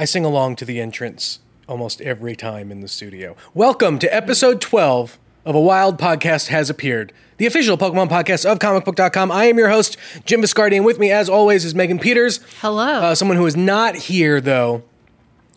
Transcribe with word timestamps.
I 0.00 0.04
sing 0.04 0.24
along 0.24 0.54
to 0.56 0.64
the 0.64 0.80
entrance 0.80 1.40
almost 1.66 2.00
every 2.02 2.36
time 2.36 2.70
in 2.70 2.82
the 2.82 2.86
studio. 2.86 3.34
Welcome 3.52 3.98
to 3.98 4.14
episode 4.14 4.60
12 4.60 5.18
of 5.44 5.56
A 5.56 5.60
Wild 5.60 5.98
Podcast 5.98 6.46
Has 6.50 6.70
Appeared, 6.70 7.12
the 7.38 7.46
official 7.46 7.76
Pokemon 7.76 8.08
podcast 8.08 8.48
of 8.48 8.60
comicbook.com. 8.60 9.32
I 9.32 9.46
am 9.46 9.58
your 9.58 9.70
host, 9.70 9.96
Jim 10.24 10.40
Viscardi, 10.40 10.76
and 10.76 10.84
with 10.84 11.00
me, 11.00 11.10
as 11.10 11.28
always, 11.28 11.64
is 11.64 11.74
Megan 11.74 11.98
Peters. 11.98 12.38
Hello. 12.60 12.86
Uh, 12.86 13.14
someone 13.16 13.36
who 13.36 13.44
is 13.44 13.56
not 13.56 13.96
here, 13.96 14.40
though, 14.40 14.84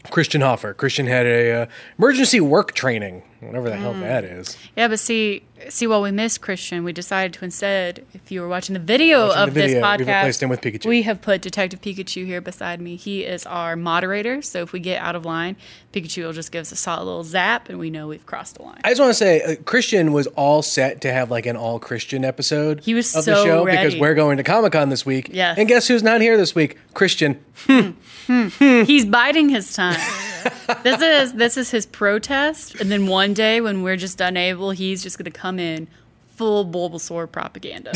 Christian 0.09 0.41
Hoffer. 0.41 0.73
Christian 0.73 1.05
had 1.05 1.27
a 1.27 1.51
uh, 1.51 1.65
emergency 1.99 2.41
work 2.41 2.73
training, 2.73 3.21
whatever 3.41 3.69
the 3.69 3.77
hell 3.77 3.93
that 3.93 4.23
is. 4.23 4.57
yeah, 4.75 4.87
but 4.87 4.99
see, 4.99 5.43
see, 5.69 5.87
while 5.87 6.01
we 6.01 6.11
missed 6.11 6.41
Christian, 6.41 6.83
we 6.83 6.93
decided 6.93 7.33
to 7.33 7.45
instead, 7.45 8.05
if 8.13 8.31
you 8.31 8.41
were 8.41 8.47
watching 8.47 8.73
the 8.73 8.79
video 8.79 9.27
Watching 9.27 9.35
the 9.37 9.43
of 9.43 9.53
this 9.53 9.73
podcast, 9.73 9.97
we've 9.99 10.07
replaced 10.07 10.43
him 10.43 10.49
with 10.49 10.61
Pikachu. 10.61 10.85
We 10.85 11.01
have 11.03 11.21
put 11.21 11.41
Detective 11.41 11.81
Pikachu 11.81 12.25
here 12.25 12.41
beside 12.41 12.81
me. 12.81 12.95
He 12.95 13.23
is 13.23 13.45
our 13.45 13.75
moderator, 13.75 14.41
so 14.41 14.61
if 14.61 14.73
we 14.73 14.79
get 14.79 15.01
out 15.01 15.15
of 15.15 15.25
line, 15.25 15.55
Pikachu 15.93 16.25
will 16.25 16.33
just 16.33 16.51
give 16.51 16.61
us 16.61 16.71
a 16.71 16.75
solid 16.75 17.05
little 17.05 17.23
zap, 17.23 17.69
and 17.69 17.79
we 17.79 17.89
know 17.89 18.07
we've 18.07 18.25
crossed 18.25 18.55
the 18.55 18.63
line. 18.63 18.81
I 18.83 18.89
just 18.89 19.01
want 19.01 19.11
to 19.11 19.15
say, 19.15 19.41
uh, 19.41 19.55
Christian 19.63 20.13
was 20.13 20.27
all 20.27 20.61
set 20.61 21.01
to 21.01 21.11
have 21.11 21.29
like 21.31 21.45
an 21.45 21.55
all 21.55 21.79
Christian 21.79 22.23
episode. 22.25 22.81
He 22.81 22.93
was 22.93 23.15
of 23.15 23.25
the 23.25 23.35
so 23.35 23.45
show 23.45 23.65
because 23.65 23.95
we're 23.95 24.15
going 24.15 24.37
to 24.37 24.43
Comic 24.43 24.73
Con 24.73 24.89
this 24.89 25.05
week. 25.05 25.29
Yes. 25.31 25.57
and 25.57 25.67
guess 25.67 25.87
who's 25.87 26.03
not 26.03 26.21
here 26.21 26.37
this 26.37 26.55
week? 26.55 26.77
Christian. 26.93 27.43
Hmm. 27.67 27.91
Hmm. 28.27 28.47
Hmm. 28.47 28.83
He's 28.83 29.05
biding 29.05 29.49
his 29.49 29.73
time. 29.73 29.99
this 30.83 31.01
is 31.01 31.33
this 31.33 31.57
is 31.57 31.71
his 31.71 31.85
protest, 31.85 32.75
and 32.75 32.91
then 32.91 33.07
one 33.07 33.33
day 33.33 33.61
when 33.61 33.83
we're 33.83 33.97
just 33.97 34.19
unable, 34.21 34.71
he's 34.71 35.03
just 35.03 35.17
going 35.17 35.31
to 35.31 35.37
come 35.37 35.59
in 35.59 35.87
full 36.35 36.65
Bulbasaur 36.65 37.31
propaganda. 37.31 37.91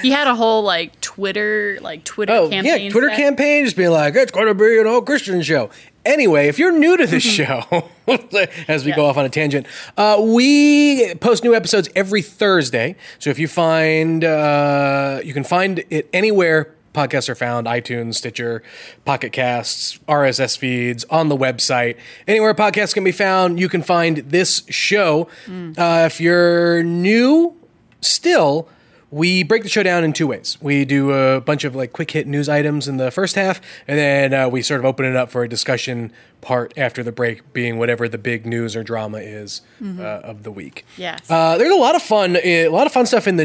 he 0.00 0.10
had 0.10 0.26
a 0.26 0.34
whole 0.34 0.62
like 0.62 0.98
Twitter 1.00 1.78
like 1.82 2.02
Twitter 2.04 2.32
Oh 2.32 2.48
campaign. 2.48 2.84
yeah, 2.84 2.90
Twitter 2.90 3.08
set. 3.10 3.16
campaign 3.18 3.64
just 3.64 3.76
being 3.76 3.90
like, 3.90 4.14
it's 4.14 4.32
going 4.32 4.46
to 4.46 4.54
be 4.54 4.78
an 4.78 4.86
all 4.86 5.02
Christian 5.02 5.42
show. 5.42 5.68
Anyway, 6.06 6.48
if 6.48 6.58
you're 6.58 6.72
new 6.72 6.96
to 6.96 7.06
this 7.06 7.22
show, 7.38 7.62
as 8.68 8.86
we 8.86 8.92
go 8.92 9.04
off 9.04 9.18
on 9.18 9.26
a 9.26 9.28
tangent, 9.28 9.66
uh, 9.98 10.18
we 10.22 11.14
post 11.16 11.44
new 11.44 11.54
episodes 11.54 11.90
every 11.94 12.22
Thursday. 12.22 12.96
So 13.18 13.28
if 13.28 13.38
you 13.38 13.46
find, 13.48 14.24
uh, 14.24 15.20
you 15.22 15.34
can 15.34 15.44
find 15.44 15.84
it 15.90 16.08
anywhere 16.14 16.72
podcasts 16.94 17.28
are 17.28 17.34
found 17.34 17.66
iTunes, 17.66 18.16
Stitcher, 18.16 18.62
Pocket 19.04 19.32
Casts, 19.32 19.98
RSS 20.08 20.56
feeds, 20.56 21.04
on 21.04 21.28
the 21.28 21.36
website. 21.36 21.96
Anywhere 22.26 22.54
podcasts 22.54 22.94
can 22.94 23.04
be 23.04 23.12
found, 23.12 23.60
you 23.60 23.68
can 23.68 23.82
find 23.82 24.18
this 24.18 24.62
show. 24.68 25.28
Uh, 25.48 26.04
if 26.06 26.20
you're 26.20 26.82
new, 26.82 27.56
still, 28.00 28.68
we 29.10 29.42
break 29.42 29.62
the 29.64 29.68
show 29.68 29.82
down 29.82 30.04
in 30.04 30.12
two 30.12 30.26
ways. 30.26 30.56
We 30.60 30.84
do 30.84 31.10
a 31.12 31.40
bunch 31.40 31.64
of 31.64 31.74
like 31.74 31.92
quick 31.92 32.10
hit 32.12 32.26
news 32.26 32.48
items 32.48 32.86
in 32.86 32.96
the 32.96 33.10
first 33.10 33.34
half, 33.34 33.60
and 33.88 33.98
then 33.98 34.34
uh, 34.34 34.48
we 34.48 34.62
sort 34.62 34.80
of 34.80 34.84
open 34.84 35.04
it 35.04 35.16
up 35.16 35.30
for 35.30 35.42
a 35.42 35.48
discussion 35.48 36.12
part 36.40 36.72
after 36.76 37.02
the 37.02 37.12
break, 37.12 37.52
being 37.52 37.78
whatever 37.78 38.08
the 38.08 38.18
big 38.18 38.46
news 38.46 38.76
or 38.76 38.82
drama 38.84 39.18
is 39.18 39.62
uh, 39.84 40.02
of 40.02 40.42
the 40.44 40.50
week. 40.52 40.84
Yes. 40.96 41.28
Uh, 41.30 41.58
there's 41.58 41.72
a 41.72 41.76
lot 41.76 41.94
of 41.96 42.02
fun, 42.02 42.36
a 42.42 42.68
lot 42.68 42.86
of 42.86 42.92
fun 42.92 43.04
stuff 43.06 43.26
in 43.26 43.36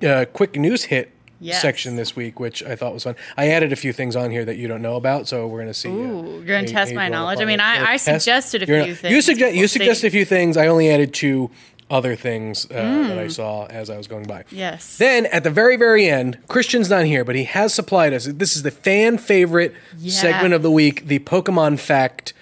the 0.00 0.08
uh, 0.08 0.24
quick 0.26 0.56
news 0.56 0.84
hit. 0.84 1.10
Yes. 1.42 1.62
Section 1.62 1.96
this 1.96 2.14
week, 2.14 2.38
which 2.38 2.62
I 2.62 2.76
thought 2.76 2.92
was 2.92 3.04
fun. 3.04 3.16
I 3.36 3.48
added 3.48 3.72
a 3.72 3.76
few 3.76 3.92
things 3.94 4.14
on 4.14 4.30
here 4.30 4.44
that 4.44 4.56
you 4.56 4.68
don't 4.68 4.82
know 4.82 4.96
about, 4.96 5.26
so 5.26 5.46
we're 5.46 5.58
going 5.60 5.68
to 5.68 5.74
see. 5.74 5.88
uh, 5.88 5.92
Ooh, 5.92 6.34
you're 6.44 6.56
gonna 6.56 6.66
test 6.68 6.90
how 6.92 6.96
my 6.96 7.04
you 7.06 7.10
knowledge? 7.10 7.40
I 7.40 7.44
mean. 7.46 7.60
I- 7.60 7.92
I 7.92 7.96
suggested 7.96 8.62
a 8.62 8.66
few 8.66 8.74
You, 8.84 8.94
things. 8.94 9.24
suggest, 9.24 9.54
you 9.54 9.66
suggested 9.66 10.06
a 10.08 10.10
few 10.10 10.24
things. 10.26 10.56
I 10.58 10.66
only 10.66 10.90
added 10.90 11.14
two 11.14 11.50
other 11.90 12.14
things 12.14 12.66
uh, 12.70 12.74
that 12.74 13.18
I 13.18 13.28
saw 13.28 13.64
as 13.66 13.88
I 13.90 13.96
was 13.96 14.06
going 14.06 14.24
by. 14.26 14.44
Yes. 14.50 14.98
Then 14.98 15.26
at 15.26 15.42
the 15.42 15.50
very, 15.50 15.76
very 15.76 16.08
end, 16.08 16.38
Christian's 16.46 16.88
not 16.90 17.04
here, 17.06 17.24
but 17.24 17.34
he 17.34 17.44
has 17.44 17.72
supplied 17.74 18.12
us. 18.12 18.26
This 18.26 18.54
is 18.54 18.62
the 18.62 18.70
fan 18.70 19.16
favorite 19.18 19.74
Yes. 19.98 20.20
segment 20.20 20.54
of 20.54 20.62
the 20.62 20.70
week, 20.70 21.06
the 21.08 21.18
Pokemon 21.20 21.80
fact. 21.80 22.32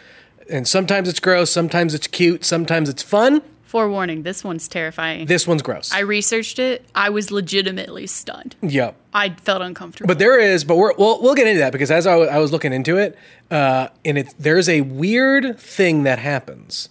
And 0.50 0.66
sometimes 0.66 1.08
it's 1.08 1.20
gross, 1.20 1.50
sometimes 1.50 1.94
it's 1.94 2.06
cute, 2.08 2.44
sometimes 2.44 2.88
it's 2.88 3.02
fun. 3.02 3.42
Forewarning, 3.68 4.22
this 4.22 4.42
one's 4.42 4.66
terrifying. 4.66 5.26
This 5.26 5.46
one's 5.46 5.60
gross. 5.60 5.92
I 5.92 5.98
researched 6.00 6.58
it. 6.58 6.86
I 6.94 7.10
was 7.10 7.30
legitimately 7.30 8.06
stunned. 8.06 8.56
yep. 8.62 8.96
I 9.12 9.28
felt 9.34 9.60
uncomfortable. 9.60 10.08
But 10.08 10.18
there 10.18 10.40
is, 10.40 10.64
but 10.64 10.76
we're, 10.76 10.94
we'll 10.94 11.20
we'll 11.20 11.34
get 11.34 11.46
into 11.46 11.58
that 11.60 11.72
because 11.72 11.90
as 11.90 12.06
I, 12.06 12.38
was 12.38 12.50
looking 12.50 12.72
into 12.72 12.96
it, 12.96 13.18
uh, 13.50 13.88
and 14.06 14.16
it 14.16 14.34
there 14.38 14.56
is 14.56 14.70
a 14.70 14.80
weird 14.80 15.60
thing 15.60 16.04
that 16.04 16.18
happens 16.18 16.88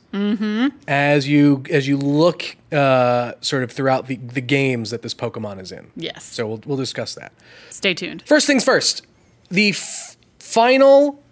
as 0.87 1.27
you 1.27 1.63
as 1.71 1.87
you 1.87 1.97
look 1.97 2.57
uh, 2.71 3.31
sort 3.41 3.63
of 3.63 3.71
throughout 3.71 4.05
the, 4.05 4.17
the 4.17 4.41
games 4.41 4.91
that 4.91 5.01
this 5.01 5.15
Pokemon 5.15 5.59
is 5.59 5.71
in. 5.71 5.89
Yes. 5.95 6.23
So 6.25 6.45
we'll 6.47 6.61
we'll 6.67 6.77
discuss 6.77 7.15
that. 7.15 7.33
Stay 7.71 7.95
tuned. 7.95 8.21
First 8.27 8.45
things 8.45 8.63
first, 8.63 9.03
the 9.49 9.69
f- 9.69 10.15
final 10.37 11.23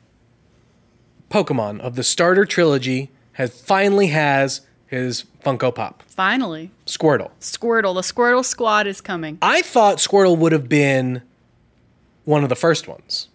Pokemon 1.29 1.81
of 1.81 1.95
the 1.95 2.03
starter 2.03 2.45
trilogy 2.45 3.11
has 3.33 3.61
finally 3.61 4.07
has 4.07 4.61
his 4.95 5.25
Funko 5.43 5.73
Pop, 5.73 6.03
Finally, 6.07 6.71
Squirtle. 6.85 7.31
Squirtle. 7.39 7.93
The 7.93 8.01
Squirtle 8.01 8.43
squad 8.45 8.87
is 8.87 9.01
coming. 9.01 9.37
I 9.41 9.61
thought 9.61 9.97
Squirtle 9.97 10.37
would 10.37 10.51
have 10.51 10.67
been 10.69 11.21
one 12.23 12.43
of 12.43 12.49
the 12.49 12.55
first 12.55 12.87
ones. 12.87 13.27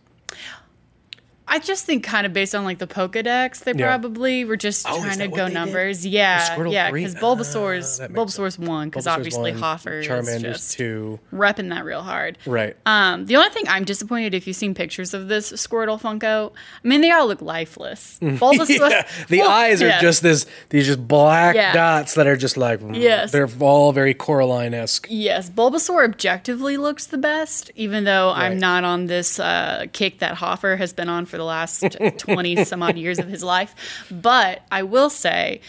I 1.50 1.59
just 1.59 1.84
think 1.84 2.05
kind 2.05 2.25
of 2.27 2.33
based 2.33 2.55
on 2.55 2.65
like 2.65 2.78
the 2.78 2.87
Pokedex, 2.87 3.65
they 3.65 3.72
Yeah. 3.75 3.88
probably 3.88 4.44
were 4.44 4.56
just 4.56 4.87
Oh, 4.88 4.99
trying 5.03 5.19
to 5.19 5.28
go 5.28 5.37
they 5.37 5.44
did? 5.47 5.55
numbers. 5.55 6.06
Yeah, 6.06 6.56
yeah, 6.69 6.91
because 6.93 7.16
Bulbasaur's 7.16 7.99
that 7.99 8.12
makes 8.12 8.21
Bulbasaur's 8.37 8.59
one 8.59 8.88
because 8.88 9.06
obviously 9.09 9.50
one, 9.53 9.61
Hoffer 9.61 9.99
is 9.99 10.06
Charmander's 10.06 10.59
just 10.59 10.78
two. 10.78 11.19
repping 11.34 11.71
that 11.71 11.84
real 11.84 12.03
hard. 12.03 12.38
Right. 12.47 12.77
Um, 12.87 13.27
the 13.27 13.37
only 13.37 13.50
thing 13.50 13.65
I'm 13.69 13.83
disappointed 13.84 14.33
if 14.33 14.47
you've 14.47 14.56
seen 14.56 14.75
pictures 14.75 15.12
of 15.12 15.27
this 15.28 15.50
Squirtle 15.53 16.00
Funko, 16.00 16.53
I 16.84 16.88
mean 16.88 17.00
they 17.00 17.11
all 17.11 17.27
look 17.27 17.43
lifeless. 17.43 18.19
Bulbasaur, 18.22 18.91
yeah, 18.91 19.09
the 19.28 19.38
well, 19.41 19.50
eyes 19.61 19.82
are 19.82 19.88
yeah. 19.88 20.00
just 20.00 20.22
this 20.22 20.47
these 20.69 20.87
just 20.87 21.06
black 21.09 21.56
Yeah. 21.56 21.72
dots 21.72 22.15
that 22.15 22.28
are 22.28 22.37
just 22.37 22.56
like 22.56 22.81
Yes. 22.93 23.32
they're 23.32 23.49
all 23.59 23.93
very 23.93 24.15
Coraline 24.15 24.72
esque. 24.72 25.09
Yes, 25.11 25.50
Bulbasaur 25.50 26.05
objectively 26.05 26.77
looks 26.77 27.06
the 27.06 27.19
best, 27.19 27.71
even 27.75 28.05
though 28.05 28.28
Right. 28.28 28.44
I'm 28.47 28.59
not 28.59 28.84
on 28.84 29.06
this 29.06 29.41
uh, 29.41 29.87
kick 29.93 30.21
that 30.21 30.34
Hoffer 30.37 30.77
has 30.77 30.93
been 30.93 31.09
on 31.09 31.27
for 31.27 31.40
the 31.41 31.45
last 31.47 31.97
20 32.19 32.65
some 32.65 32.83
odd 32.83 32.97
years 32.97 33.19
of 33.19 33.27
his 33.28 33.43
life. 33.43 33.75
But 34.11 34.62
I 34.71 34.83
will 34.83 35.11
say, 35.11 35.61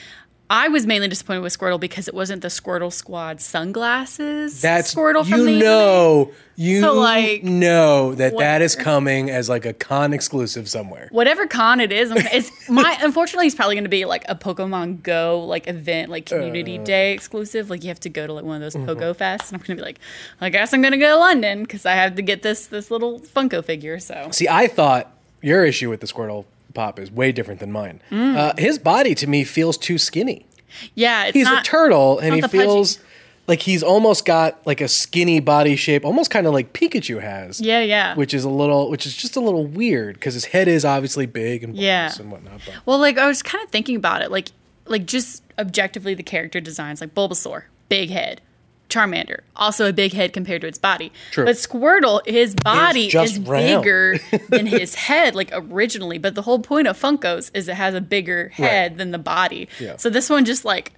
I 0.50 0.68
was 0.68 0.86
mainly 0.86 1.08
disappointed 1.08 1.40
with 1.44 1.58
Squirtle 1.58 1.80
because 1.80 2.10
it 2.10 2.14
wasn't 2.14 2.42
the 2.42 2.50
Squirtle 2.50 2.92
Squad 2.92 3.40
sunglasses. 3.40 4.60
That's 4.62 4.94
Squirtle 4.94 5.26
from 5.26 5.40
you 5.40 5.46
the 5.46 5.60
know 5.60 6.32
you 6.58 6.82
So, 6.82 6.94
like, 6.94 7.42
know 7.44 8.14
that 8.16 8.38
that 8.38 8.62
is 8.62 8.76
coming 8.76 9.30
as 9.30 9.48
like 9.48 9.66
a 9.66 9.72
con 9.74 10.14
exclusive 10.14 10.68
somewhere. 10.70 11.08
Whatever 11.12 11.48
con 11.48 11.80
it 11.80 11.94
is, 11.94 12.12
it's 12.14 12.52
my. 12.70 12.98
Unfortunately, 13.02 13.48
it's 13.48 13.56
probably 13.56 13.76
going 13.76 13.86
to 13.86 13.90
be 13.90 14.04
like 14.04 14.26
a 14.28 14.36
Pokemon 14.36 15.02
Go 15.04 15.46
like 15.46 15.70
event, 15.70 16.12
like 16.12 16.26
community 16.26 16.78
Uh. 16.78 16.84
day 16.84 17.14
exclusive. 17.14 17.70
Like 17.70 17.84
you 17.84 17.88
have 17.88 18.02
to 18.02 18.10
go 18.10 18.28
to 18.28 18.34
like 18.34 18.44
one 18.44 18.58
of 18.58 18.62
those 18.62 18.76
Mm-hmm. 18.76 18.90
Pogo 18.90 19.16
Fests, 19.16 19.54
and 19.54 19.54
I'm 19.54 19.60
going 19.66 19.68
to 19.68 19.76
be 19.76 19.82
like, 19.82 20.00
I 20.42 20.50
guess 20.50 20.74
I'm 20.74 20.82
going 20.82 20.92
to 20.92 20.98
go 20.98 21.08
to 21.14 21.18
London 21.18 21.62
because 21.64 21.86
I 21.86 21.94
have 21.94 22.16
to 22.16 22.22
get 22.22 22.42
this 22.44 22.68
this 22.68 22.92
little 22.92 23.22
Funko 23.22 23.64
figure. 23.64 24.00
So 24.00 24.28
See, 24.32 24.50
I 24.50 24.68
thought 24.68 25.12
your 25.42 25.66
issue 25.66 25.90
with 25.90 26.02
the 26.02 26.08
Squirtle 26.08 26.46
pop 26.74 27.00
is 27.00 27.12
way 27.12 27.32
different 27.32 27.60
than 27.60 27.72
mine. 27.72 28.02
Mm. 28.10 28.36
Uh, 28.38 28.54
his 28.58 28.80
body 28.80 29.14
to 29.16 29.28
me 29.28 29.44
feels 29.44 29.78
too 29.78 29.98
skinny. 29.98 30.46
yeah, 30.96 31.26
it's 31.26 31.34
He's 31.36 31.46
not, 31.46 31.62
a 31.62 31.70
turtle, 31.70 32.20
and 32.20 32.34
he 32.36 32.42
the 32.42 32.48
pudgy- 32.48 32.60
feels 32.64 33.00
like 33.48 33.62
he's 33.62 33.84
almost 33.84 34.24
got 34.24 34.66
like 34.66 34.80
a 34.80 34.88
skinny 34.88 35.40
body 35.42 35.76
shape, 35.76 36.06
almost 36.06 36.32
kind 36.32 36.48
of 36.48 36.54
like 36.54 36.72
Pikachu 36.72 37.22
has. 37.22 37.60
Yeah, 37.60 37.82
yeah. 37.82 38.16
Which 38.16 38.34
is 38.34 38.44
a 38.46 38.50
little, 38.50 38.90
which 38.90 39.06
is 39.06 39.16
just 39.18 39.36
a 39.36 39.40
little 39.42 39.66
weird 39.66 40.16
because 40.16 40.34
his 40.36 40.46
head 40.46 40.68
is 40.70 40.86
obviously 40.86 41.26
big 41.26 41.64
and 41.64 41.76
Yeah. 41.76 42.12
and 42.20 42.32
whatnot. 42.32 42.62
But 42.66 42.76
Well, 42.86 43.00
like 43.00 43.18
I 43.18 43.28
was 43.28 43.42
kind 43.44 43.62
of 43.64 43.70
thinking 43.70 43.96
about 43.98 44.22
it, 44.22 44.32
like 44.32 44.50
like 44.86 45.06
just 45.06 45.44
objectively 45.60 46.14
the 46.14 46.24
character 46.24 46.62
designs, 46.62 47.02
like 47.02 47.14
Bulbasaur, 47.14 47.64
big 47.90 48.10
head. 48.10 48.40
Charmander, 48.92 49.40
also 49.56 49.90
a 49.90 49.94
big 49.94 50.14
head 50.14 50.34
compared 50.34 50.62
to 50.62 50.68
its 50.68 50.78
body. 50.78 51.12
True. 51.32 51.46
But 51.46 51.56
Squirtle, 51.56 52.26
his 52.28 52.54
body 52.56 53.08
is 53.08 53.40
round. 53.40 53.84
bigger 53.84 54.18
than 54.50 54.66
his 54.68 54.94
head, 54.96 55.34
like 55.36 55.50
originally. 55.54 56.18
But 56.18 56.36
the 56.36 56.42
whole 56.44 56.60
point 56.60 56.88
of 56.88 57.00
Funkos 57.00 57.50
is 57.54 57.68
it 57.68 57.76
has 57.76 57.96
a 57.96 58.02
bigger 58.02 58.50
head 58.50 58.98
than 58.98 59.12
the 59.12 59.18
body. 59.18 59.68
Yeah. 59.80 59.98
So 59.98 60.10
this 60.10 60.30
one 60.30 60.46
just 60.46 60.66
like 60.66 60.94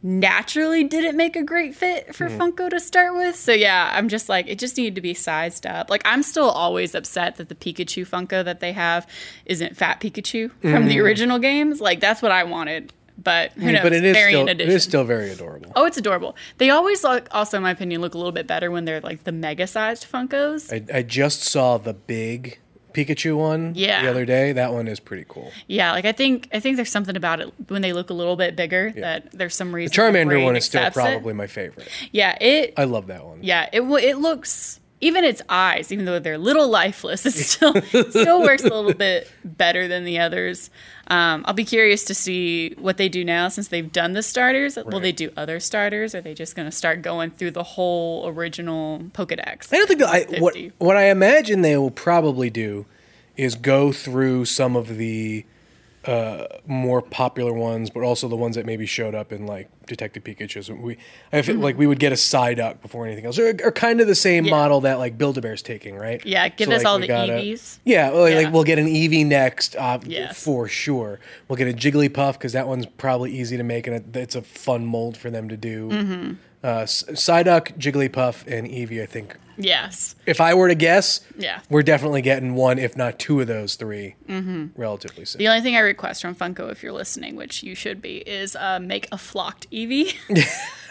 naturally 0.00 0.84
didn't 0.84 1.16
make 1.16 1.34
a 1.34 1.42
great 1.42 1.74
fit 1.74 2.14
for 2.14 2.28
Mm-hmm. 2.28 2.40
Funko 2.40 2.70
to 2.70 2.78
start 2.78 3.14
with. 3.16 3.34
So 3.34 3.52
yeah, 3.52 3.90
I'm 3.92 4.08
just 4.08 4.28
like 4.28 4.46
it 4.48 4.58
just 4.58 4.76
needed 4.76 4.94
to 4.94 5.00
be 5.00 5.14
sized 5.14 5.66
up. 5.66 5.90
Like 5.90 6.02
I'm 6.04 6.22
still 6.22 6.48
always 6.50 6.94
upset 6.94 7.36
that 7.36 7.48
the 7.48 7.54
Pikachu 7.54 8.06
Funko 8.06 8.44
that 8.44 8.60
they 8.60 8.72
have 8.72 9.08
isn't 9.46 9.76
Fat 9.76 10.00
Pikachu 10.00 10.50
from 10.60 10.86
the 10.86 11.00
original 11.00 11.38
games. 11.38 11.80
Like 11.80 12.00
that's 12.00 12.22
what 12.22 12.30
I 12.30 12.44
wanted. 12.44 12.92
But 13.20 13.52
who 13.52 13.72
knows? 13.72 13.82
But 13.82 13.92
it 13.92 14.04
is 14.04 14.16
Variant 14.16 14.48
still, 14.48 14.60
it 14.60 14.68
is 14.72 14.84
still 14.84 15.04
very 15.04 15.30
adorable. 15.30 15.72
Oh, 15.74 15.84
it's 15.86 15.96
adorable. 15.98 16.36
They 16.58 16.70
always 16.70 17.02
look, 17.02 17.26
also, 17.32 17.56
in 17.56 17.64
my 17.64 17.72
opinion, 17.72 18.00
look 18.00 18.14
a 18.14 18.16
little 18.16 18.32
bit 18.32 18.46
better 18.46 18.70
when 18.70 18.84
they're 18.84 19.00
like 19.00 19.24
the 19.24 19.32
mega 19.32 19.66
sized 19.66 20.06
Funkos. 20.10 20.72
I, 20.72 20.98
I 20.98 21.02
just 21.02 21.42
saw 21.42 21.78
the 21.78 21.94
big 21.94 22.60
Pikachu 22.94 23.36
one 23.36 23.72
Yeah. 23.74 24.02
the 24.02 24.10
other 24.10 24.24
day. 24.24 24.52
That 24.52 24.72
one 24.72 24.86
is 24.88 24.98
pretty 25.00 25.24
cool. 25.28 25.52
Yeah, 25.66 25.92
like 25.92 26.04
I 26.04 26.12
think 26.12 26.48
I 26.52 26.60
think 26.60 26.76
there's 26.76 26.90
something 26.90 27.16
about 27.16 27.40
it 27.40 27.52
when 27.68 27.82
they 27.82 27.92
look 27.92 28.10
a 28.10 28.14
little 28.14 28.36
bit 28.36 28.56
bigger 28.56 28.92
that 28.96 29.30
there's 29.32 29.54
some 29.54 29.74
reason. 29.74 29.94
The 29.94 30.00
Charmander 30.18 30.42
one 30.42 30.56
is 30.56 30.64
still 30.64 30.80
accepts 30.82 30.96
it. 30.96 31.10
probably 31.12 31.34
my 31.34 31.46
favorite. 31.48 31.88
Yeah, 32.12 32.36
it. 32.40 32.74
I 32.76 32.84
love 32.84 33.08
that 33.08 33.24
one. 33.24 33.40
yeah, 33.42 33.68
it 33.72 33.82
it 33.82 34.18
looks 34.18 34.80
even 35.00 35.24
its 35.24 35.42
eyes, 35.48 35.92
even 35.92 36.04
though 36.04 36.18
they're 36.18 36.34
a 36.34 36.38
little 36.38 36.68
lifeless, 36.68 37.24
it 37.24 37.32
still 37.32 37.80
still 38.10 38.42
works 38.42 38.62
a 38.62 38.68
little 38.68 38.94
bit 38.94 39.30
better 39.44 39.86
than 39.86 40.04
the 40.04 40.18
others. 40.18 40.70
Um, 41.08 41.44
I'll 41.46 41.54
be 41.54 41.64
curious 41.64 42.04
to 42.04 42.14
see 42.14 42.74
what 42.78 42.96
they 42.96 43.08
do 43.08 43.24
now 43.24 43.48
since 43.48 43.68
they've 43.68 43.90
done 43.90 44.12
the 44.12 44.22
starters. 44.22 44.76
Will 44.76 45.00
they 45.00 45.12
do 45.12 45.32
other 45.36 45.58
starters? 45.60 46.14
Are 46.14 46.20
they 46.20 46.34
just 46.34 46.54
going 46.54 46.68
to 46.68 46.76
start 46.76 47.00
going 47.00 47.30
through 47.30 47.52
the 47.52 47.62
whole 47.62 48.28
original 48.28 49.00
Pokedex? 49.12 49.72
I 49.72 49.76
don't 49.78 49.86
think 49.86 50.02
I, 50.02 50.26
what 50.38 50.56
what 50.78 50.96
I 50.96 51.04
imagine 51.04 51.62
they 51.62 51.76
will 51.76 51.90
probably 51.90 52.50
do 52.50 52.86
is 53.36 53.54
go 53.54 53.92
through 53.92 54.44
some 54.44 54.76
of 54.76 54.96
the 54.96 55.46
uh, 56.08 56.46
more 56.66 57.02
popular 57.02 57.52
ones, 57.52 57.90
but 57.90 58.02
also 58.02 58.28
the 58.28 58.36
ones 58.36 58.56
that 58.56 58.64
maybe 58.64 58.86
showed 58.86 59.14
up 59.14 59.30
in 59.30 59.46
like 59.46 59.68
Detective 59.86 60.24
Pikachu. 60.24 60.64
So 60.64 60.74
we, 60.74 60.96
I 61.32 61.42
feel 61.42 61.56
like 61.56 61.76
we 61.76 61.86
would 61.86 61.98
get 61.98 62.12
a 62.12 62.14
Psyduck 62.14 62.80
before 62.80 63.06
anything 63.06 63.26
else, 63.26 63.38
or, 63.38 63.54
or 63.62 63.70
kind 63.72 64.00
of 64.00 64.06
the 64.06 64.14
same 64.14 64.44
Mm-hmm. 64.44 64.46
Yeah. 64.46 64.50
model 64.62 64.80
that 64.82 64.98
like 64.98 65.18
Build 65.18 65.36
a 65.36 65.40
Bear's 65.42 65.60
taking, 65.62 65.96
right? 65.96 66.24
Yeah, 66.24 66.48
give 66.48 66.68
So, 66.68 66.74
us 66.74 66.78
like, 66.84 66.86
all 66.86 66.98
the 66.98 67.06
got 67.08 67.28
EVs. 67.28 67.78
Yeah, 67.84 68.08
like, 68.10 68.32
Yeah. 68.32 68.38
like, 68.40 68.52
we'll 68.54 68.64
get 68.64 68.78
an 68.78 68.86
Eevee 68.86 69.26
next, 69.26 69.76
uh, 69.76 69.98
Yes. 70.06 70.42
for 70.42 70.66
sure. 70.68 71.20
We'll 71.48 71.56
get 71.56 71.68
a 71.68 71.72
Jigglypuff 71.76 72.34
because 72.34 72.52
that 72.54 72.66
one's 72.68 72.86
probably 72.86 73.32
easy 73.32 73.56
to 73.58 73.62
make 73.62 73.86
and 73.86 74.16
it's 74.16 74.34
a 74.34 74.42
fun 74.42 74.86
mold 74.86 75.16
for 75.16 75.30
them 75.30 75.48
to 75.50 75.56
do. 75.56 75.88
Mm-hmm. 75.90 76.32
Uh, 76.62 76.82
Psyduck, 76.82 77.76
Jigglypuff, 77.78 78.44
and 78.46 78.66
Eevee. 78.66 79.00
I 79.02 79.06
think 79.06 79.36
Yes. 79.60 80.14
if 80.26 80.40
I 80.40 80.54
were 80.54 80.68
to 80.68 80.74
guess, 80.74 81.20
Yeah. 81.36 81.60
we're 81.68 81.82
definitely 81.82 82.22
getting 82.22 82.54
one, 82.54 82.78
if 82.78 82.96
not 82.96 83.18
two 83.18 83.40
of 83.40 83.46
those 83.48 83.74
3 83.76 84.14
relatively 84.76 85.24
soon. 85.24 85.38
The 85.38 85.48
only 85.48 85.60
thing 85.60 85.76
I 85.76 85.80
request 85.80 86.22
from 86.22 86.34
Funko, 86.34 86.70
if 86.70 86.82
you're 86.82 86.92
listening, 86.92 87.34
which 87.36 87.62
you 87.62 87.74
should 87.74 88.00
be, 88.02 88.18
is 88.18 88.54
uh, 88.56 88.78
make 88.80 89.08
a 89.12 89.18
flocked 89.18 89.70
Eevee. 89.70 90.14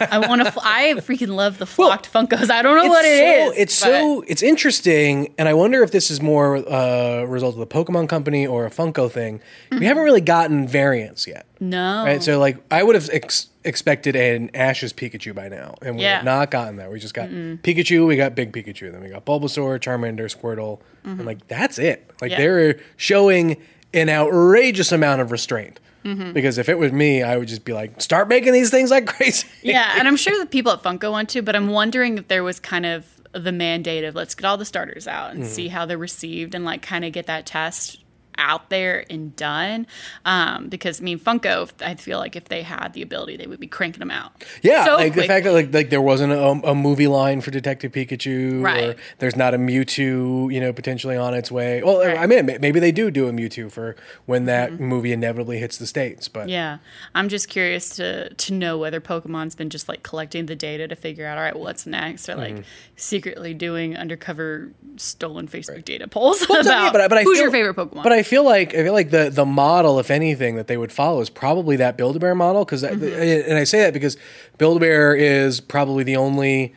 I 0.00 0.18
want 0.18 0.44
to. 0.44 0.52
Fl- 0.52 0.60
I 0.62 0.92
freaking 0.98 1.34
love 1.34 1.58
the 1.58 1.66
flocked 1.66 2.10
Funkos. 2.12 2.50
I 2.50 2.62
don't 2.62 2.76
know 2.76 2.86
what 2.86 3.04
it 3.04 3.18
so, 3.18 3.52
is. 3.52 3.58
It's 3.58 3.80
but- 3.80 3.86
so 3.86 4.24
it's 4.28 4.42
interesting, 4.42 5.34
and 5.38 5.48
I 5.48 5.54
wonder 5.54 5.82
if 5.82 5.90
this 5.90 6.10
is 6.10 6.20
more 6.22 6.56
uh, 6.56 7.22
a 7.22 7.26
result 7.26 7.54
of 7.54 7.60
the 7.60 7.66
Pokemon 7.66 8.08
Company 8.08 8.46
or 8.46 8.64
a 8.66 8.70
Funko 8.70 9.10
thing. 9.10 9.38
Mm-hmm. 9.70 9.78
We 9.80 9.86
haven't 9.86 10.04
really 10.04 10.20
gotten 10.20 10.66
variants 10.68 11.26
yet, 11.26 11.46
no. 11.60 12.04
right? 12.04 12.22
So 12.22 12.38
like, 12.38 12.58
I 12.70 12.82
would 12.82 12.94
have 12.94 13.08
ex- 13.12 13.48
expected 13.68 14.16
an 14.16 14.50
Ash's 14.54 14.92
Pikachu 14.92 15.34
by 15.34 15.48
now, 15.48 15.76
and 15.82 15.96
we 15.96 16.02
Yeah. 16.02 16.16
have 16.16 16.24
not 16.24 16.50
gotten 16.50 16.76
that. 16.76 16.90
We 16.90 16.98
just 16.98 17.14
got 17.14 17.28
Pikachu, 17.28 18.06
we 18.06 18.16
got 18.16 18.34
Big 18.34 18.52
Pikachu, 18.52 18.90
then 18.90 19.02
we 19.02 19.08
got 19.10 19.24
Bulbasaur, 19.24 19.78
Charmander, 19.78 20.26
Squirtle, 20.34 20.80
and 21.04 21.24
like 21.24 21.46
that's 21.48 21.78
it. 21.78 22.10
Like 22.20 22.32
Mm-hmm. 22.32 22.40
Yeah. 22.40 22.46
they're 22.48 22.80
showing 22.96 23.56
an 23.94 24.08
outrageous 24.08 24.90
amount 24.92 25.20
of 25.20 25.30
restraint. 25.30 25.80
Mm-hmm. 26.04 26.32
Because 26.32 26.58
if 26.58 26.68
it 26.68 26.78
was 26.78 26.92
me, 26.92 27.22
I 27.22 27.36
would 27.36 27.48
just 27.48 27.64
be 27.64 27.72
like, 27.72 28.00
start 28.00 28.28
making 28.28 28.52
these 28.52 28.70
things 28.70 28.90
like 28.90 29.06
crazy. 29.16 29.46
yeah, 29.62 29.96
and 29.98 30.06
I'm 30.08 30.16
sure 30.16 30.38
the 30.38 30.46
people 30.46 30.72
at 30.72 30.82
Funko 30.82 31.10
want 31.10 31.28
to, 31.30 31.42
but 31.42 31.54
I'm 31.56 31.68
wondering 31.68 32.18
if 32.18 32.28
there 32.28 32.42
was 32.44 32.60
kind 32.60 32.86
of 32.86 33.04
the 33.32 33.52
mandate 33.52 34.04
of 34.04 34.14
let's 34.14 34.34
get 34.34 34.46
all 34.46 34.56
the 34.56 34.64
starters 34.64 35.06
out 35.06 35.32
Mm-hmm. 35.32 35.42
and 35.42 35.46
see 35.50 35.68
how 35.68 35.84
they're 35.86 35.98
received 35.98 36.54
and 36.54 36.64
like 36.64 36.82
kind 36.82 37.04
of 37.04 37.12
get 37.12 37.26
that 37.26 37.44
test 37.46 37.98
out 38.38 38.70
there 38.70 39.04
and 39.10 39.34
done. 39.36 39.86
Um, 40.24 40.68
because 40.68 41.00
I 41.00 41.04
mean, 41.04 41.18
Funko, 41.18 41.70
I 41.82 41.94
feel 41.96 42.18
like 42.18 42.36
if 42.36 42.44
they 42.44 42.62
had 42.62 42.92
the 42.94 43.02
ability, 43.02 43.36
they 43.36 43.46
would 43.46 43.60
be 43.60 43.66
cranking 43.66 43.98
them 43.98 44.10
out. 44.10 44.32
Yeah, 44.62 44.84
so 44.84 44.94
like 44.94 45.14
the 45.14 45.24
fact 45.24 45.44
that 45.44 45.52
like 45.52 45.74
like 45.74 45.90
there 45.90 46.00
wasn't 46.00 46.32
a, 46.32 46.70
a 46.70 46.74
movie 46.74 47.06
line 47.08 47.40
for 47.40 47.50
Detective 47.50 47.92
Pikachu, 47.92 48.60
or 48.60 48.62
Right. 48.62 48.98
there's 49.18 49.36
not 49.36 49.52
a 49.54 49.58
Mewtwo, 49.58 50.52
you 50.52 50.60
know, 50.60 50.72
potentially 50.72 51.16
on 51.16 51.34
its 51.34 51.50
way. 51.50 51.82
Well, 51.82 51.98
Right. 51.98 52.14
Mm-hmm. 52.14 52.22
I 52.22 52.26
mean, 52.42 52.58
maybe 52.60 52.80
they 52.80 52.92
do 52.92 53.10
do 53.10 53.28
a 53.28 53.32
Mewtwo 53.32 53.70
for 53.70 53.96
when 54.26 54.44
that 54.46 54.78
movie 54.80 55.12
inevitably 55.12 55.58
hits 55.58 55.76
the 55.78 55.86
states. 55.86 56.28
But 56.28 56.48
Yeah, 56.48 56.78
I'm 57.14 57.28
just 57.28 57.48
curious 57.48 57.90
to 57.96 58.32
to 58.32 58.54
know 58.54 58.78
whether 58.78 59.00
Pokemon's 59.00 59.54
been 59.54 59.70
just 59.70 59.88
like 59.88 60.02
collecting 60.02 60.46
the 60.46 60.54
data 60.56 60.86
to 60.88 60.94
figure 60.96 61.26
out, 61.26 61.36
all 61.38 61.44
right, 61.44 61.56
what's 61.58 61.86
next, 61.86 62.28
or 62.28 62.36
like 62.36 62.54
Mm-hmm. 62.54 62.62
secretly 62.96 63.54
doing 63.54 63.96
undercover 63.96 64.70
stolen 64.96 65.48
Facebook 65.48 65.84
data 65.84 66.06
polls 66.08 66.46
Well, 66.48 66.60
about 66.60 66.84
yeah, 66.84 66.92
but 66.92 67.08
but 67.08 67.18
I 67.18 67.22
who's 67.22 67.36
feel- 67.38 67.44
your 67.44 67.52
favorite 67.52 67.76
Pokemon. 67.76 68.02
But 68.02 68.12
I 68.12 68.22
feel 68.28 68.44
like 68.44 68.74
I 68.74 68.84
feel 68.84 68.92
like 68.92 69.10
the 69.10 69.30
the 69.30 69.44
model, 69.44 69.98
if 69.98 70.10
anything, 70.10 70.56
that 70.56 70.66
they 70.68 70.76
would 70.76 70.92
follow 70.92 71.20
is 71.20 71.30
probably 71.30 71.76
that 71.76 71.96
Build 71.96 72.16
a 72.16 72.18
Bear 72.18 72.34
model. 72.34 72.64
Because 72.64 72.82
Mm-hmm. 72.82 73.50
and 73.50 73.58
I 73.58 73.64
say 73.64 73.80
that 73.82 73.92
because 73.92 74.16
Build 74.58 74.76
a 74.76 74.80
Bear 74.80 75.14
is 75.16 75.60
probably 75.60 76.04
the 76.04 76.16
only 76.16 76.74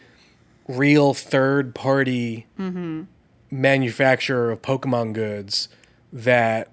real 0.67 1.13
third 1.13 1.75
party 1.75 2.47
Mm-hmm. 2.59 3.03
manufacturer 3.51 4.51
of 4.51 4.61
Pokemon 4.61 5.13
goods 5.13 5.67
that 6.13 6.69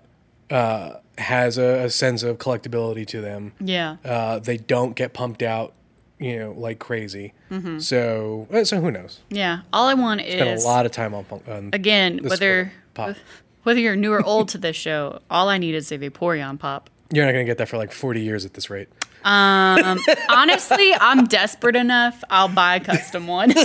uh, 0.51 0.95
has 1.19 1.59
a, 1.59 1.85
a 1.85 1.91
sense 1.91 2.23
of 2.23 2.39
collectability 2.39 3.07
to 3.09 3.21
them. 3.21 3.53
yeah, 3.61 3.97
Uh, 4.05 4.39
they 4.39 4.57
don't 4.57 4.95
get 4.95 5.13
pumped 5.13 5.43
out, 5.43 5.75
you 6.19 6.39
know, 6.39 6.53
like 6.57 6.79
crazy. 6.79 7.35
Mm-hmm. 7.51 7.79
So 7.81 8.47
uh, 8.53 8.65
so 8.65 8.81
who 8.81 8.91
knows? 8.91 9.21
yeah. 9.31 9.61
All 9.73 9.87
I 9.89 9.95
want 9.95 10.21
Spent 10.21 10.49
is 10.49 10.65
a 10.65 10.67
lot 10.67 10.87
of 10.87 10.93
time 10.93 11.15
on, 11.15 11.25
on 11.49 11.71
again 11.73 12.21
whether 12.23 12.73
pop. 12.95 13.17
Whether 13.69 13.81
you're 13.81 13.97
new 13.97 14.15
or 14.15 14.25
old 14.25 14.49
to 14.49 14.56
this 14.56 14.76
show. 14.76 15.20
All 15.31 15.50
I 15.50 15.59
need 15.59 15.75
is 15.75 15.93
a 15.93 15.99
Vaporeon 15.99 16.59
pop. 16.59 16.88
You're 17.12 17.26
not 17.26 17.32
going 17.32 17.44
to 17.44 17.50
get 17.50 17.59
that 17.59 17.69
for 17.69 17.76
like 17.76 17.93
40 17.93 18.23
years 18.23 18.47
at 18.47 18.55
this 18.55 18.70
rate. 18.70 18.88
Um, 19.25 19.99
honestly, 20.31 20.94
I'm 20.99 21.26
desperate 21.26 21.76
enough. 21.76 22.25
I'll 22.31 22.49
buy 22.49 22.76
a 22.76 22.81
custom 22.81 23.26
one. 23.26 23.53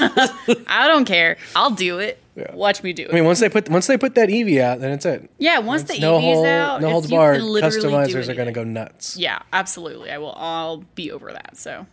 I 0.68 0.90
don't 0.90 1.06
care. 1.06 1.38
I'll 1.56 1.70
do 1.70 2.00
it. 2.00 2.22
Watch 2.52 2.84
me 2.84 2.92
do 2.92 3.04
it. 3.04 3.12
I 3.12 3.14
mean, 3.14 3.24
once 3.24 3.40
they 3.40 3.48
put 3.48 3.70
once 3.70 3.88
they 3.88 3.98
put 3.98 4.16
that 4.16 4.28
Eevee 4.28 4.60
out, 4.60 4.82
then 4.82 4.92
it's 4.92 5.06
it. 5.06 5.30
yeah, 5.38 5.60
once 5.60 5.84
the 5.84 5.94
It's 5.94 6.02
no 6.02 6.20
Eevee's 6.20 6.36
hold, 6.36 6.48
out, 6.48 6.82
no 6.82 6.90
holds 6.90 7.10
barred. 7.10 7.38
can 7.38 7.46
literally 7.48 7.80
do 7.80 7.88
Customizers 7.88 8.28
are 8.28 8.36
going 8.36 8.48
to 8.48 8.52
go 8.52 8.66
nuts. 8.66 9.16
Yeah, 9.16 9.40
absolutely. 9.54 10.12
I 10.12 10.18
will. 10.18 10.34
I'll 10.36 10.84
be 10.96 11.14
over 11.14 11.32
that. 11.32 11.56
So 11.56 11.88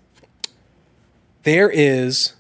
There 1.45 1.71
is 1.71 2.33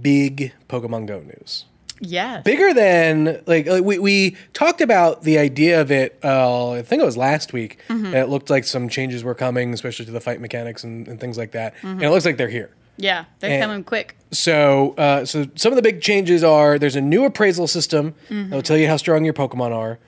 big 0.00 0.54
Pokemon 0.70 1.04
Go 1.06 1.20
news. 1.20 1.66
Yes, 2.00 2.42
Bigger 2.44 2.72
than 2.74 3.42
like, 3.46 3.66
like 3.66 3.84
we 3.84 3.98
we 3.98 4.36
talked 4.52 4.80
about 4.80 5.22
the 5.22 5.38
idea 5.38 5.80
of 5.80 5.90
it. 5.90 6.18
Uh, 6.22 6.72
I 6.72 6.82
think 6.82 7.02
it 7.02 7.04
was 7.04 7.16
last 7.16 7.52
week. 7.52 7.78
Mm-hmm. 7.88 8.06
And 8.06 8.14
it 8.16 8.28
looked 8.28 8.50
like 8.50 8.64
some 8.64 8.88
changes 8.88 9.24
were 9.24 9.34
coming, 9.34 9.72
especially 9.74 10.04
to 10.06 10.10
the 10.12 10.20
fight 10.20 10.40
mechanics 10.40 10.84
and, 10.84 11.06
and 11.08 11.18
things 11.20 11.36
like 11.38 11.52
that. 11.52 11.74
Mm-hmm. 11.76 11.86
And 11.88 12.02
it 12.04 12.10
looks 12.10 12.24
like 12.24 12.36
they're 12.36 12.48
here. 12.48 12.70
yeah, 12.96 13.24
they're 13.40 13.50
And- 13.52 13.62
coming 13.62 13.84
quick. 13.84 14.16
So, 14.30 14.94
uh, 14.98 15.24
so 15.24 15.46
some 15.54 15.72
of 15.72 15.76
the 15.76 15.82
big 15.82 16.02
changes 16.02 16.44
are 16.44 16.78
there's 16.78 16.96
a 16.96 17.00
new 17.00 17.24
appraisal 17.24 17.66
system 17.66 18.14
Mm-hmm. 18.28 18.50
that'll 18.50 18.62
tell 18.62 18.76
you 18.76 18.86
how 18.88 18.96
strong 18.98 19.24
your 19.24 19.32
Pokemon 19.34 19.72
are, 19.74 19.98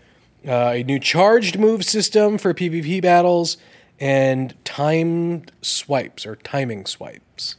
uh, 0.47 0.73
a 0.77 0.83
new 0.85 0.99
charged 0.99 1.59
move 1.59 1.85
system 1.85 2.37
for 2.37 2.53
PvP 2.53 3.01
battles, 3.01 3.57
and 3.99 4.55
timed 4.65 5.53
swipes 5.63 6.25
or 6.27 6.37
timing 6.37 6.85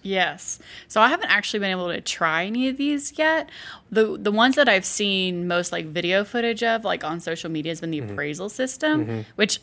Yes. 0.01 0.59
So 0.87 1.01
I 1.01 1.07
haven't 1.09 1.29
actually 1.29 1.59
been 1.59 1.71
able 1.71 1.89
to 1.91 2.01
try 2.01 2.45
any 2.45 2.67
of 2.69 2.77
these 2.77 3.17
yet. 3.17 3.49
The 3.91 4.17
the 4.17 4.31
ones 4.31 4.55
that 4.55 4.67
I've 4.69 4.85
seen 4.85 5.47
most 5.47 5.71
like 5.71 5.85
video 5.87 6.23
footage 6.23 6.63
of, 6.63 6.83
like 6.83 7.03
on 7.03 7.19
social 7.19 7.49
media, 7.49 7.71
has 7.71 7.81
been 7.81 7.91
the 7.91 8.01
Mm-hmm. 8.01 8.11
appraisal 8.11 8.49
system, 8.49 9.25
which 9.35 9.59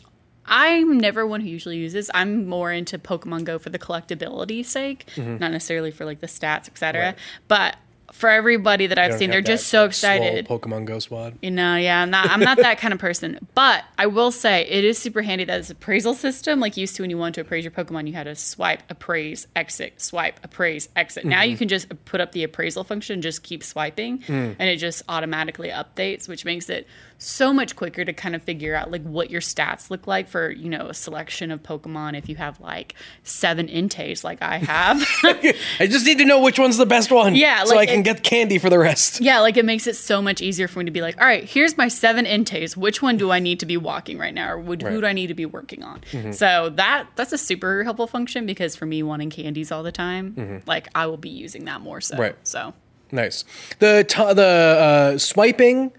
I'm 0.51 0.97
never 0.97 1.27
one 1.27 1.41
who 1.41 1.47
usually 1.49 1.77
uses. 1.77 2.09
I'm 2.13 2.47
more 2.47 2.71
into 2.71 2.97
Pokemon 2.97 3.43
Go 3.43 3.59
for 3.59 3.69
the 3.69 3.79
collectability 3.79 4.65
sake, 4.65 5.05
Mm-hmm. 5.15 5.37
not 5.37 5.51
necessarily 5.51 5.91
for 5.91 6.05
like 6.05 6.19
the 6.21 6.27
stats, 6.27 6.67
etc. 6.67 7.15
But 7.47 7.75
for 8.13 8.29
everybody 8.29 8.87
that 8.87 8.97
I've 8.97 9.15
seen, 9.15 9.29
they're 9.29 9.41
just 9.41 9.67
so 9.67 9.85
excited. 9.85 10.47
Pokemon 10.47 10.85
Go 10.85 10.99
squad. 10.99 11.37
You 11.41 11.51
know, 11.51 11.75
yeah, 11.75 12.01
I'm 12.01 12.09
not, 12.09 12.29
I'm 12.29 12.39
not 12.39 12.57
that 12.57 12.77
kind 12.79 12.93
of 12.93 12.99
person. 12.99 13.39
But 13.55 13.83
I 13.97 14.05
will 14.07 14.31
say 14.31 14.61
it 14.69 14.83
is 14.85 14.97
super 14.97 15.21
handy 15.21 15.43
that 15.43 15.59
it's 15.59 15.69
appraisal 15.69 16.13
system. 16.13 16.59
Like 16.61 16.77
used 16.77 16.95
to 16.95 17.03
when 17.03 17.09
you 17.09 17.17
wanted 17.17 17.33
to 17.35 17.41
appraise 17.41 17.63
your 17.65 17.71
Pokemon, 17.71 18.07
you 18.07 18.13
had 18.13 18.23
to 18.23 18.35
swipe, 18.35 18.83
appraise, 18.89 19.47
exit, 19.55 20.01
swipe, 20.01 20.39
appraise, 20.43 20.87
exit. 20.95 21.25
Now 21.25 21.41
Mm-hmm. 21.41 21.51
you 21.51 21.57
can 21.57 21.67
just 21.67 22.05
put 22.05 22.21
up 22.21 22.31
the 22.31 22.43
appraisal 22.43 22.83
function, 22.83 23.21
just 23.21 23.43
keep 23.43 23.63
swiping, 23.63 24.19
Mm. 24.19 24.55
and 24.59 24.69
it 24.69 24.77
just 24.77 25.01
automatically 25.09 25.69
updates, 25.69 26.27
which 26.29 26.45
makes 26.45 26.69
it 26.69 26.87
so 27.21 27.51
much 27.51 27.75
quicker 27.75 28.05
to 28.05 28.13
kind 28.13 28.33
of 28.33 28.41
figure 28.41 28.73
out 28.73 28.89
like 28.91 29.03
what 29.03 29.29
your 29.29 29.41
stats 29.41 29.89
look 29.91 30.07
like 30.07 30.29
for, 30.29 30.49
you 30.51 30.69
know, 30.69 30.87
a 30.87 30.93
selection 30.93 31.51
of 31.51 31.61
Pokemon 31.61 32.17
if 32.17 32.29
you 32.29 32.37
have 32.37 32.59
like 32.61 32.95
seven 33.23 33.67
intays 33.67 34.23
like 34.23 34.41
I 34.41 34.57
have. 34.57 35.05
I 35.23 35.87
just 35.87 36.05
need 36.05 36.17
to 36.19 36.25
know 36.25 36.39
which 36.41 36.57
one's 36.57 36.77
the 36.77 36.85
best 36.85 37.11
one. 37.11 37.35
Yeah, 37.35 37.65
so 37.65 37.77
I 37.77 37.85
can 37.85 37.99
it- 37.99 38.03
get 38.03 38.23
candy 38.23 38.57
for 38.57 38.69
the 38.69 38.79
rest. 38.79 39.19
Yeah, 39.19 39.39
like 39.41 39.57
it 39.57 39.65
makes 39.65 39.85
it 39.85 39.97
so 39.97 40.21
much 40.21 40.41
easier 40.41 40.69
for 40.69 40.79
me 40.79 40.85
to 40.85 40.91
be 40.91 41.01
like, 41.01 41.19
all 41.19 41.27
right, 41.27 41.43
here's 41.43 41.75
my 41.77 41.89
seven 41.89 42.25
intakes. 42.25 42.77
Which 42.77 43.01
one 43.01 43.17
do 43.17 43.31
I 43.31 43.39
need 43.39 43.59
to 43.59 43.65
be 43.65 43.75
walking 43.75 44.17
right 44.17 44.33
now, 44.33 44.51
or 44.51 44.57
would, 44.59 44.81
who 44.81 45.01
do 45.01 45.05
I 45.07 45.11
need 45.11 45.27
to 45.27 45.33
be 45.33 45.45
working 45.45 45.83
on? 45.83 45.99
Mm-hmm. 46.11 46.31
So 46.31 46.69
that 46.69 47.07
that's 47.15 47.33
a 47.33 47.37
super 47.37 47.83
helpful 47.83 48.07
function 48.07 48.45
because 48.45 48.77
for 48.77 48.85
me 48.85 49.03
wanting 49.03 49.29
candies 49.29 49.71
all 49.73 49.83
the 49.83 49.91
time, 49.91 50.33
Mm-hmm. 50.33 50.69
like 50.69 50.87
I 50.95 51.05
will 51.07 51.17
be 51.17 51.29
using 51.29 51.65
that 51.65 51.81
more 51.81 51.99
so. 51.99 52.15
Right. 52.15 52.35
So 52.47 52.73
Nice. 53.11 53.43
The 53.79 54.05
t- 54.07 54.33
the 54.35 55.11
uh, 55.15 55.17
swiping 55.17 55.91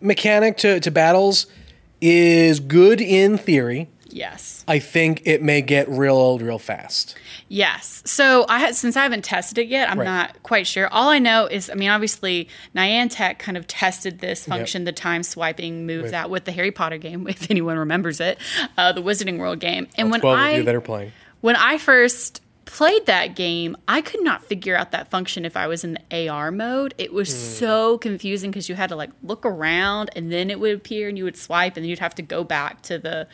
mechanic 0.00 0.56
to, 0.58 0.80
to 0.80 0.90
battles 0.90 1.46
is 2.00 2.60
good 2.60 3.00
in 3.00 3.36
theory. 3.36 3.88
yes, 4.08 4.64
I 4.66 4.78
think 4.78 5.22
it 5.24 5.42
may 5.42 5.60
get 5.62 5.88
real 5.88 6.16
old 6.16 6.42
real 6.42 6.58
fast. 6.58 7.14
yes. 7.48 8.02
So 8.06 8.44
I 8.48 8.58
had 8.58 8.74
since 8.74 8.96
I 8.96 9.02
haven't 9.02 9.24
tested 9.24 9.58
it 9.58 9.68
yet, 9.68 9.90
I'm 9.90 9.98
Right. 9.98 10.04
not 10.06 10.42
quite 10.42 10.66
sure. 10.66 10.88
All 10.88 11.08
I 11.10 11.18
know 11.18 11.46
is, 11.46 11.68
I 11.70 11.74
mean, 11.74 11.90
obviously 11.90 12.48
Niantic 12.74 13.38
kind 13.38 13.56
of 13.56 13.66
tested 13.66 14.18
this 14.20 14.46
function, 14.46 14.84
the 14.84 14.92
time 14.92 15.22
swiping 15.22 15.86
moves 15.86 16.04
With- 16.04 16.14
out 16.14 16.30
with 16.30 16.44
the 16.44 16.52
Harry 16.52 16.70
Potter 16.72 16.96
game, 16.98 17.26
if 17.28 17.50
anyone 17.50 17.76
remembers 17.78 18.20
it, 18.20 18.38
uh, 18.78 18.92
the 18.92 19.02
Wizarding 19.02 19.38
World 19.38 19.60
game, 19.60 19.86
and 19.96 20.10
when 20.10 20.24
I 20.24 20.62
that 20.62 20.74
are 20.74 20.80
playing. 20.80 21.12
when 21.42 21.54
I 21.56 21.76
first 21.78 22.40
played 22.72 23.06
that 23.06 23.34
game, 23.34 23.76
I 23.88 24.00
could 24.00 24.22
not 24.22 24.44
figure 24.44 24.76
out 24.76 24.92
that 24.92 25.10
function 25.10 25.44
if 25.44 25.56
I 25.56 25.66
was 25.66 25.84
in 25.84 25.98
the 26.08 26.28
AR 26.28 26.50
mode. 26.50 26.94
It 26.98 27.12
was 27.12 27.28
hmm. 27.28 27.34
so 27.34 27.98
confusing 27.98 28.50
because 28.50 28.68
you 28.68 28.74
had 28.74 28.88
to 28.90 28.96
like 28.96 29.10
look 29.22 29.44
around 29.44 30.10
and 30.14 30.30
then 30.30 30.50
it 30.50 30.60
would 30.60 30.74
appear 30.74 31.08
and 31.08 31.18
you 31.18 31.24
would 31.24 31.36
swipe 31.36 31.76
and 31.76 31.84
then 31.84 31.90
you'd 31.90 31.98
have 31.98 32.14
to 32.14 32.22
go 32.22 32.44
back 32.44 32.82
to 32.82 32.98
the 32.98 33.26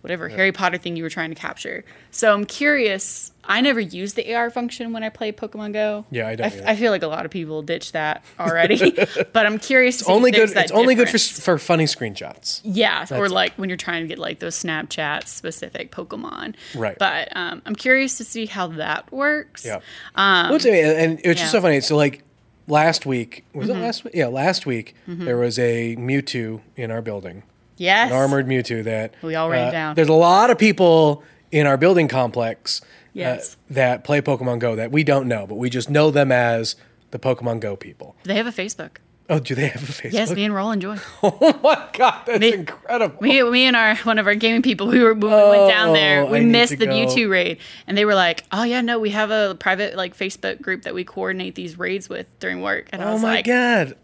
whatever 0.00 0.28
Harry 0.28 0.52
Potter 0.52 0.78
thing 0.78 0.96
you 0.96 1.02
were 1.02 1.10
trying 1.10 1.30
to 1.30 1.34
capture. 1.34 1.84
So 2.10 2.32
I'm 2.32 2.44
curious. 2.44 3.32
I 3.44 3.60
never 3.62 3.80
used 3.80 4.14
the 4.14 4.34
AR 4.34 4.50
function 4.50 4.92
when 4.92 5.02
I 5.02 5.08
play 5.08 5.32
Pokemon 5.32 5.72
Go. 5.72 6.04
Yeah, 6.10 6.28
I 6.28 6.34
don't 6.36 6.52
I, 6.52 6.56
f-. 6.56 6.66
I 6.66 6.76
feel 6.76 6.92
like 6.92 7.02
a 7.02 7.06
lot 7.08 7.24
of 7.24 7.30
people 7.30 7.62
ditched 7.62 7.94
that 7.94 8.22
already, 8.38 8.90
but 9.32 9.46
I'm 9.46 9.58
curious. 9.58 9.98
To 9.98 10.04
see 10.04 10.12
only 10.12 10.30
good. 10.30 10.50
It's 10.54 10.70
only 10.72 10.94
good 10.94 11.08
for 11.08 11.18
for 11.18 11.58
funny 11.58 11.84
screenshots. 11.84 12.60
Yeah, 12.62 13.02
or 13.02 13.06
That's- 13.06 13.30
like 13.30 13.54
when 13.54 13.68
you're 13.70 13.76
trying 13.78 14.02
to 14.04 14.08
get 14.08 14.18
like 14.18 14.38
those 14.40 14.54
Snapchat 14.62 15.26
specific 15.26 15.90
Pokemon. 15.90 16.54
Right. 16.74 16.96
But 16.98 17.34
um, 17.36 17.62
I'm 17.66 17.74
curious 17.74 18.18
to 18.18 18.24
see 18.24 18.46
how 18.46 18.66
that 18.68 19.10
works. 19.10 19.64
Yeah. 19.64 19.80
Um, 20.14 20.52
and 20.52 20.64
and 20.66 21.20
it 21.24 21.28
was 21.28 21.36
just 21.38 21.52
yeah. 21.54 21.58
so 21.58 21.60
funny. 21.62 21.80
So 21.80 21.96
like 21.96 22.22
last 22.66 23.06
week 23.06 23.44
was 23.54 23.68
Mm-hmm. 23.68 23.78
it 23.78 23.82
last 23.82 24.04
week? 24.04 24.14
Yeah, 24.14 24.26
last 24.26 24.66
week 24.66 24.94
there 25.06 25.38
was 25.38 25.58
a 25.58 25.96
Mewtwo 25.96 26.60
in 26.76 26.90
our 26.90 27.00
building, 27.00 27.42
Yes. 27.78 28.10
an 28.10 28.16
armored 28.16 28.46
Mewtwo 28.46 28.84
that 28.84 29.14
We 29.22 29.34
all 29.34 29.48
ran 29.48 29.68
uh, 29.68 29.70
down. 29.70 29.94
There's 29.94 30.08
a 30.08 30.12
lot 30.12 30.50
of 30.50 30.58
people 30.58 31.22
in 31.50 31.66
our 31.66 31.76
building 31.76 32.08
complex. 32.08 32.80
uh, 33.18 33.38
that 33.70 34.04
play 34.04 34.20
Pokemon 34.20 34.58
Go 34.60 34.76
that 34.76 34.92
we 34.92 35.02
don't 35.02 35.26
know, 35.26 35.46
but 35.46 35.56
we 35.56 35.70
just 35.70 35.90
know 35.90 36.10
them 36.10 36.30
as 36.30 36.76
the 37.10 37.18
Pokemon 37.18 37.58
Go 37.60 37.74
people. 37.74 38.14
Do 38.22 38.28
They 38.28 38.36
have 38.36 38.46
a 38.46 38.52
Facebook. 38.52 38.98
Oh, 39.30 39.38
do 39.40 39.54
they 39.54 39.66
have 39.68 39.82
a 39.82 39.86
Facebook? 39.92 40.12
Yes, 40.12 40.30
me 40.32 40.44
and 40.44 40.54
Roland 40.54 40.80
joined. 40.82 41.02
Oh 41.22 41.60
my 41.62 41.88
god, 41.92 42.22
that's 42.26 42.38
Me- 42.40 42.52
incredible. 42.54 43.20
Me, 43.22 43.42
me 43.42 43.64
and 43.64 43.76
our 43.76 43.96
one 43.96 44.18
of 44.18 44.26
our 44.26 44.34
gaming 44.34 44.62
people, 44.62 44.86
we 44.86 45.02
were 45.02 45.12
when 45.14 45.20
we 45.30 45.58
went 45.58 45.68
down 45.70 45.92
there. 45.92 46.22
Oh, 46.22 46.30
We 46.30 46.38
I 46.38 46.44
missed 46.44 46.78
the 46.78 46.86
go. 46.86 46.92
Mewtwo 46.92 47.28
raid, 47.28 47.58
and 47.86 47.98
they 47.98 48.04
were 48.06 48.14
like, 48.14 48.44
"Oh 48.52 48.62
yeah, 48.62 48.80
no, 48.80 48.98
we 48.98 49.10
have 49.10 49.30
a 49.30 49.54
private 49.58 49.96
like 49.96 50.16
Facebook 50.16 50.62
group 50.62 50.82
that 50.84 50.94
we 50.94 51.04
coordinate 51.04 51.56
these 51.56 51.78
raids 51.78 52.08
with 52.08 52.26
during 52.40 52.62
work." 52.62 52.88
And 52.92 53.02
I 53.02 53.08
oh 53.10 53.12
was 53.14 53.22
my 53.22 53.34
like, 53.36 53.44
god, 53.46 53.96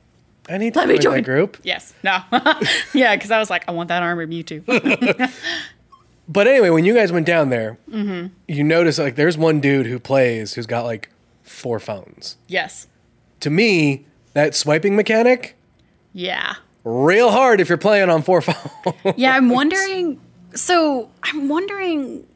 I 0.49 0.59
need 0.59 0.75
to 0.75 0.81
"Let 0.81 0.89
me 0.89 0.95
join 0.95 1.03
join 1.03 1.15
that 1.17 1.23
group. 1.25 1.59
Yes, 1.63 1.95
no, 2.03 2.19
yeah, 2.95 3.15
because 3.17 3.31
I 3.31 3.39
was 3.39 3.49
like, 3.51 3.65
"I 3.69 3.73
want 3.73 3.89
that 3.89 4.03
armor 4.03 4.23
armored 4.23 4.31
Mewtwo." 4.31 5.31
But 6.27 6.47
anyway, 6.47 6.71
when 6.71 6.85
you 6.87 6.95
guys 6.95 7.13
went 7.13 7.27
down 7.27 7.51
there, 7.51 7.77
Mm-hmm. 7.91 8.29
you 8.49 8.65
notice 8.65 8.99
like 8.99 9.15
there's 9.17 9.37
one 9.37 9.61
dude 9.61 9.87
who 9.87 9.99
plays 9.99 10.55
who's 10.55 10.67
got 10.67 10.85
like 10.85 11.11
four 11.43 11.79
phones. 11.79 12.37
yes, 12.49 12.87
To 13.41 13.51
me, 13.51 14.07
that 14.33 14.55
swiping 14.55 14.97
mechanic 14.97 15.55
yeah. 16.15 16.55
real 16.83 17.31
hard 17.31 17.61
if 17.61 17.69
you're 17.69 17.77
playing 17.77 18.09
on 18.09 18.23
four 18.23 18.41
phones. 18.49 19.19
Yeah, 19.19 19.37
I'm 19.37 19.51
wondering. 19.51 20.19
So 20.55 21.11
I'm 21.23 21.49
wondering 21.49 22.27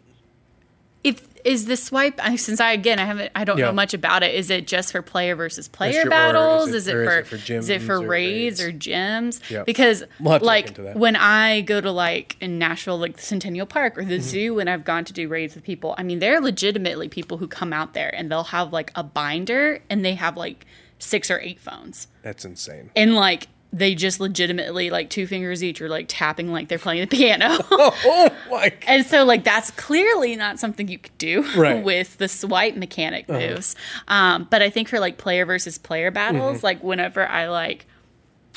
if 1.05 1.26
is 1.45 1.67
the 1.67 1.76
swipe 1.76 2.21
since 2.37 2.61
I 2.61 2.73
again 2.73 2.99
I 2.99 3.05
haven't 3.05 3.31
I 3.35 3.45
don't 3.45 3.59
Yeah. 3.59 3.67
know 3.67 3.73
much 3.73 3.95
about 3.95 4.23
it. 4.25 4.35
Is 4.35 4.50
it 4.50 4.67
just 4.67 4.90
for 4.93 5.00
player 5.02 5.37
versus 5.37 5.69
player 5.69 6.00
or 6.00 6.02
is 6.02 6.09
battles? 6.09 6.69
it- 6.71 6.75
Is 6.75 6.88
it, 6.88 6.95
or 6.97 7.02
is 7.05 7.09
it 7.19 7.26
for 7.26 7.52
is 7.52 7.69
it 7.69 7.83
for 7.83 7.95
or 8.02 8.07
raids 8.07 8.61
or 8.61 8.73
gyms? 8.73 9.40
Yeah. 9.49 9.62
Because 9.62 10.02
We'll 10.19 10.33
have 10.33 10.40
to 10.43 10.45
look 10.45 10.78
like 10.88 10.97
when 10.97 11.14
I 11.17 11.61
go 11.61 11.81
to 11.81 11.90
like 11.93 12.37
in 12.40 12.59
Nashville, 12.59 12.99
like 12.99 13.17
the 13.17 13.23
Centennial 13.23 13.67
Park 13.67 13.97
or 13.97 14.05
the 14.05 14.14
Mm-hmm. 14.14 14.23
zoo, 14.23 14.59
and 14.59 14.69
I've 14.69 14.85
gone 14.85 15.05
to 15.05 15.12
do 15.12 15.28
raids 15.28 15.55
with 15.55 15.62
people. 15.64 15.95
I 15.97 16.02
mean, 16.02 16.19
they're 16.19 16.40
legitimately 16.40 17.09
people 17.09 17.38
who 17.38 17.47
come 17.47 17.73
out 17.73 17.95
there 17.95 18.12
and 18.14 18.31
they'll 18.31 18.45
have 18.45 18.73
like 18.73 18.90
a 18.97 19.05
binder 19.05 19.81
and 19.88 20.05
they 20.05 20.14
have 20.14 20.37
like 20.37 20.67
six 20.99 21.31
or 21.31 21.38
eight 21.40 21.61
phones 21.61 22.09
That's 22.23 22.45
insane. 22.45 22.90
and 22.97 23.14
like 23.14 23.47
they 23.73 23.95
just 23.95 24.19
legitimately 24.19 24.89
like 24.91 25.11
two 25.11 25.27
fingers 25.27 25.63
each 25.63 25.83
are 25.83 25.89
like 25.91 26.07
tapping 26.09 26.51
like 26.51 26.69
they're 26.69 26.79
playing 26.79 27.01
the 27.03 27.07
piano. 27.07 27.59
Oh 27.71 28.31
my 28.51 28.69
god. 28.71 28.73
and 28.87 29.05
so 29.07 29.25
like 29.25 29.45
that's 29.45 29.71
clearly 29.73 30.37
not 30.37 30.59
something 30.59 30.89
you 30.89 30.99
could 30.99 31.17
do 31.19 31.43
Right. 31.57 31.75
Uh-huh. 31.77 31.83
with 31.85 32.17
the 32.19 32.29
swipe 32.29 32.77
mechanic 32.77 33.29
moves. 33.29 33.77
Um, 34.09 34.47
but 34.51 34.63
I 34.63 34.71
think 34.71 34.89
for 34.89 34.99
like 35.01 35.19
player 35.19 35.45
versus 35.45 35.77
player 35.79 36.11
battles, 36.11 36.59
Mm-hmm. 36.59 36.67
like 36.67 36.83
whenever 36.83 37.27
I 37.29 37.49
like 37.49 37.87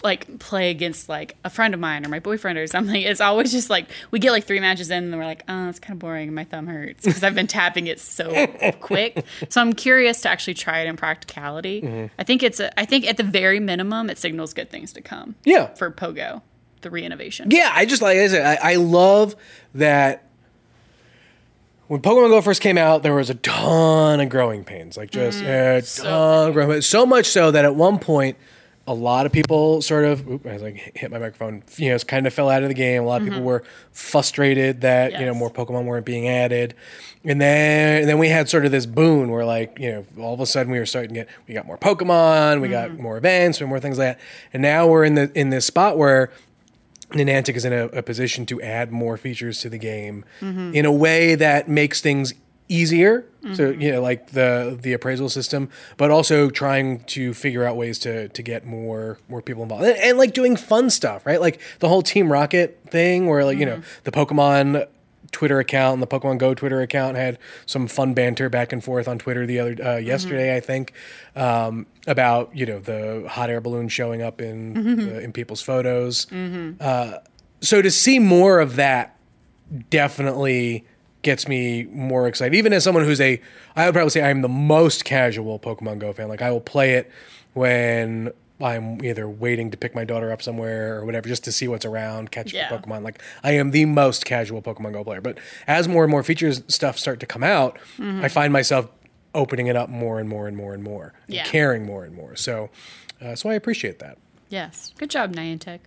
like 0.03 0.39
play 0.39 0.69
against 0.69 1.09
like 1.09 1.35
a 1.43 1.49
friend 1.49 1.73
of 1.73 1.79
mine 1.79 2.05
or 2.05 2.09
my 2.09 2.19
boyfriend 2.19 2.57
or 2.57 2.67
something, 2.67 3.01
it's 3.01 3.21
always 3.21 3.51
just 3.51 3.69
like 3.69 3.87
we 4.11 4.19
get 4.19 4.31
like 4.31 4.45
three 4.45 4.59
matches 4.59 4.89
in 4.89 5.05
and 5.05 5.17
we're 5.17 5.25
like, 5.25 5.43
oh, 5.47 5.69
it's 5.69 5.79
kind 5.79 5.93
of 5.93 5.99
boring 5.99 6.33
my 6.33 6.43
thumb 6.43 6.67
hurts 6.67 7.05
because 7.05 7.23
I've 7.23 7.35
been 7.35 7.47
tapping 7.47 7.87
it 7.87 7.99
so 7.99 8.47
quick. 8.79 9.25
So 9.49 9.61
I'm 9.61 9.73
curious 9.73 10.21
to 10.21 10.29
actually 10.29 10.55
try 10.55 10.79
it 10.79 10.87
in 10.87 10.97
practicality. 10.97 11.81
Mm-hmm. 11.81 12.13
I 12.19 12.23
think 12.23 12.43
it's 12.43 12.59
a, 12.59 12.77
I 12.79 12.85
think 12.85 13.05
at 13.07 13.17
the 13.17 13.23
very 13.23 13.59
minimum 13.59 14.09
it 14.09 14.17
signals 14.17 14.53
good 14.53 14.69
things 14.69 14.93
to 14.93 15.01
come. 15.01 15.35
Yeah. 15.43 15.67
For 15.75 15.91
Pogo, 15.91 16.41
the 16.81 16.89
re-innovation. 16.89 17.51
Yeah, 17.51 17.71
I 17.73 17.85
just 17.85 18.01
like 18.01 18.17
I 18.17 18.27
said, 18.27 18.59
I, 18.61 18.73
I 18.73 18.75
love 18.75 19.35
that 19.75 20.27
when 21.91 22.01
Pokemon 22.01 22.29
Go 22.29 22.41
first 22.41 22.61
came 22.61 22.77
out, 22.77 23.03
there 23.03 23.13
was 23.13 23.29
a 23.29 23.35
ton 23.35 24.21
of 24.21 24.29
growing 24.29 24.63
pains, 24.63 24.95
like 24.95 25.11
just 25.11 25.41
a 25.41 25.81
ton 25.81 26.47
of 26.47 26.53
growing 26.53 26.69
pains. 26.69 26.85
So 26.85 27.05
much 27.05 27.25
so 27.25 27.51
that 27.51 27.65
at 27.65 27.75
one 27.75 27.99
point, 27.99 28.37
a 28.87 28.93
lot 28.93 29.25
of 29.25 29.31
people 29.31 29.81
sort 29.81 30.05
of, 30.05 30.27
oop, 30.27 30.45
I 30.45 30.53
was 30.53 30.61
like 30.61 30.97
hit 30.97 31.11
my 31.11 31.19
microphone, 31.19 31.63
you 31.77 31.89
know, 31.89 31.95
it's 31.95 32.03
kind 32.03 32.25
of 32.25 32.33
fell 32.33 32.49
out 32.49 32.63
of 32.63 32.69
the 32.69 32.75
game. 32.75 33.03
A 33.03 33.05
lot 33.05 33.21
of 33.21 33.25
people 33.25 33.39
mm-hmm. 33.39 33.47
were 33.47 33.63
frustrated 33.91 34.81
that 34.81 35.13
you 35.13 35.25
know 35.25 35.33
more 35.33 35.51
Pokemon 35.51 35.85
weren't 35.85 36.05
being 36.05 36.27
added, 36.27 36.73
and 37.23 37.39
then 37.39 38.01
and 38.01 38.09
then 38.09 38.17
we 38.17 38.29
had 38.29 38.49
sort 38.49 38.65
of 38.65 38.71
this 38.71 38.85
boon 38.85 39.29
where 39.29 39.45
like 39.45 39.77
you 39.79 39.91
know 39.91 40.05
all 40.23 40.33
of 40.33 40.39
a 40.39 40.45
sudden 40.45 40.71
we 40.71 40.79
were 40.79 40.85
starting 40.85 41.09
to 41.09 41.15
get 41.21 41.29
we 41.47 41.53
got 41.53 41.65
more 41.65 41.77
Pokemon, 41.77 42.61
we 42.61 42.69
got 42.69 42.89
mm-hmm. 42.89 43.03
more 43.03 43.17
events, 43.17 43.61
and 43.61 43.69
more 43.69 43.79
things 43.79 43.97
like 43.97 44.17
that, 44.17 44.23
and 44.51 44.61
now 44.61 44.87
we're 44.87 45.03
in 45.03 45.15
the 45.15 45.31
in 45.35 45.51
this 45.51 45.65
spot 45.65 45.97
where 45.97 46.31
Niantic 47.11 47.55
is 47.55 47.65
in 47.65 47.73
a, 47.73 47.85
a 47.87 48.01
position 48.01 48.45
to 48.47 48.61
add 48.61 48.91
more 48.91 49.17
features 49.17 49.59
to 49.61 49.69
the 49.69 49.77
game 49.77 50.25
mm-hmm. 50.39 50.73
in 50.73 50.85
a 50.85 50.91
way 50.91 51.35
that 51.35 51.67
makes 51.67 52.01
things 52.01 52.33
easier. 52.71 53.25
So 53.55 53.69
you 53.71 53.91
know, 53.91 54.01
like 54.01 54.31
the 54.31 54.77
the 54.79 54.93
appraisal 54.93 55.27
system, 55.27 55.69
but 55.97 56.11
also 56.11 56.49
trying 56.51 56.99
to 57.05 57.33
figure 57.33 57.65
out 57.65 57.75
ways 57.75 57.97
to 57.99 58.29
to 58.29 58.41
get 58.43 58.65
more 58.65 59.17
more 59.27 59.41
people 59.41 59.63
involved 59.63 59.83
and, 59.83 59.97
and 59.97 60.17
like 60.19 60.33
doing 60.33 60.55
fun 60.55 60.91
stuff, 60.91 61.25
right? 61.25 61.41
Like 61.41 61.59
the 61.79 61.89
whole 61.89 62.03
Team 62.03 62.31
Rocket 62.31 62.79
thing, 62.89 63.25
where 63.27 63.43
like 63.43 63.57
you 63.57 63.65
know 63.65 63.81
the 64.03 64.11
Pokemon. 64.11 64.87
Twitter 65.31 65.59
account 65.59 65.93
and 65.93 66.03
the 66.03 66.07
Pokemon 66.07 66.39
Go 66.39 66.53
Twitter 66.53 66.81
account 66.81 67.15
had 67.15 67.39
some 67.65 67.87
fun 67.87 68.13
banter 68.13 68.49
back 68.49 68.73
and 68.73 68.83
forth 68.83 69.07
on 69.07 69.17
Twitter 69.17 69.45
the 69.45 69.59
other 69.59 69.75
uh, 69.81 69.95
yesterday, 69.95 70.53
I 70.57 70.59
think, 70.59 70.91
um, 71.37 71.85
about 72.05 72.53
you 72.53 72.65
know 72.65 72.79
the 72.79 73.29
hot 73.29 73.49
air 73.49 73.61
balloon 73.61 73.87
showing 73.87 74.21
up 74.21 74.41
in 74.41 74.75
uh, 74.75 75.19
in 75.19 75.31
people's 75.31 75.61
photos 75.61 76.27
so 77.61 77.81
to 77.81 77.89
see 77.89 78.19
more 78.19 78.59
of 78.59 78.75
that 78.75 79.15
definitely 79.89 80.83
gets 81.21 81.47
me 81.47 81.83
more 81.91 82.27
excited. 82.27 82.55
Even 82.55 82.73
as 82.73 82.83
someone 82.83 83.03
who's 83.03 83.21
a, 83.21 83.41
I 83.75 83.85
would 83.85 83.93
probably 83.93 84.09
say 84.09 84.21
I'm 84.23 84.41
the 84.41 84.49
most 84.49 85.05
casual 85.05 85.59
Pokemon 85.59 85.99
Go 85.99 86.13
fan. 86.13 86.27
Like 86.29 86.41
I 86.41 86.51
will 86.51 86.61
play 86.61 86.93
it 86.95 87.11
when 87.53 88.31
I'm 88.59 89.03
either 89.03 89.27
waiting 89.27 89.71
to 89.71 89.77
pick 89.77 89.95
my 89.95 90.03
daughter 90.03 90.31
up 90.31 90.41
somewhere 90.41 90.95
or 90.97 91.05
whatever, 91.05 91.27
just 91.27 91.43
to 91.45 91.51
see 91.51 91.67
what's 91.67 91.85
around, 91.85 92.31
catch 92.31 92.53
Yeah. 92.53 92.69
Pokemon. 92.69 93.03
Like 93.03 93.21
I 93.43 93.51
am 93.53 93.71
the 93.71 93.85
most 93.85 94.25
casual 94.25 94.61
Pokemon 94.61 94.93
Go 94.93 95.03
player. 95.03 95.21
But 95.21 95.37
as 95.67 95.87
more 95.87 96.03
and 96.03 96.11
more 96.11 96.23
features 96.23 96.61
stuff 96.67 96.97
start 96.97 97.19
to 97.21 97.25
come 97.25 97.43
out, 97.43 97.77
Mm-hmm. 97.97 98.23
I 98.23 98.27
find 98.29 98.53
myself 98.53 98.87
opening 99.33 99.67
it 99.67 99.75
up 99.75 99.89
more 99.89 100.19
and 100.19 100.27
more 100.27 100.47
and 100.47 100.55
more 100.57 100.73
and 100.73 100.83
more, 100.83 101.13
and 101.27 101.35
Yeah. 101.37 101.45
caring 101.45 101.85
more 101.85 102.03
and 102.03 102.13
more. 102.15 102.35
So, 102.35 102.69
uh, 103.21 103.35
so 103.35 103.49
I 103.49 103.53
appreciate 103.53 103.99
that. 103.99 104.17
Yes. 104.49 104.91
Good 104.97 105.09
job, 105.09 105.33
Niantic. 105.35 105.79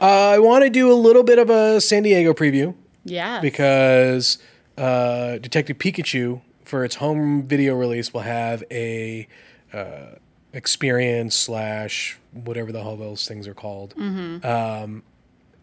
Uh, 0.00 0.04
I 0.34 0.38
want 0.38 0.64
to 0.64 0.70
do 0.70 0.92
a 0.92 0.94
little 0.94 1.22
bit 1.22 1.38
of 1.38 1.48
a 1.50 1.80
San 1.80 2.02
Diego 2.02 2.32
preview 2.34 2.74
Yeah. 3.04 3.40
because 3.40 4.38
uh, 4.80 5.38
Detective 5.38 5.78
Pikachu, 5.78 6.40
for 6.64 6.84
its 6.84 6.96
home 6.96 7.42
video 7.42 7.74
release, 7.74 8.12
will 8.14 8.20
have 8.22 8.64
a 8.70 9.26
uh, 9.72 10.16
experience 10.52 11.34
slash 11.36 12.18
whatever 12.32 12.72
the 12.72 12.82
hell 12.82 12.96
those 12.96 13.26
things 13.28 13.46
are 13.46 13.54
called 13.54 13.94
um, 13.98 15.02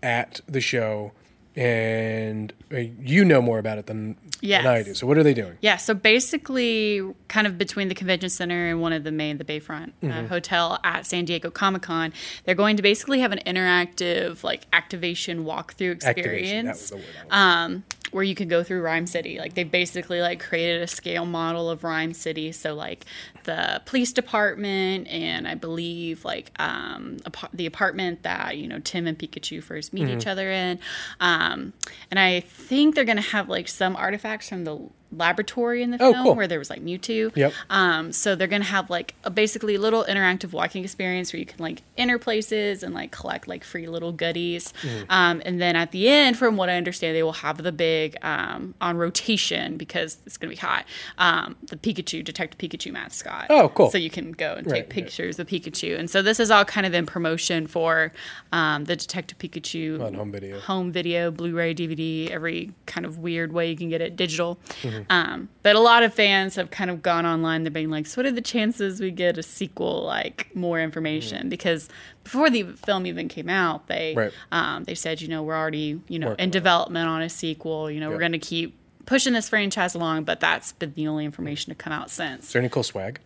at 0.04 0.42
the 0.48 0.62
show, 0.62 1.12
and 1.56 2.54
uh, 2.72 2.78
you 3.02 3.26
know 3.26 3.42
more 3.42 3.58
about 3.60 3.78
it 3.80 3.88
than, 3.88 4.16
Yes. 4.42 4.64
than 4.64 4.72
I 4.72 4.84
do. 4.84 4.94
So 4.94 5.08
what 5.08 5.18
are 5.18 5.24
they 5.24 5.34
doing? 5.34 5.58
Yeah, 5.62 5.78
so 5.78 5.96
basically, 5.96 7.02
kind 7.28 7.48
of 7.48 7.58
between 7.58 7.88
the 7.88 7.96
convention 7.96 8.30
center 8.30 8.68
and 8.70 8.80
one 8.82 8.94
of 8.94 9.04
the 9.04 9.12
main, 9.12 9.40
the 9.40 9.44
Bayfront 9.46 9.94
uh, 10.04 10.06
Mm-hmm. 10.06 10.28
hotel 10.28 10.80
at 10.84 11.06
San 11.08 11.26
Diego 11.26 11.50
Comic 11.50 11.82
Con, 11.82 12.14
they're 12.46 12.54
going 12.54 12.78
to 12.78 12.84
basically 12.84 13.20
have 13.22 13.32
an 13.32 13.40
interactive, 13.48 14.44
like, 14.44 14.68
activation 14.74 15.44
walkthrough 15.46 16.04
Activation. 16.06 16.66
That 16.68 16.76
experience. 16.76 16.82
was 16.82 16.90
the 16.92 16.96
word. 16.98 17.06
I 17.32 17.66
was- 17.66 17.66
um, 17.72 17.84
where 18.12 18.24
you 18.24 18.36
could 18.36 18.50
go 18.50 18.64
through 18.64 18.82
Rhyme 18.82 19.08
City. 19.08 19.38
Like 19.38 19.54
they've 19.54 19.70
basically 19.70 20.22
like 20.22 20.40
created 20.40 20.82
a 20.82 20.88
scale 20.88 21.26
model 21.26 21.70
of 21.70 21.84
Rhyme 21.84 22.14
City. 22.14 22.52
So 22.52 22.74
like 22.74 23.06
the 23.44 23.82
police 23.86 24.12
department 24.14 25.08
and 25.08 25.48
I 25.48 25.56
believe 25.56 26.24
like 26.26 26.52
um, 26.60 27.18
apa- 27.26 27.50
the 27.54 27.66
apartment 27.66 28.24
that 28.24 28.58
you 28.58 28.68
know 28.68 28.80
Tim 28.80 29.08
and 29.08 29.18
Pikachu 29.18 29.62
first 29.62 29.94
meet 29.94 30.08
each 30.10 30.28
other 30.28 30.52
in. 30.52 30.80
Um, 31.20 31.74
and 32.12 32.20
I 32.20 32.42
think 32.42 32.96
they're 32.96 33.06
gonna 33.06 33.22
have 33.22 33.50
like 33.50 33.68
some 33.68 33.96
artifacts 33.96 34.50
from 34.50 34.64
the 34.64 34.90
laboratory 35.12 35.82
in 35.84 35.92
the 35.92 35.98
Oh, 36.02 36.12
film 36.12 36.24
cool. 36.26 36.36
where 36.36 36.48
there 36.48 36.60
was 36.60 36.70
like 36.70 36.82
Mewtwo. 36.84 37.36
Yep. 37.36 37.54
Um, 37.70 38.12
so 38.12 38.36
they're 38.36 38.48
gonna 38.48 38.64
have 38.66 38.90
like 38.90 39.16
a 39.24 39.30
basically 39.30 39.78
little 39.78 40.04
interactive 40.04 40.52
walking 40.52 40.84
experience 40.84 41.32
where 41.34 41.40
you 41.40 41.46
can 41.46 41.60
like 41.60 41.82
enter 41.98 42.18
places 42.20 42.84
and 42.84 42.94
like 42.94 43.12
collect 43.12 43.48
like 43.48 43.64
free 43.64 43.88
little 43.88 44.12
goodies. 44.12 44.74
Mm-hmm. 44.82 45.12
Um, 45.12 45.42
and 45.46 45.62
then 45.62 45.76
at 45.76 45.92
the 45.92 46.08
end, 46.10 46.38
from 46.38 46.58
what 46.58 46.70
I 46.70 46.76
understand, 46.78 47.16
they 47.16 47.24
will 47.24 47.34
have 47.34 47.64
the 47.64 47.72
big 47.72 48.18
um, 48.22 48.74
on 48.82 48.98
rotation 48.98 49.78
because 49.78 50.18
it's 50.26 50.38
gonna 50.38 50.50
be 50.52 50.56
hot. 50.58 50.86
Um, 51.18 51.56
the 51.64 51.78
Pikachu 51.78 52.24
Detective 52.24 52.58
Pikachu 52.60 52.92
mascot. 52.92 53.48
Oh, 53.50 53.70
cool. 53.70 53.90
So 53.92 53.98
you 53.98 54.10
can 54.10 54.32
go 54.34 54.56
and 54.56 54.68
Right, 54.68 54.76
take 54.78 54.84
right. 54.84 54.90
pictures 54.90 55.38
with 55.38 55.48
Pikachu. 55.50 55.98
And 55.98 56.10
so 56.10 56.22
this 56.22 56.40
is 56.40 56.52
all 56.52 56.66
kind 56.66 56.86
of 56.86 56.94
in 56.94 57.06
promotion 57.06 57.68
for 57.68 58.12
um, 58.52 58.86
the 58.86 58.96
Detective 58.96 59.38
Pikachu 59.38 60.02
On 60.02 60.14
home 60.14 60.32
video. 60.32 60.60
home 60.60 60.92
video, 60.92 61.32
Blu-ray, 61.32 61.74
DVD, 61.74 62.30
every 62.30 62.72
kind 62.86 63.06
of 63.06 63.20
weird 63.20 63.54
way 63.54 63.70
you 63.70 63.78
can 63.78 63.90
get 63.90 64.02
it 64.02 64.16
digital. 64.16 64.58
Mm-hmm. 64.82 64.97
Um, 65.10 65.50
but 65.64 65.76
a 65.76 65.80
lot 65.80 66.04
of 66.04 66.14
fans 66.14 66.56
have 66.56 66.70
kind 66.72 66.90
of 66.90 67.02
gone 67.02 67.26
online. 67.26 67.64
They're 67.64 67.72
being 67.72 67.90
like, 67.90 68.06
"So 68.08 68.20
what 68.20 68.26
are 68.26 68.32
the 68.32 68.42
chances 68.42 69.00
we 69.00 69.12
get 69.12 69.38
a 69.38 69.44
sequel? 69.44 70.04
Like 70.04 70.50
more 70.56 70.80
information?" 70.82 71.40
Mm-hmm. 71.40 71.50
Because 71.50 71.90
before 72.24 72.50
the 72.50 72.64
film 72.86 73.06
even 73.06 73.28
came 73.28 73.50
out, 73.50 73.88
they 73.88 74.14
Right. 74.16 74.32
um, 74.52 74.84
they 74.86 74.96
said, 74.96 75.22
you 75.22 75.28
know, 75.28 75.44
we're 75.44 75.56
already 75.58 76.00
you 76.08 76.20
know 76.20 76.30
Working 76.30 76.44
in 76.46 76.50
development 76.52 77.08
on 77.08 77.22
a 77.22 77.30
sequel. 77.30 77.90
You 77.92 78.00
know, 78.00 78.08
Yeah. 78.10 78.14
we're 78.16 78.20
going 78.20 78.32
to 78.34 78.40
keep 78.40 78.76
pushing 79.06 79.34
this 79.34 79.50
franchise 79.50 79.96
along. 79.96 80.24
But 80.26 80.40
that's 80.40 80.72
been 80.74 80.94
the 80.96 81.08
only 81.08 81.26
information 81.26 81.72
to 81.72 81.76
come 81.76 81.94
out 81.94 82.10
since. 82.10 82.48
Is 82.48 82.54
there 82.54 82.62
any 82.62 82.70
cool 82.70 82.84
swag? 82.84 83.20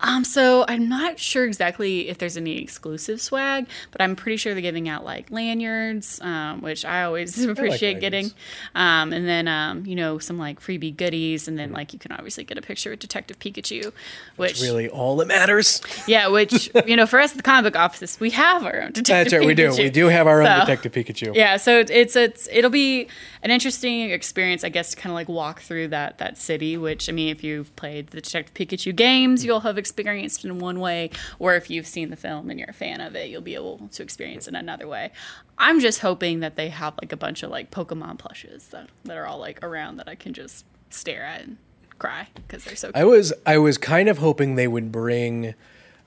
Um, 0.00 0.24
so 0.24 0.64
I'm 0.68 0.88
not 0.88 1.18
sure 1.18 1.44
exactly 1.46 2.08
if 2.08 2.18
there's 2.18 2.36
any 2.36 2.58
exclusive 2.62 3.20
swag, 3.20 3.66
but 3.92 4.00
I'm 4.00 4.14
pretty 4.16 4.36
sure 4.36 4.52
they're 4.52 4.60
giving 4.62 4.88
out 4.88 5.04
like 5.04 5.30
lanyards, 5.30 6.20
um, 6.20 6.60
which 6.60 6.84
I 6.84 7.02
always 7.04 7.42
appreciate 7.44 8.00
getting. 8.00 8.32
Um, 8.74 9.12
and 9.12 9.26
then 9.26 9.48
um, 9.48 9.86
you 9.86 9.94
know, 9.96 10.18
some 10.18 10.38
like 10.38 10.60
freebie 10.60 10.96
goodies, 10.96 11.48
and 11.48 11.58
then 11.58 11.72
like 11.72 11.92
you 11.92 11.98
can 11.98 12.12
obviously 12.12 12.44
get 12.44 12.58
a 12.58 12.62
picture 12.62 12.90
with 12.90 12.98
Detective 12.98 13.38
Pikachu, 13.38 13.92
which 14.36 14.52
is 14.52 14.62
Really, 14.62 14.88
all 14.88 15.16
that 15.16 15.28
matters. 15.28 15.80
yeah, 16.06 16.28
which 16.28 16.70
you 16.86 16.96
know, 16.96 17.06
for 17.06 17.18
us 17.20 17.30
at 17.30 17.36
the 17.38 17.42
comic 17.42 17.72
book 17.72 17.80
office, 17.80 18.20
we 18.20 18.30
have 18.30 18.64
our 18.64 18.82
own 18.82 18.92
Detective 18.92 19.06
Pikachu. 19.06 19.24
That's 19.24 19.32
right. 19.40 19.46
We 19.46 19.54
do. 19.54 19.82
We 19.84 19.90
do 19.90 20.06
have 20.08 20.26
our 20.26 20.40
own 20.42 20.46
So- 20.46 20.60
Detective 20.66 20.92
Pikachu. 20.92 21.34
yeah, 21.34 21.56
so 21.56 21.78
it's 21.78 21.90
it's, 21.90 22.16
it's 22.16 22.48
it'll 22.52 22.70
be 22.70 23.08
an 23.42 23.50
interesting 23.50 24.10
experience, 24.10 24.64
I 24.64 24.68
guess, 24.68 24.90
to 24.90 24.96
kind 24.96 25.10
of 25.12 25.14
like 25.14 25.28
walk 25.28 25.60
through 25.60 25.88
that 25.88 26.18
that 26.18 26.36
city. 26.38 26.76
Which 26.76 27.08
I 27.08 27.12
mean, 27.12 27.28
if 27.28 27.42
you've 27.42 27.74
played 27.76 28.08
the 28.08 28.20
Detective 28.20 28.54
Pikachu 28.54 28.94
games, 28.94 29.44
you'll 29.44 29.60
have 29.60 29.78
experienced 29.86 30.44
in 30.44 30.58
one 30.58 30.80
way, 30.80 31.10
or 31.38 31.54
if 31.54 31.70
you've 31.70 31.86
seen 31.86 32.10
the 32.10 32.16
film 32.16 32.50
and 32.50 32.58
you're 32.58 32.70
a 32.70 32.74
fan 32.74 33.00
of 33.00 33.14
it, 33.14 33.30
you'll 33.30 33.40
be 33.40 33.54
able 33.54 33.88
to 33.92 34.02
experience 34.02 34.46
it 34.46 34.50
in 34.50 34.56
another 34.56 34.88
way. 34.88 35.12
I'm 35.58 35.80
just 35.80 36.00
hoping 36.00 36.40
that 36.40 36.56
they 36.56 36.68
have 36.68 36.94
like 37.00 37.12
a 37.12 37.16
bunch 37.16 37.42
of 37.42 37.50
like 37.50 37.70
Pokemon 37.70 38.18
plushes 38.18 38.68
that 38.68 38.88
that 39.04 39.16
are 39.16 39.26
all 39.26 39.38
like 39.38 39.62
around 39.62 39.96
that 39.96 40.08
I 40.08 40.14
can 40.14 40.32
just 40.32 40.64
stare 40.90 41.24
at 41.24 41.42
and 41.42 41.56
cry 41.98 42.28
because 42.34 42.64
they're 42.64 42.76
so. 42.76 42.88
Cute. 42.88 42.96
I 42.96 43.04
was 43.04 43.32
I 43.44 43.58
was 43.58 43.78
kind 43.78 44.08
of 44.08 44.18
hoping 44.18 44.56
they 44.56 44.68
would 44.68 44.90
bring 44.92 45.54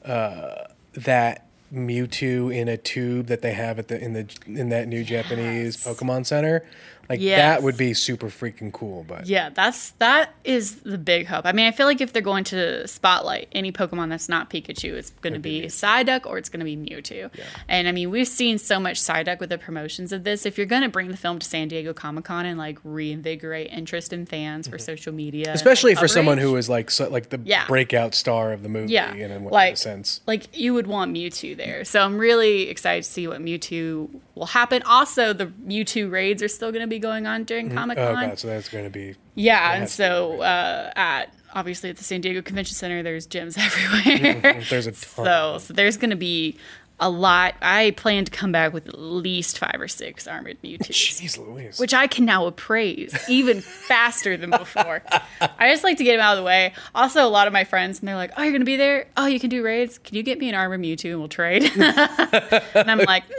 uh, 0.06 0.66
that 0.94 1.46
Mewtwo 1.74 2.56
in 2.56 2.68
a 2.68 2.78
tube 2.78 3.28
that 3.28 3.42
they 3.42 3.54
have 3.54 3.80
at 3.80 3.88
the 3.88 4.02
in 4.02 4.14
the 4.14 4.28
in 4.46 4.70
that 4.70 4.88
new 4.88 5.04
Japanese 5.04 5.78
Pokemon 5.78 6.26
Center. 6.26 6.66
Like 7.10 7.20
Yes. 7.22 7.40
that 7.40 7.64
would 7.64 7.76
be 7.78 7.94
super 7.96 8.28
freaking 8.28 8.72
cool. 8.72 9.04
But 9.08 9.26
Yeah, 9.26 9.50
that's 9.50 9.92
that 9.98 10.34
is 10.44 10.76
the 10.82 10.98
big 11.00 11.26
hope. 11.26 11.46
I 11.46 11.52
mean, 11.54 11.66
I 11.66 11.72
feel 11.72 11.88
like 11.88 12.02
if 12.02 12.14
they're 12.14 12.22
going 12.22 12.44
to 12.46 12.88
spotlight 12.88 13.48
any 13.52 13.72
Pokemon 13.72 14.10
that's 14.10 14.30
not 14.30 14.50
Pikachu, 14.50 14.94
it's 14.94 15.10
going 15.22 15.34
to 15.34 15.40
be 15.40 15.64
Psyduck 15.64 16.26
or 16.28 16.38
it's 16.38 16.50
going 16.50 16.60
to 16.60 16.66
be 16.66 16.78
Mewtwo. 16.78 17.32
And 17.68 17.88
I 17.88 17.92
mean, 17.92 18.12
we've 18.12 18.28
seen 18.28 18.58
so 18.60 18.80
much 18.80 19.00
Psyduck 19.00 19.40
with 19.40 19.50
the 19.50 19.58
promotions 19.58 20.12
of 20.14 20.24
this. 20.24 20.46
If 20.46 20.58
you're 20.58 20.68
going 20.68 20.84
to 20.84 20.90
bring 20.90 21.10
the 21.10 21.18
film 21.18 21.40
to 21.40 21.46
San 21.48 21.68
Diego 21.68 21.94
Comic 21.94 22.26
Con 22.26 22.46
and 22.46 22.58
like 22.60 22.78
reinvigorate 22.84 23.72
interest 23.72 24.14
in 24.14 24.26
fans 24.26 24.68
for 24.68 24.78
social 24.78 25.14
media, 25.14 25.48
Mm-hmm. 25.48 25.56
especially 25.56 25.96
for 25.96 26.08
someone 26.08 26.38
who 26.38 26.56
is 26.58 26.70
like 26.70 26.92
so, 26.92 27.10
like 27.10 27.30
the 27.30 27.40
Yeah. 27.44 27.66
breakout 27.68 28.14
star 28.14 28.52
of 28.52 28.62
the 28.62 28.70
movie. 28.70 28.94
yeah, 28.94 29.14
in 29.14 29.32
a, 29.32 29.40
like 29.40 29.78
sense. 29.78 30.22
like 30.28 30.56
you 30.58 30.74
would 30.74 30.86
want 30.88 31.14
Mewtwo 31.14 31.56
there. 31.58 31.84
So 31.86 32.02
I'm 32.02 32.18
really 32.18 32.70
excited 32.70 33.04
to 33.04 33.10
see 33.10 33.28
what 33.28 33.40
Mewtwo 33.42 34.10
will 34.36 34.46
happen. 34.48 34.82
Also, 34.84 35.34
the 35.34 35.48
Mewtwo 35.48 36.12
raids 36.12 36.44
are 36.44 36.48
still 36.48 36.72
going 36.72 36.82
to 36.84 36.88
be 36.88 36.99
going 37.00 37.26
on 37.28 37.44
during 37.44 37.70
Comic 37.72 37.98
Oh 37.98 38.14
Con. 38.14 38.30
god, 38.30 38.40
so 38.40 38.48
that's 38.48 38.70
going 38.70 38.84
to 38.86 38.90
be 38.90 39.16
Yeah, 39.36 39.74
and 39.74 39.88
to 39.88 39.92
so 39.94 40.42
uh, 40.42 40.92
at 40.96 41.34
obviously 41.54 41.90
at 41.90 41.98
the 41.98 42.04
San 42.04 42.22
Diego 42.22 42.42
Convention 42.42 42.76
Center, 42.76 43.02
there's 43.04 43.28
gyms 43.28 43.58
everywhere. 44.04 44.64
there's 44.70 44.88
a 44.88 44.92
ton. 44.92 45.26
so, 45.26 45.58
so 45.60 45.74
there's 45.74 45.98
going 45.98 46.12
to 46.12 46.16
be 46.16 46.58
a 47.02 47.10
lot. 47.10 47.56
I 47.62 47.92
plan 47.92 48.26
to 48.26 48.32
come 48.32 48.52
back 48.52 48.74
with 48.74 48.90
at 48.90 49.00
least 49.00 49.58
five 49.58 49.78
or 49.80 49.88
six 49.88 50.28
armored 50.28 50.58
Mewtwo's. 50.64 50.90
Jeez 50.90 51.38
Louise. 51.38 51.80
Which 51.80 51.94
I 51.94 52.08
can 52.08 52.26
now 52.26 52.46
appraise 52.46 53.18
even 53.30 53.62
faster 53.62 54.36
than 54.36 54.50
before. 54.50 55.02
I 55.42 55.72
just 55.72 55.86
like 55.86 55.98
to 56.00 56.04
get 56.04 56.18
them 56.18 56.20
out 56.26 56.34
of 56.34 56.40
the 56.40 56.44
way. 56.44 56.74
Also, 56.94 57.26
a 57.26 57.30
lot 57.30 57.48
of 57.48 57.54
my 57.54 57.64
friends, 57.64 58.00
and 58.00 58.08
they're 58.08 58.18
like, 58.18 58.32
"Oh, 58.36 58.44
you're 58.44 58.52
gonna 58.52 58.66
be 58.66 58.76
there? 58.76 59.08
Oh, 59.16 59.28
you 59.28 59.40
can 59.40 59.50
do 59.50 59.64
raids. 59.64 59.98
Can 59.98 60.18
you 60.18 60.24
get 60.24 60.40
me 60.40 60.50
an 60.50 60.56
armored 60.56 60.82
Mewtwo 60.82 61.12
and 61.12 61.20
we'll 61.20 61.30
trade?" 61.30 61.64
and 61.78 62.92
I'm 62.92 63.00
like, 63.00 63.24
mm, 63.30 63.32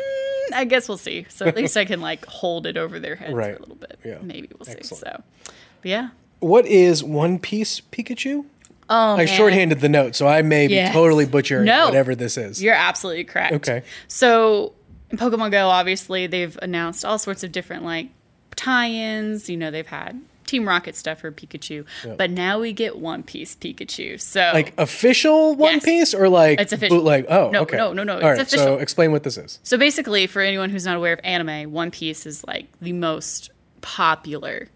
"I 0.53 0.65
guess 0.65 0.89
we'll 0.89 0.99
see." 0.99 1.27
So 1.29 1.47
at 1.47 1.57
least 1.57 1.77
I 1.77 1.85
can 1.85 2.01
like 2.01 2.25
hold 2.27 2.67
it 2.67 2.77
over 2.77 2.99
their 3.01 3.17
heads 3.17 3.33
Right. 3.35 3.53
for 3.53 3.59
a 3.59 3.61
little 3.61 3.77
bit. 3.77 3.99
Yeah. 4.05 4.19
Maybe 4.23 4.49
we'll 4.59 4.67
see. 4.67 4.83
So, 4.83 5.23
but 5.83 5.89
yeah. 5.89 6.09
what 6.41 6.67
is 6.67 7.03
One 7.05 7.39
Piece 7.39 7.81
Pikachu? 7.81 8.45
Oh, 8.93 9.13
I 9.15 9.19
man. 9.19 9.27
shorthanded 9.29 9.81
the 9.81 9.89
note, 9.89 10.17
so 10.17 10.27
I 10.27 10.43
may 10.43 10.67
be 10.67 10.85
totally 10.93 11.25
butchering 11.25 11.65
No. 11.65 11.85
whatever 11.87 12.15
this 12.17 12.37
is. 12.37 12.61
You're 12.63 12.75
absolutely 12.75 13.23
correct. 13.25 13.53
Okay. 13.55 13.83
So 14.09 14.73
in 15.11 15.17
Pokemon 15.19 15.53
Go, 15.53 15.69
obviously 15.69 16.27
they've 16.27 16.59
announced 16.61 17.05
all 17.05 17.17
sorts 17.19 17.45
of 17.45 17.53
different 17.53 17.85
like 17.85 18.09
tie-ins. 18.57 19.49
You 19.49 19.57
know, 19.57 19.71
they've 19.71 19.87
had 19.87 20.21
Team 20.51 20.67
Rocket 20.69 20.97
stuff 20.97 21.21
for 21.21 21.31
Pikachu, 21.31 21.87
but 22.17 22.31
now 22.31 22.59
we 22.59 22.73
get 22.73 22.99
One 22.99 23.23
Piece 23.23 23.55
Pikachu. 23.55 24.21
So 24.21 24.51
like 24.53 24.75
official 24.79 25.55
One 25.55 25.75
Yes. 25.75 25.85
Piece 25.85 26.15
or 26.15 26.29
like 26.29 26.61
It's 26.61 26.73
official. 26.73 26.99
bootleg? 26.99 27.27
Oh, 27.29 27.51
No, 27.51 27.61
okay. 27.63 27.77
no, 27.77 27.93
no, 27.93 28.03
no, 28.03 28.15
All 28.21 28.27
it's 28.31 28.39
right, 28.39 28.49
so 28.51 28.79
explain 28.79 29.13
what 29.13 29.23
this 29.23 29.37
is. 29.39 29.59
So 29.63 29.79
basically, 29.79 30.27
for 30.27 30.43
anyone 30.43 30.71
who's 30.71 30.85
not 30.85 30.97
aware 30.97 31.13
of 31.13 31.21
anime, 31.23 31.73
One 31.73 31.91
Piece 31.91 32.27
is 32.27 32.45
like 32.47 32.67
the 32.81 32.93
most 32.93 33.51
popular, 33.81 34.69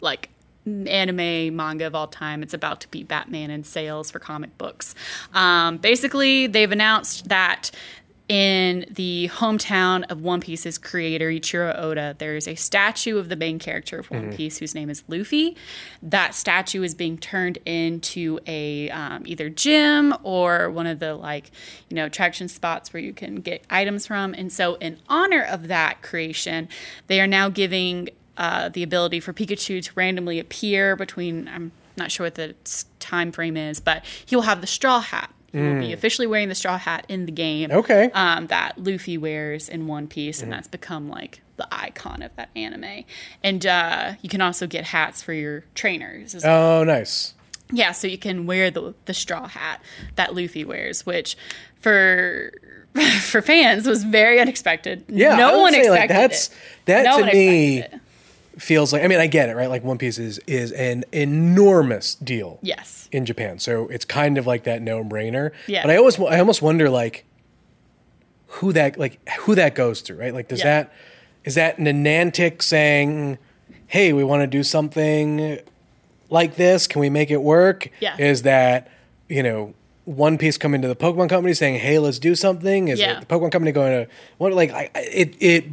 like 0.00 0.30
anime 0.66 1.56
manga 1.56 1.86
of 1.86 1.94
all 1.94 2.06
time. 2.06 2.42
It's 2.42 2.54
about 2.54 2.80
to 2.82 2.88
beat 2.88 3.08
Batman 3.08 3.50
in 3.50 3.64
sales 3.64 4.10
for 4.10 4.18
comic 4.18 4.56
books. 4.58 4.94
Um, 5.34 5.78
basically, 5.78 6.46
they've 6.46 6.70
announced 6.70 7.28
that 7.28 7.70
in 8.30 8.86
the 8.88 9.28
hometown 9.32 10.08
of 10.08 10.22
One 10.22 10.40
Piece's 10.40 10.78
creator 10.78 11.32
Eiichiro 11.32 11.76
Oda, 11.76 12.14
there 12.16 12.36
is 12.36 12.46
a 12.46 12.54
statue 12.54 13.18
of 13.18 13.28
the 13.28 13.34
main 13.34 13.58
character 13.58 13.98
of 13.98 14.08
One 14.08 14.32
Piece 14.32 14.58
whose 14.58 14.72
name 14.72 14.88
is 14.88 15.02
Luffy. 15.08 15.56
That 16.00 16.36
statue 16.36 16.84
is 16.84 16.94
being 16.94 17.18
turned 17.18 17.58
into 17.66 18.38
a 18.46 18.88
um, 18.90 19.24
either 19.26 19.48
gym 19.48 20.14
or 20.22 20.70
one 20.70 20.86
of 20.86 21.00
the 21.00 21.16
like 21.16 21.50
you 21.88 21.96
know 21.96 22.06
attraction 22.06 22.46
spots 22.46 22.92
where 22.92 23.02
you 23.02 23.12
can 23.12 23.40
get 23.40 23.64
items 23.68 24.06
from. 24.06 24.32
And 24.34 24.52
so, 24.52 24.76
in 24.76 24.98
honor 25.08 25.42
of 25.42 25.66
that 25.66 26.00
creation, 26.00 26.68
they 27.08 27.20
are 27.20 27.26
now 27.26 27.48
giving 27.48 28.10
uh, 28.36 28.68
the 28.68 28.84
ability 28.84 29.18
for 29.18 29.32
Pikachu 29.32 29.82
to 29.82 29.90
randomly 29.96 30.38
appear 30.38 30.94
between. 30.94 31.48
I'm 31.48 31.72
not 31.96 32.12
sure 32.12 32.26
what 32.26 32.36
the 32.36 32.54
time 33.00 33.32
frame 33.32 33.56
is, 33.56 33.80
but 33.80 34.04
he 34.24 34.36
will 34.36 34.44
have 34.44 34.60
the 34.60 34.68
straw 34.68 35.00
hat. 35.00 35.34
He 35.52 35.58
will 35.60 35.80
be 35.80 35.92
officially 35.92 36.26
wearing 36.28 36.48
the 36.48 36.54
straw 36.54 36.78
hat 36.78 37.04
in 37.08 37.26
the 37.26 37.32
game. 37.32 37.70
Okay. 37.72 38.10
Um, 38.12 38.46
that 38.48 38.78
Luffy 38.78 39.18
wears 39.18 39.68
in 39.68 39.86
One 39.88 40.06
Piece, 40.06 40.42
and 40.42 40.52
that's 40.52 40.68
become 40.68 41.08
like 41.08 41.40
the 41.56 41.66
icon 41.72 42.22
of 42.22 42.34
that 42.36 42.50
anime. 42.54 43.04
And 43.42 43.66
uh, 43.66 44.12
you 44.22 44.28
can 44.28 44.40
also 44.40 44.66
get 44.68 44.84
hats 44.84 45.22
for 45.22 45.32
your 45.32 45.64
trainers. 45.74 46.34
as 46.36 46.44
Oh, 46.44 46.84
nice. 46.84 47.34
yeah, 47.72 47.90
so 47.92 48.06
you 48.06 48.16
can 48.18 48.46
wear 48.46 48.70
the 48.70 48.94
the 49.06 49.14
straw 49.14 49.48
hat 49.48 49.82
that 50.14 50.34
Luffy 50.36 50.64
wears, 50.64 51.04
which 51.04 51.36
for 51.80 52.52
for 53.22 53.42
fans 53.42 53.86
was 53.86 54.04
very 54.04 54.40
unexpected. 54.40 55.04
Yeah, 55.08 55.36
no 55.36 55.58
one 55.60 55.74
expected 55.74 55.98
like, 56.00 56.08
that's- 56.10 56.48
it. 56.48 56.54
that 56.86 57.04
no 57.04 57.18
to 57.18 57.24
me- 57.26 57.78
it. 57.80 57.94
Feels 58.60 58.92
like 58.92 59.02
I 59.02 59.06
mean 59.06 59.20
I 59.20 59.26
get 59.26 59.48
it 59.48 59.56
right. 59.56 59.70
Like 59.70 59.82
One 59.84 59.96
Piece 59.96 60.18
is 60.18 60.38
is 60.46 60.70
an 60.72 61.04
enormous 61.12 62.14
deal. 62.16 62.58
Yes. 62.62 63.08
In 63.10 63.24
Japan, 63.24 63.58
so 63.58 63.88
it's 63.88 64.04
kind 64.04 64.36
of 64.38 64.46
like 64.46 64.64
that 64.64 64.82
no 64.82 65.02
brainer. 65.02 65.52
Yeah. 65.66 65.82
But 65.82 65.90
I 65.92 65.96
always 65.96 66.20
I 66.20 66.38
almost 66.38 66.60
wonder 66.60 66.90
like 66.90 67.24
who 68.54 68.72
that 68.72 68.98
like 68.98 69.18
who 69.40 69.54
that 69.54 69.74
goes 69.74 70.00
through 70.02 70.18
right. 70.18 70.34
Like 70.34 70.48
does 70.48 70.58
Yeah. 70.60 70.82
that 70.82 70.92
is 71.44 71.54
that 71.54 71.78
Niantic 71.78 72.60
saying, 72.62 73.38
"Hey, 73.86 74.12
we 74.12 74.22
want 74.24 74.42
to 74.42 74.46
do 74.46 74.62
something 74.62 75.58
like 76.28 76.56
this. 76.56 76.86
Can 76.86 77.00
we 77.00 77.08
make 77.08 77.30
it 77.30 77.40
work?" 77.42 77.88
Yeah. 78.00 78.16
Is 78.18 78.42
that 78.42 78.88
you 79.28 79.42
know 79.42 79.72
One 80.04 80.36
Piece 80.38 80.58
coming 80.58 80.82
to 80.82 80.88
the 80.88 80.96
Pokemon 80.96 81.28
Company 81.30 81.54
saying, 81.54 81.80
"Hey, 81.80 81.98
let's 81.98 82.18
do 82.18 82.34
something"? 82.34 82.88
Is 82.88 83.00
Yeah. 83.00 83.18
it 83.18 83.20
the 83.20 83.34
Pokemon 83.34 83.52
Company 83.52 83.72
going 83.72 84.04
to 84.04 84.10
what? 84.38 84.52
Like 84.52 84.70
I- 84.70 84.90
it 84.94 85.34
it 85.40 85.64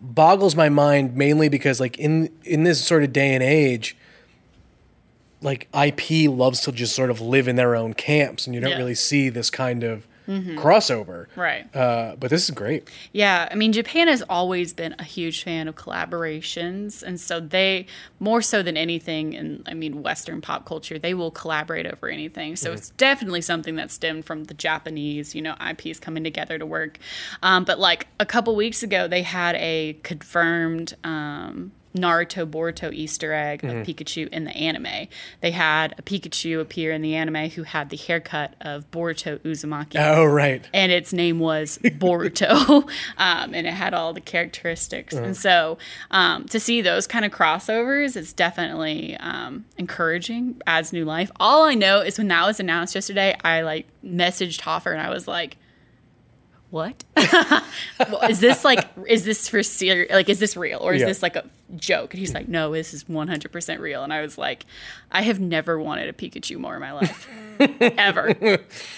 boggles 0.00 0.54
my 0.54 0.68
mind 0.68 1.16
mainly 1.16 1.48
because 1.48 1.80
like 1.80 1.98
in 1.98 2.30
in 2.44 2.62
this 2.64 2.84
sort 2.84 3.02
of 3.02 3.12
day 3.12 3.34
and 3.34 3.42
age 3.42 3.96
like 5.40 5.68
IP 5.74 6.28
loves 6.30 6.60
to 6.62 6.72
just 6.72 6.94
sort 6.94 7.10
of 7.10 7.20
live 7.20 7.46
in 7.48 7.56
their 7.56 7.74
own 7.76 7.94
camps 7.94 8.46
and 8.46 8.54
you 8.54 8.60
don't 8.60 8.70
Yeah. 8.72 8.76
really 8.78 8.94
see 8.94 9.28
this 9.28 9.50
kind 9.50 9.84
of 9.84 10.06
crossover. 10.28 11.26
Right. 11.36 11.74
Uh, 11.74 12.16
but 12.16 12.30
this 12.30 12.44
is 12.44 12.50
great. 12.50 12.88
Yeah, 13.12 13.48
I 13.50 13.54
mean, 13.54 13.72
Japan 13.72 14.08
has 14.08 14.22
always 14.28 14.72
been 14.72 14.94
a 14.98 15.04
huge 15.04 15.42
fan 15.42 15.68
of 15.68 15.74
collaborations, 15.74 17.02
and 17.02 17.20
so 17.20 17.40
they 17.40 17.86
more 18.20 18.42
so 18.42 18.62
than 18.62 18.76
anything 18.76 19.32
in 19.32 19.62
I 19.66 19.74
mean 19.74 20.02
Western 20.02 20.40
pop 20.40 20.66
culture, 20.66 20.98
they 20.98 21.14
will 21.14 21.30
collaborate 21.30 21.86
over 21.86 22.08
anything. 22.08 22.56
So 22.56 22.72
it's 22.72 22.90
definitely 22.90 23.40
something 23.40 23.76
that 23.76 23.90
stemmed 23.90 24.24
from 24.24 24.44
the 24.44 24.54
Japanese, 24.54 25.34
you 25.34 25.42
know, 25.42 25.54
IPs 25.66 25.98
coming 25.98 26.24
together 26.24 26.58
to 26.58 26.66
work. 26.66 26.98
Um, 27.42 27.64
but 27.64 27.78
like 27.78 28.08
a 28.20 28.26
couple 28.26 28.54
weeks 28.54 28.82
ago, 28.82 29.08
they 29.08 29.22
had 29.22 29.56
a 29.56 29.94
confirmed. 30.02 30.94
Um, 31.04 31.72
Naruto 31.96 32.48
Boruto 32.48 32.92
Easter 32.92 33.32
egg 33.32 33.64
of 33.64 33.72
Pikachu 33.86 34.28
in 34.28 34.44
the 34.44 34.50
anime. 34.56 35.08
They 35.40 35.50
had 35.52 35.94
a 35.98 36.02
Pikachu 36.02 36.60
appear 36.60 36.92
in 36.92 37.02
the 37.02 37.14
anime 37.14 37.50
who 37.50 37.62
had 37.64 37.90
the 37.90 37.96
haircut 37.96 38.54
of 38.60 38.90
Boruto 38.90 39.38
Uzumaki 39.38 39.96
Oh, 39.98 40.24
right. 40.24 40.68
and 40.72 40.92
its 40.92 41.12
name 41.12 41.38
was 41.40 41.78
Boruto, 41.82 42.82
um, 43.16 43.54
and 43.54 43.66
it 43.66 43.72
had 43.72 43.94
all 43.94 44.12
the 44.12 44.20
characteristics. 44.20 45.14
And 45.14 45.36
so 45.36 45.78
um, 46.10 46.44
to 46.46 46.60
see 46.60 46.80
those 46.82 47.06
kind 47.06 47.24
of 47.24 47.32
crossovers 47.32 48.16
is 48.16 48.32
definitely 48.32 49.16
um, 49.18 49.64
encouraging, 49.76 50.60
adds 50.66 50.92
new 50.92 51.04
life. 51.04 51.30
All 51.40 51.64
I 51.64 51.74
know 51.74 52.00
is 52.00 52.18
when 52.18 52.28
that 52.28 52.46
was 52.46 52.60
announced 52.60 52.94
yesterday, 52.94 53.36
I 53.42 53.62
like 53.62 53.86
messaged 54.04 54.60
Hoffer 54.60 54.92
and 54.92 55.00
I 55.00 55.10
was 55.10 55.26
like, 55.26 55.56
"What 56.70 57.02
is 58.28 58.40
this 58.40 58.64
like? 58.64 58.86
Is 59.06 59.24
this 59.24 59.48
for 59.48 59.62
serious? 59.62 60.12
Like, 60.12 60.28
is 60.28 60.38
this 60.38 60.56
real 60.56 60.78
or 60.80 60.92
is 60.94 61.00
Yeah. 61.00 61.06
this 61.08 61.22
like 61.22 61.36
a 61.36 61.44
joke?" 61.76 62.12
And 62.12 62.18
he's 62.20 62.34
like, 62.34 62.48
"No, 62.48 62.72
this 62.72 62.92
is 62.94 63.08
one 63.08 63.28
hundred 63.28 63.52
percent 63.52 63.80
real." 63.80 64.02
And 64.04 64.12
I 64.12 64.20
was 64.20 64.36
like, 64.38 64.66
"I 65.10 65.22
have 65.22 65.40
never 65.40 65.78
wanted 65.78 66.08
a 66.08 66.12
Pikachu 66.12 66.58
more 66.58 66.74
in 66.74 66.80
my 66.80 66.92
life, 66.92 67.28
ever, 67.60 68.34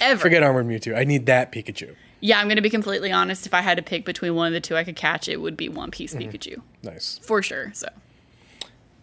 ever." 0.00 0.20
Forget 0.20 0.42
Armored 0.42 0.66
Mewtwo. 0.66 0.96
I 0.96 1.04
need 1.04 1.26
that 1.26 1.52
Pikachu. 1.52 1.94
Yeah, 2.22 2.38
I'm 2.38 2.46
going 2.46 2.56
to 2.56 2.62
be 2.62 2.68
completely 2.70 3.11
honest. 3.12 3.46
If 3.46 3.54
I 3.54 3.62
had 3.62 3.76
to 3.78 3.83
pick 3.83 4.04
between 4.04 4.35
one 4.35 4.46
of 4.48 4.52
the 4.52 4.61
two 4.61 4.76
I 4.76 4.85
could 4.85 4.96
catch, 4.96 5.26
it 5.26 5.38
would 5.40 5.56
be 5.56 5.70
One 5.70 5.90
Piece 5.90 6.12
Pikachu 6.14 6.61
Nice. 6.83 7.18
for 7.22 7.40
sure. 7.42 7.70
So 7.74 7.88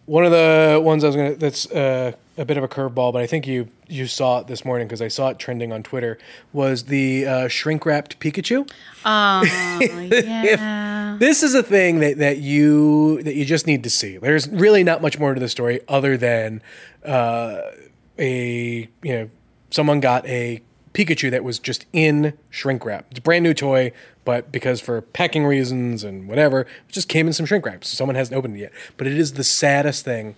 One 0.05 0.23
of 0.23 0.31
the 0.31 0.79
ones 0.83 1.03
I 1.03 1.07
was 1.07 1.15
gonna 1.15 1.33
that's 1.35 1.71
uh, 1.71 2.11
a 2.37 2.45
bit 2.45 2.57
of 2.57 2.63
a 2.63 2.67
curveball, 2.67 3.11
but 3.13 3.21
I 3.21 3.27
think 3.27 3.47
you 3.47 3.69
you 3.87 4.05
saw 4.05 4.39
it 4.39 4.47
this 4.47 4.63
morning 4.63 4.87
because 4.87 5.01
I 5.01 5.07
saw 5.07 5.29
it 5.29 5.39
trending 5.39 5.73
on 5.73 5.81
Twitter. 5.81 6.17
Was 6.53 6.85
the 6.85 7.25
uh, 7.25 7.47
shrink 7.47 7.85
wrapped 7.85 8.19
Pikachu? 8.19 8.69
Oh, 9.05 9.43
yeah, 9.81 11.17
This 11.19 11.41
is 11.41 11.55
a 11.55 11.63
thing 11.63 11.99
that, 11.99 12.17
that 12.17 12.37
you 12.37 13.23
that 13.23 13.35
you 13.35 13.45
just 13.45 13.65
need 13.65 13.83
to 13.83 13.89
see. 13.89 14.17
There's 14.17 14.47
really 14.49 14.83
not 14.83 15.01
much 15.01 15.17
more 15.19 15.33
to 15.33 15.39
the 15.39 15.49
story 15.49 15.81
other 15.87 16.15
than 16.17 16.61
uh, 17.03 17.61
a 18.19 18.87
you 19.01 19.13
know 19.13 19.29
someone 19.71 19.99
got 19.99 20.25
a 20.27 20.61
Pikachu 20.93 21.29
that 21.31 21.43
was 21.43 21.59
just 21.59 21.85
in 21.93 22.37
shrink 22.49 22.85
wrap. 22.85 23.07
It's 23.11 23.19
a 23.19 23.21
brand 23.21 23.43
new 23.43 23.53
toy, 23.53 23.91
but 24.25 24.51
because 24.51 24.81
for 24.81 25.01
packing 25.01 25.45
reasons 25.45 26.03
and 26.03 26.27
whatever, 26.27 26.61
it 26.61 26.67
just 26.89 27.07
came 27.07 27.27
in 27.27 27.33
some 27.33 27.45
shrink 27.45 27.65
wrap. 27.65 27.83
So 27.85 27.95
someone 27.95 28.15
hasn't 28.15 28.37
opened 28.37 28.55
it 28.57 28.59
yet. 28.59 28.71
But 28.95 29.07
it 29.07 29.17
is 29.17 29.33
the 29.33 29.43
saddest 29.43 30.03
thing 30.05 30.35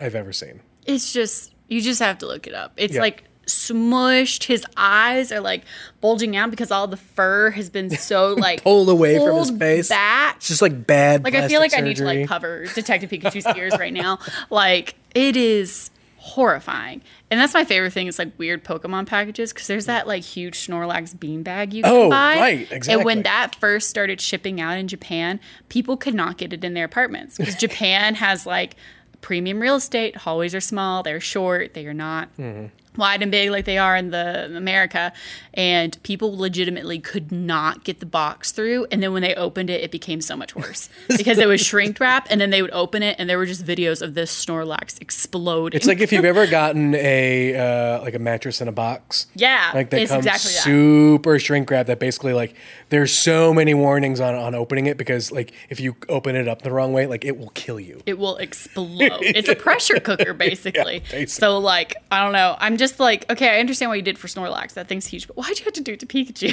I've 0.00 0.14
ever 0.14 0.32
seen. 0.32 0.60
It's 0.86 1.12
just 1.12 1.52
you 1.68 1.80
just 1.80 2.00
have 2.00 2.18
to 2.18 2.26
look 2.26 2.46
it 2.46 2.54
up. 2.54 2.72
It's 2.76 2.94
Yeah. 2.94 3.00
like 3.00 3.24
smushed. 3.46 4.44
His 4.44 4.64
eyes 4.76 5.32
are 5.32 5.40
like 5.40 5.64
bulging 6.00 6.36
out 6.36 6.50
because 6.50 6.70
all 6.70 6.86
the 6.86 6.96
fur 6.96 7.50
has 7.50 7.70
been 7.70 7.90
so 7.96 8.34
like 8.34 8.62
Pulled 8.62 8.88
away 8.88 9.18
from 9.18 9.36
his 9.36 9.50
face. 9.50 9.88
Back. 9.88 10.36
It's 10.36 10.48
just 10.48 10.62
like 10.62 10.86
bad. 10.86 11.24
Like 11.24 11.34
I 11.34 11.48
feel 11.48 11.60
like 11.60 11.70
plastic 11.72 11.84
I 11.84 11.88
need 11.88 11.96
to 11.96 12.04
like 12.04 12.28
cover 12.28 12.66
Detective 12.74 13.10
Pikachu's 13.10 13.46
ears 13.56 13.72
right 13.78 13.92
now. 13.92 14.18
Like 14.50 14.94
it 15.14 15.36
is 15.36 15.90
horrifying. 16.16 17.02
And 17.30 17.40
that's 17.40 17.52
my 17.54 17.64
favorite 17.64 17.92
thing 17.92 18.06
is 18.06 18.18
like 18.18 18.38
weird 18.38 18.64
Pokemon 18.64 19.06
packages 19.06 19.52
because 19.52 19.66
there's 19.66 19.86
that 19.86 20.06
like 20.06 20.22
huge 20.22 20.54
Snorlax 20.66 21.14
beanbag 21.16 21.72
you 21.72 21.82
can 21.82 21.90
Oh, 21.92 22.08
buy. 22.10 22.36
right, 22.36 22.60
exactly. 22.70 22.94
And 22.94 23.04
when 23.04 23.22
that 23.24 23.54
first 23.56 23.90
started 23.90 24.20
shipping 24.20 24.60
out 24.60 24.76
in 24.78 24.86
Japan, 24.86 25.40
people 25.68 25.96
could 25.96 26.14
not 26.14 26.38
get 26.38 26.52
it 26.52 26.62
in 26.64 26.74
their 26.74 26.84
apartments 26.84 27.36
because 27.38 27.54
Japan 27.66 28.14
has 28.14 28.46
like 28.46 28.76
premium 29.22 29.60
real 29.60 29.76
estate. 29.76 30.16
Hallways 30.16 30.54
are 30.54 30.60
small, 30.60 31.02
they're 31.02 31.20
short, 31.20 31.72
they 31.74 31.86
are 31.86 31.94
not 31.94 32.28
Mm-hmm. 32.38 32.66
Wide 32.96 33.22
and 33.22 33.30
big 33.30 33.50
like 33.50 33.64
they 33.64 33.78
are 33.78 33.96
in 33.96 34.10
the 34.10 34.56
America, 34.56 35.12
and 35.54 36.00
people 36.02 36.36
legitimately 36.36 36.98
could 36.98 37.32
not 37.32 37.84
get 37.84 38.00
the 38.00 38.06
box 38.06 38.52
through. 38.52 38.86
And 38.90 39.02
then 39.02 39.12
when 39.12 39.22
they 39.22 39.34
opened 39.34 39.70
it, 39.70 39.82
it 39.82 39.90
became 39.90 40.20
so 40.20 40.36
much 40.36 40.54
worse 40.54 40.88
because 41.08 41.38
it 41.38 41.48
was 41.48 41.60
shrink 41.60 41.98
wrap, 42.00 42.26
and 42.30 42.40
then 42.40 42.50
they 42.50 42.62
would 42.62 42.72
open 42.72 43.02
it, 43.02 43.16
and 43.18 43.28
there 43.28 43.38
were 43.38 43.46
just 43.46 43.64
videos 43.64 44.02
of 44.02 44.14
this 44.14 44.32
Snorlax 44.44 45.00
exploding. 45.00 45.76
It's 45.76 45.86
like 45.86 46.00
if 46.00 46.12
you've 46.12 46.24
ever 46.32 46.46
gotten 46.46 46.94
a 46.94 47.56
uh, 47.56 48.02
like 48.02 48.14
a 48.14 48.18
mattress 48.18 48.60
in 48.60 48.68
a 48.68 48.72
box. 48.72 49.26
yeah, 49.34 49.70
like 49.74 49.90
that 49.90 50.08
comes 50.08 50.26
exactly 50.26 50.52
that. 50.52 50.62
super 50.62 51.38
shrink 51.38 51.70
wrap 51.70 51.86
that 51.86 51.98
basically 51.98 52.32
like 52.32 52.54
there's 52.90 53.12
so 53.12 53.52
many 53.54 53.74
warnings 53.74 54.20
on 54.20 54.34
on 54.34 54.54
opening 54.54 54.86
it 54.86 54.96
because 54.96 55.32
like 55.32 55.52
if 55.70 55.80
you 55.80 55.96
open 56.08 56.36
it 56.36 56.48
up 56.48 56.62
the 56.62 56.70
wrong 56.70 56.92
way 56.92 57.06
like 57.06 57.24
it 57.24 57.38
will 57.38 57.50
kill 57.50 57.80
you 57.80 58.02
it 58.06 58.18
will 58.18 58.36
explode. 58.36 59.22
It's 59.22 59.48
a 59.48 59.54
pressure 59.54 60.00
cooker, 60.00 60.34
basically. 60.34 61.00
basically. 61.00 61.26
So, 61.26 61.58
like, 61.58 61.96
I 62.10 62.22
don't 62.22 62.32
know. 62.32 62.56
I'm 62.58 62.76
just 62.82 62.98
like, 62.98 63.30
okay, 63.30 63.48
I 63.56 63.60
understand 63.60 63.90
why 63.90 63.96
you 63.96 64.02
did 64.02 64.18
for 64.18 64.26
Snorlax. 64.26 64.74
That 64.74 64.88
thing's 64.88 65.06
huge, 65.06 65.28
but 65.28 65.36
why'd 65.36 65.56
you 65.58 65.64
have 65.64 65.74
to 65.74 65.80
do 65.80 65.92
it 65.92 66.00
to 66.00 66.06
Pikachu? 66.06 66.52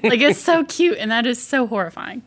like, 0.10 0.20
it's 0.20 0.40
so 0.40 0.64
cute, 0.64 0.98
and 0.98 1.10
that 1.10 1.26
is 1.26 1.40
so 1.40 1.66
horrifying. 1.66 2.22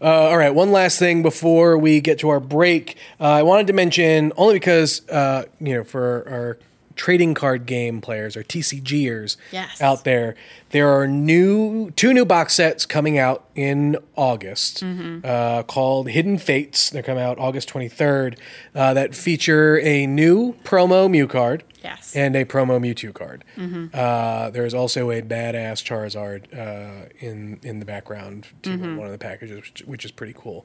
uh, 0.00 0.06
all 0.30 0.36
right 0.36 0.54
one 0.54 0.72
last 0.72 0.98
thing 0.98 1.22
before 1.22 1.78
we 1.78 2.00
get 2.00 2.18
to 2.18 2.28
our 2.28 2.40
break 2.40 2.96
uh, 3.20 3.24
i 3.40 3.42
wanted 3.42 3.66
to 3.68 3.72
mention 3.72 4.32
only 4.36 4.54
because 4.54 5.08
uh, 5.08 5.44
you 5.60 5.72
know 5.72 5.84
for 5.84 6.28
our 6.28 6.58
trading 6.96 7.34
card 7.34 7.66
game 7.66 8.00
players 8.00 8.36
or 8.36 8.42
tcgers 8.42 9.36
Yes. 9.52 9.80
out 9.80 10.04
there 10.04 10.34
there 10.70 10.88
are 10.88 11.06
new 11.06 11.90
two 11.92 12.12
new 12.14 12.24
box 12.24 12.54
sets 12.54 12.86
coming 12.86 13.18
out 13.18 13.44
in 13.54 13.96
august 14.16 14.82
Mm-hmm. 14.82 15.20
uh, 15.24 15.62
called 15.64 16.08
hidden 16.08 16.38
fates 16.38 16.90
they 16.90 17.02
come 17.02 17.18
out 17.18 17.38
august 17.38 17.68
23rd 17.70 18.38
uh, 18.74 18.94
that 18.94 19.14
feature 19.14 19.78
a 19.80 20.06
new 20.06 20.54
promo 20.64 21.10
mew 21.10 21.26
card 21.26 21.64
Yes. 21.82 22.16
and 22.16 22.34
a 22.34 22.46
promo 22.46 22.80
Mewtwo 22.80 23.12
card. 23.12 23.44
Mm-hmm. 23.58 23.88
Uh, 23.92 24.48
there's 24.48 24.72
also 24.72 25.10
a 25.10 25.20
badass 25.20 25.84
Charizard 25.84 26.46
uh, 26.56 27.10
in 27.20 27.60
in 27.62 27.78
the 27.78 27.84
background 27.84 28.46
to 28.62 28.70
Mm-hmm. 28.70 28.96
one 28.96 29.04
of 29.06 29.12
the 29.12 29.18
packages, 29.18 29.56
which, 29.60 29.82
which 29.84 30.04
is 30.06 30.10
pretty 30.10 30.32
cool. 30.34 30.64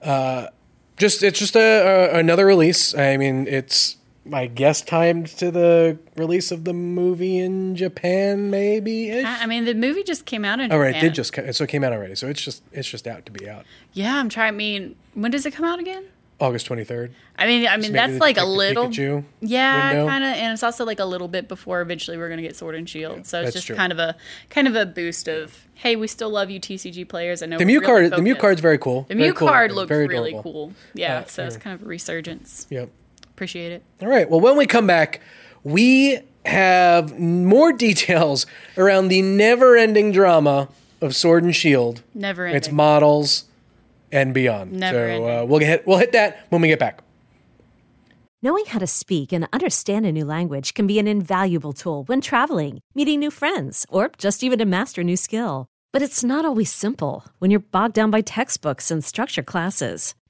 Uh, 0.00 0.46
just 0.96 1.22
it's 1.22 1.38
just 1.38 1.54
a, 1.54 2.14
a 2.14 2.18
another 2.18 2.46
release. 2.46 2.94
I 2.94 3.18
mean, 3.18 3.46
it's 3.46 3.96
I 4.32 4.46
guess 4.46 4.80
timed 4.80 5.26
to 5.38 5.50
the 5.50 5.98
release 6.16 6.50
of 6.50 6.64
the 6.64 6.72
movie 6.72 7.38
in 7.38 7.76
Japan, 7.76 8.50
maybe. 8.50 9.12
I 9.12 9.42
I 9.42 9.46
mean, 9.46 9.64
the 9.64 9.74
movie 9.74 10.02
just 10.02 10.24
came 10.24 10.44
out 10.44 10.60
in 10.60 10.72
All 10.72 10.78
right, 10.78 10.96
it 10.96 11.00
did 11.00 11.14
just 11.14 11.34
so 11.52 11.64
it 11.64 11.68
came 11.70 11.84
out 11.84 11.92
already. 11.92 12.14
So 12.14 12.26
it's 12.28 12.40
just 12.42 12.62
it's 12.72 12.88
just 12.88 13.06
out 13.06 13.26
to 13.26 13.32
be 13.32 13.48
out. 13.48 13.64
Yeah, 13.92 14.16
I'm 14.18 14.28
trying. 14.28 14.48
I 14.48 14.56
mean, 14.56 14.96
when 15.14 15.30
does 15.30 15.44
it 15.44 15.52
come 15.52 15.64
out 15.64 15.78
again? 15.78 16.04
August 16.40 16.68
23rd. 16.68 17.10
I 17.38 17.46
mean, 17.46 17.66
I 17.68 17.76
mean 17.76 17.80
maybe 17.82 17.92
that's 17.92 18.12
the 18.14 18.18
like 18.18 18.38
a 18.38 18.44
little, 18.44 18.88
Pikachu 18.88 19.24
yeah, 19.40 19.92
kind 19.92 20.24
of, 20.24 20.30
and 20.30 20.52
it's 20.52 20.64
also 20.64 20.84
like 20.84 20.98
a 20.98 21.04
little 21.04 21.28
bit 21.28 21.46
before 21.46 21.80
eventually 21.80 22.16
we're 22.18 22.28
gonna 22.28 22.42
get 22.42 22.56
Sword 22.56 22.74
and 22.74 22.88
Shield. 22.88 23.24
so 23.26 23.40
it's 23.40 23.52
just 23.52 23.68
true. 23.68 23.76
kind 23.76 23.92
of 23.92 23.98
a 24.00 24.16
kind 24.50 24.66
of 24.66 24.74
a 24.74 24.84
boost 24.84 25.28
of 25.28 25.66
hey, 25.74 25.94
we 25.96 26.06
still 26.06 26.30
love 26.30 26.50
you, 26.50 26.58
TCG 26.58 27.08
players. 27.08 27.42
I 27.42 27.46
know 27.46 27.58
The 27.58 27.64
Mew 27.64 27.80
card, 27.80 28.10
the 28.10 28.18
Mew 28.22 28.32
focused. 28.32 28.40
card's 28.40 28.60
very 28.60 28.78
cool. 28.78 29.06
The 29.08 29.14
Mew 29.14 29.32
cool 29.32 29.48
card 29.48 29.70
looking, 29.70 29.76
looks 29.76 29.88
very 29.88 30.06
really 30.06 30.30
adorable. 30.30 30.52
cool. 30.52 30.72
Yeah, 30.94 31.18
Uh, 31.18 31.24
so 31.26 31.44
it's 31.44 31.56
kind 31.56 31.74
of 31.74 31.82
a 31.82 31.86
resurgence. 31.86 32.66
Yep. 32.70 32.90
Appreciate 33.34 33.72
it. 33.72 33.82
All 34.00 34.08
right. 34.08 34.30
Well, 34.30 34.40
when 34.40 34.56
we 34.56 34.66
come 34.66 34.86
back, 34.86 35.20
we 35.64 36.20
have 36.44 37.18
more 37.18 37.72
details 37.72 38.46
around 38.76 39.08
the 39.08 39.22
never-ending 39.22 40.12
drama 40.12 40.68
of 41.00 41.14
Sword 41.16 41.42
and 41.42 41.54
Shield, 41.54 42.02
Never 42.14 42.46
its 42.46 42.70
models, 42.70 43.44
and 44.12 44.32
beyond. 44.32 44.72
Never 44.72 45.08
so 45.08 45.28
uh, 45.28 45.44
we'll 45.44 45.60
get 45.60 45.86
we'll 45.86 45.98
hit 45.98 46.12
that 46.12 46.46
when 46.50 46.62
we 46.62 46.68
get 46.68 46.78
back. 46.78 47.02
Knowing 48.42 48.66
how 48.66 48.78
to 48.78 48.86
speak 48.86 49.32
and 49.32 49.48
understand 49.52 50.04
a 50.04 50.12
new 50.12 50.24
language 50.24 50.74
can 50.74 50.86
be 50.86 50.98
an 50.98 51.08
invaluable 51.08 51.72
tool 51.72 52.04
when 52.04 52.20
traveling, 52.20 52.78
meeting 52.94 53.18
new 53.18 53.30
friends, 53.30 53.86
or 53.88 54.10
just 54.18 54.44
even 54.44 54.58
to 54.58 54.66
master 54.66 55.00
a 55.00 55.04
new 55.04 55.16
skill. 55.16 55.66
But 55.92 56.02
it's 56.02 56.22
not 56.22 56.44
always 56.44 56.70
simple 56.70 57.24
when 57.38 57.50
you're 57.50 57.60
bogged 57.60 57.94
down 57.94 58.10
by 58.10 58.20
textbooks 58.20 58.90
and 58.90 59.02
structure 59.02 59.42
classes. 59.42 60.14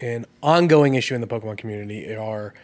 an 0.00 0.26
ongoing 0.42 0.94
issue 0.94 1.14
in 1.14 1.20
the 1.20 1.26
Pokemon 1.26 1.58
community 1.58 2.14
are 2.14 2.54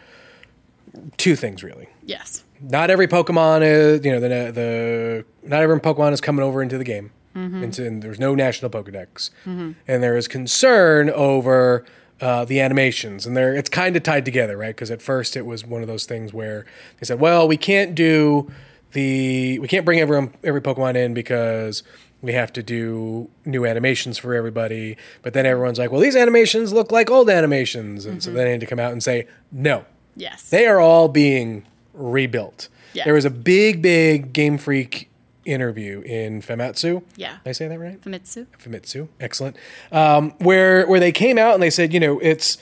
two 1.17 1.35
things 1.35 1.63
really. 1.63 1.87
Yes. 2.03 2.43
Not 2.61 2.89
every 2.89 3.07
Pokemon 3.07 3.61
is, 3.61 4.05
you 4.05 4.11
know, 4.11 4.19
the 4.19 4.27
the 4.51 5.25
not 5.43 5.61
every 5.61 5.79
Pokemon 5.79 6.13
is 6.13 6.21
coming 6.21 6.43
over 6.43 6.61
into 6.61 6.77
the 6.77 6.83
game. 6.83 7.11
Into, 7.35 7.85
and 7.85 8.01
there's 8.01 8.19
no 8.19 8.33
national 8.33 8.71
Pokedex, 8.71 9.29
and 9.45 9.75
there 9.87 10.17
is 10.17 10.27
concern 10.27 11.11
over 11.11 11.85
uh, 12.19 12.45
the 12.45 12.59
animations, 12.59 13.27
and 13.27 13.37
they're 13.37 13.53
it's 13.53 13.69
kind 13.69 13.95
of 13.95 14.01
tied 14.01 14.25
together, 14.25 14.57
right? 14.57 14.75
Because 14.75 14.89
at 14.89 15.03
first 15.03 15.37
it 15.37 15.45
was 15.45 15.63
one 15.63 15.83
of 15.83 15.87
those 15.87 16.05
things 16.05 16.33
where 16.33 16.65
they 16.99 17.05
said, 17.05 17.19
well, 17.19 17.47
we 17.47 17.55
can't 17.55 17.93
do 17.93 18.51
the 18.93 19.59
we 19.59 19.67
can't 19.67 19.85
bring 19.85 19.99
everyone 19.99 20.33
every 20.43 20.61
Pokemon 20.61 20.95
in 20.95 21.13
because 21.13 21.83
we 22.21 22.33
have 22.33 22.51
to 22.53 22.63
do 22.63 23.29
new 23.45 23.65
animations 23.65 24.17
for 24.17 24.33
everybody. 24.33 24.97
But 25.21 25.33
then 25.33 25.45
everyone's 25.45 25.77
like, 25.79 25.91
well, 25.91 26.01
these 26.01 26.15
animations 26.15 26.73
look 26.73 26.91
like 26.91 27.09
old 27.11 27.29
animations, 27.29 28.05
and 28.05 28.21
so 28.23 28.31
they 28.31 28.51
had 28.51 28.59
to 28.61 28.65
come 28.65 28.79
out 28.79 28.91
and 28.91 29.01
say, 29.03 29.27
no, 29.51 29.85
Yes. 30.15 30.49
they 30.49 30.65
are 30.65 30.79
all 30.79 31.07
being 31.09 31.65
rebuilt. 31.93 32.69
Yeah. 32.93 33.03
There 33.05 33.13
was 33.13 33.25
a 33.25 33.29
big, 33.29 33.81
big 33.81 34.33
Game 34.33 34.57
Freak 34.57 35.09
interview 35.45 36.01
in 36.01 36.41
Famitsu. 36.41 37.03
Yeah. 37.15 37.37
Did 37.43 37.49
I 37.49 37.51
say 37.53 37.67
that 37.67 37.79
right? 37.79 38.01
Famitsu. 38.01 38.47
Famitsu, 38.61 39.07
excellent. 39.19 39.55
Um, 39.91 40.31
where 40.39 40.85
where 40.87 40.99
they 40.99 41.11
came 41.11 41.37
out 41.37 41.53
and 41.53 41.61
they 41.63 41.69
said, 41.69 41.93
you 41.93 41.99
know, 41.99 42.19
it's 42.19 42.57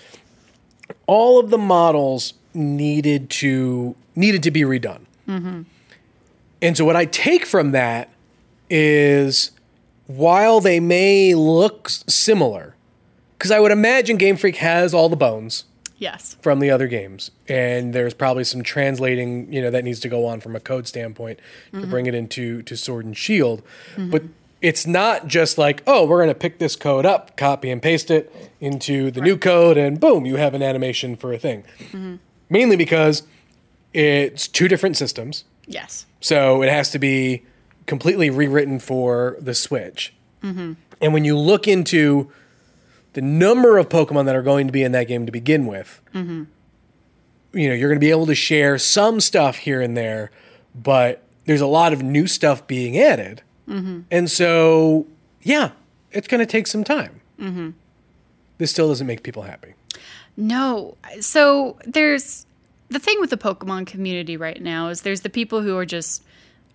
all 1.08 1.40
of 1.40 1.50
the 1.50 1.58
models 1.58 2.34
needed 2.54 3.30
to 3.30 3.96
needed 4.16 4.44
to 4.44 4.52
be 4.52 4.62
redone. 4.62 5.06
And 6.62 6.78
so 6.78 6.86
what 6.86 6.96
I 6.96 7.06
take 7.06 7.46
from 7.46 7.72
that 7.72 8.10
is 8.70 9.52
while 10.08 10.60
they 10.60 10.80
may 10.80 11.34
look 11.34 11.90
similar, 11.90 12.76
because 13.38 13.52
I 13.52 13.60
would 13.60 13.72
imagine 13.72 14.18
Game 14.18 14.38
Freak 14.38 14.58
has 14.58 14.94
all 14.94 15.10
the 15.10 15.16
bones 15.16 15.66
Yes. 15.98 16.36
from 16.42 16.60
the 16.60 16.70
other 16.70 16.88
games 16.88 17.32
and 17.48 17.94
there's 17.94 18.14
probably 18.14 18.44
some 18.44 18.64
translating 18.64 19.52
you 19.52 19.62
know 19.62 19.72
that 19.72 19.86
needs 19.86 20.02
to 20.02 20.10
go 20.10 20.26
on 20.26 20.42
from 20.42 20.54
a 20.54 20.60
code 20.60 20.88
standpoint 20.88 21.40
to 21.72 21.78
mm-hmm. 21.78 21.90
bring 21.90 22.06
it 22.06 22.14
into 22.14 22.62
to 22.64 22.76
sword 22.76 23.06
and 23.06 23.16
shield. 23.16 23.62
Mm-hmm. 23.96 24.10
But 24.10 24.24
it's 24.62 24.86
not 24.86 25.28
just 25.28 25.58
like 25.58 25.84
oh 25.88 26.06
we're 26.06 26.18
going 26.18 26.30
to 26.30 26.36
pick 26.36 26.60
this 26.60 26.76
code 26.76 27.06
up 27.06 27.38
copy 27.38 27.72
and 27.72 27.82
paste 27.82 28.12
it 28.12 28.32
into 28.60 29.10
the 29.10 29.22
new 29.22 29.38
code 29.38 29.78
and 29.78 30.00
boom 30.00 30.26
you 30.26 30.36
have 30.36 30.54
an 30.54 30.62
animation 30.62 31.16
for 31.16 31.32
a 31.32 31.38
thing. 31.38 31.64
Mm-hmm. 31.80 32.16
Mainly 32.50 32.76
because 32.76 33.24
it's 33.94 34.50
two 34.50 34.68
different 34.68 34.98
systems. 34.98 35.46
Yes. 35.66 36.06
so 36.20 36.62
it 36.62 36.70
has 36.70 36.92
to 36.92 37.00
be 37.00 37.44
completely 37.86 38.30
rewritten 38.30 38.80
for 38.80 39.38
the 39.40 39.54
Switch. 39.54 40.14
And 40.42 40.78
when 41.00 41.26
you 41.26 41.38
look 41.38 41.68
into 41.68 42.32
the 43.14 43.22
number 43.22 43.78
of 43.78 43.90
Pokemon 43.90 44.26
that 44.26 44.36
are 44.36 44.42
going 44.44 44.68
to 44.68 44.74
be 44.74 44.84
in 44.84 44.92
that 44.92 45.08
game 45.08 45.26
to 45.26 45.32
begin 45.32 45.66
with, 45.66 46.02
you 46.14 46.48
know, 47.70 47.74
you're 47.74 47.90
going 47.90 47.96
to 48.00 48.06
be 48.06 48.12
able 48.12 48.26
to 48.26 48.36
share 48.36 48.78
some 48.78 49.22
stuff 49.22 49.58
here 49.58 49.82
and 49.82 49.96
there, 49.96 50.30
but 50.76 51.24
there's 51.46 51.62
a 51.62 51.68
lot 51.68 51.94
of 51.94 52.04
new 52.04 52.28
stuff 52.28 52.68
being 52.68 53.00
added. 53.00 53.42
And 53.68 54.30
so, 54.30 55.08
yeah, 55.42 55.72
it's 56.12 56.28
going 56.28 56.40
to 56.40 56.46
take 56.46 56.68
some 56.68 56.84
time. 56.84 57.22
This 58.58 58.72
still 58.72 58.90
doesn't 58.90 59.08
make 59.08 59.24
people 59.24 59.44
happy. 59.44 59.74
No. 60.38 60.98
So 61.22 61.78
there's 61.86 62.46
the 62.90 63.00
thing 63.00 63.20
with 63.22 63.30
the 63.30 63.38
Pokemon 63.38 63.88
community 63.88 64.36
right 64.36 64.62
now 64.62 64.90
is 64.90 65.02
there's 65.02 65.22
the 65.22 65.30
people 65.30 65.62
who 65.62 65.78
are 65.78 65.86
just 65.86 66.25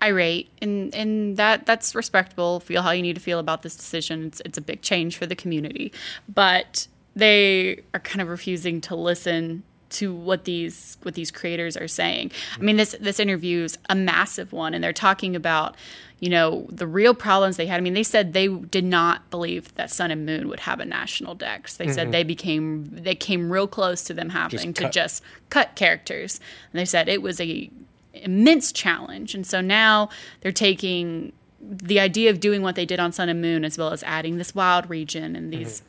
irate 0.03 0.51
and 0.63 0.95
and 0.95 1.37
that 1.37 1.67
that's 1.67 1.95
respectable. 1.95 2.61
Feel 2.61 2.83
how 2.83 2.91
you 2.91 3.03
need 3.03 3.15
to 3.15 3.21
feel 3.21 3.39
about 3.39 3.63
this 3.63 3.77
decision. 3.77 4.27
It's 4.27 4.41
it's 4.45 4.59
a 4.59 4.63
big 4.63 4.83
change 4.83 5.17
for 5.17 5.27
the 5.27 5.37
community. 5.37 5.93
But 6.29 6.87
they 7.15 7.83
are 7.93 8.01
kind 8.01 8.21
of 8.21 8.29
refusing 8.29 8.81
to 8.83 8.95
listen 8.95 9.63
to 9.91 10.15
what 10.15 10.45
these 10.45 10.97
what 11.03 11.15
these 11.15 11.31
creators 11.31 11.77
are 11.77 11.89
saying. 11.89 12.31
I 12.57 12.63
mean 12.63 12.77
this 12.77 12.97
this 13.01 13.21
interview 13.21 13.65
is 13.65 13.79
a 13.89 13.95
massive 13.95 14.53
one 14.53 14.73
and 14.73 14.83
they're 14.83 14.93
talking 14.93 15.35
about 15.37 15.77
you 16.21 16.29
know 16.29 16.67
the 16.71 16.87
real 16.87 17.15
problems 17.15 17.57
they 17.57 17.67
had. 17.67 17.79
I 17.79 17.81
mean 17.81 17.95
they 17.95 18.03
said 18.03 18.33
they 18.33 18.49
did 18.49 18.85
not 18.85 19.29
believe 19.31 19.75
that 19.75 19.91
Sun 19.91 20.11
and 20.11 20.25
Moon 20.25 20.49
would 20.49 20.61
have 20.61 20.81
a 20.81 20.85
national 20.85 21.35
dex. 21.35 21.77
They 21.77 21.89
said 21.89 22.05
mm-hmm. 22.05 22.13
they 22.13 22.25
became 22.25 22.85
they 22.91 23.17
came 23.17 23.51
real 23.51 23.67
close 23.67 24.03
to 24.05 24.15
them 24.15 24.31
having 24.31 24.73
to 24.75 24.89
just 24.89 25.23
cut 25.51 25.75
characters. 25.75 26.41
And 26.73 26.81
they 26.81 26.85
said 26.85 27.09
it 27.09 27.23
was 27.23 27.41
a 27.41 27.71
immense 28.15 28.73
challenge. 28.73 29.35
And 29.35 29.47
so 29.47 29.61
now 29.61 30.09
they're 30.41 30.53
taking 30.53 31.33
the 31.61 32.01
idea 32.01 32.31
of 32.31 32.41
doing 32.41 32.63
what 32.63 32.75
they 32.75 32.87
did 32.87 32.99
on 32.99 33.13
Sun 33.13 33.29
and 33.29 33.41
Moon 33.41 33.65
as 33.65 33.77
well 33.77 33.93
as 33.93 34.03
adding 34.05 34.39
this 34.39 34.55
wild 34.55 34.89
region 34.89 35.37
and 35.37 35.53
these 35.53 35.83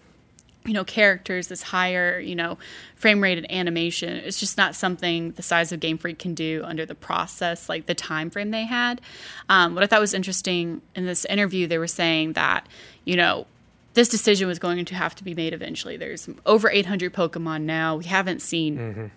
you 0.63 0.73
know 0.73 0.83
characters 0.83 1.47
this 1.47 1.63
higher 1.63 2.19
you 2.19 2.35
know 2.35 2.57
frame 2.95 3.21
rated 3.21 3.45
animation. 3.49 4.17
It's 4.17 4.39
just 4.39 4.57
not 4.57 4.75
something 4.75 5.31
the 5.31 5.41
size 5.41 5.71
of 5.71 5.79
game 5.79 5.97
freak 5.97 6.19
can 6.19 6.35
do 6.35 6.61
under 6.65 6.85
the 6.85 6.93
process 6.93 7.67
like 7.67 7.85
the 7.85 7.95
time 7.95 8.29
frame 8.29 8.51
they 8.51 8.65
had. 8.65 9.01
Um, 9.49 9.73
what 9.73 9.83
i 9.83 9.87
thought 9.87 10.01
was 10.01 10.13
interesting 10.13 10.81
in 10.95 11.05
this 11.05 11.25
interview 11.25 11.67
they 11.67 11.77
were 11.77 11.87
saying 11.87 12.33
that 12.33 12.67
you 13.05 13.15
know 13.15 13.47
this 13.93 14.07
decision 14.07 14.47
was 14.47 14.59
going 14.59 14.85
to 14.85 14.95
have 14.95 15.15
to 15.15 15.23
be 15.23 15.33
made 15.33 15.53
eventually. 15.53 15.97
There's 15.97 16.29
over 16.45 16.69
800 16.69 17.13
pokemon 17.13 17.63
now. 17.63 17.97
We 17.97 18.05
haven't 18.05 18.41
seen 18.41 19.11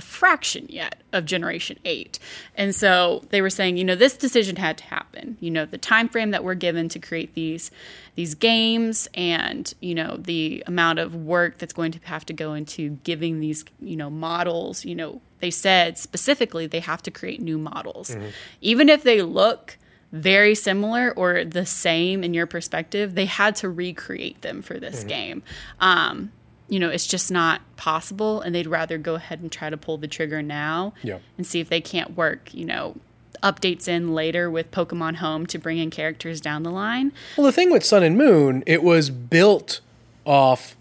a 0.00 0.02
fraction 0.02 0.64
yet 0.70 1.02
of 1.12 1.26
generation 1.26 1.78
8 1.84 2.18
and 2.54 2.74
so 2.74 3.22
they 3.28 3.42
were 3.42 3.50
saying 3.50 3.76
you 3.76 3.84
know 3.84 3.94
this 3.94 4.16
decision 4.16 4.56
had 4.56 4.78
to 4.78 4.84
happen. 4.84 5.36
You 5.40 5.50
know 5.50 5.66
the 5.66 5.78
time 5.92 6.08
frame 6.08 6.30
that 6.30 6.42
we're 6.42 6.54
given 6.54 6.88
to 6.88 6.98
create 6.98 7.34
these 7.34 7.70
these 8.14 8.34
games 8.34 9.08
and 9.14 9.72
you 9.80 9.94
know 9.94 10.16
the 10.16 10.64
amount 10.66 10.98
of 10.98 11.14
work 11.14 11.58
that's 11.58 11.74
going 11.74 11.92
to 11.92 11.98
have 12.04 12.24
to 12.26 12.32
go 12.32 12.54
into 12.54 12.82
giving 13.04 13.40
these 13.40 13.64
you 13.80 13.96
know 13.96 14.08
models 14.08 14.84
you 14.84 14.94
know 14.94 15.20
they 15.40 15.50
said 15.50 15.98
specifically 15.98 16.66
they 16.66 16.80
have 16.80 17.02
to 17.02 17.10
create 17.10 17.40
new 17.40 17.58
models. 17.58 18.16
Even 18.60 18.88
if 18.88 19.02
they 19.02 19.20
look 19.22 19.76
very 20.12 20.54
similar 20.54 21.12
or 21.12 21.44
the 21.44 21.64
same 21.66 22.24
in 22.24 22.34
your 22.34 22.46
perspective 22.46 23.14
they 23.14 23.26
had 23.26 23.54
to 23.56 23.68
recreate 23.68 24.40
them 24.42 24.60
for 24.62 24.78
this 24.80 25.04
game. 25.04 25.42
Um, 25.78 26.32
you 26.70 26.78
know, 26.78 26.88
it's 26.88 27.06
just 27.06 27.30
not 27.30 27.60
possible, 27.76 28.40
and 28.40 28.54
they'd 28.54 28.66
rather 28.66 28.96
go 28.96 29.16
ahead 29.16 29.40
and 29.40 29.50
try 29.52 29.68
to 29.68 29.76
pull 29.76 29.98
the 29.98 30.08
trigger 30.08 30.40
now 30.40 30.94
Yeah. 31.02 31.18
and 31.36 31.46
see 31.46 31.60
if 31.60 31.68
they 31.68 31.80
can't 31.80 32.16
work, 32.16 32.54
you 32.54 32.64
know, 32.64 32.96
updates 33.42 33.88
in 33.88 34.14
later 34.14 34.48
with 34.50 34.70
Pokemon 34.70 35.16
Home 35.16 35.46
to 35.46 35.58
bring 35.58 35.78
in 35.78 35.90
characters 35.90 36.40
down 36.40 36.62
the 36.62 36.70
line. 36.70 37.12
Well, 37.36 37.44
the 37.44 37.52
thing 37.52 37.70
with 37.70 37.84
Sun 37.84 38.04
and 38.04 38.16
Moon, 38.16 38.62
it 38.66 38.82
was 38.82 39.10
built 39.10 39.80
off, 40.24 40.76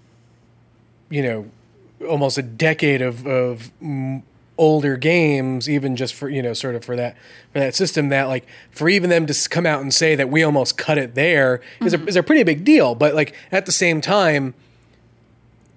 you 1.10 1.23
know, 1.23 1.49
almost 2.08 2.38
a 2.38 2.43
decade 2.43 3.02
of 3.02 3.25
of 3.25 3.71
older 4.58 4.97
games, 4.97 5.69
even 5.69 5.95
just 5.95 6.13
for 6.13 6.30
you 6.30 6.43
know, 6.43 6.54
sort 6.54 6.75
of 6.75 6.86
for 6.86 6.95
that 6.95 7.15
for 7.52 7.60
that 7.60 7.73
system. 7.73 8.10
That 8.10 8.25
like 8.25 8.45
for 8.71 8.89
even 8.89 9.10
them 9.10 9.25
to 9.25 9.49
come 9.49 9.65
out 9.65 9.82
and 9.82 9.93
say 9.93 10.15
that 10.15 10.30
we 10.30 10.43
almost 10.43 10.78
cut 10.78 10.97
it 10.97 11.15
there 11.15 11.62
is 11.82 11.93
a 11.93 11.97
mm-hmm. 11.97 12.08
is 12.08 12.15
a 12.15 12.23
pretty 12.23 12.43
big 12.43 12.63
deal. 12.63 12.93
But 12.93 13.15
like 13.15 13.34
at 13.52 13.65
the 13.65 13.71
same 13.71 14.02
time, 14.02 14.54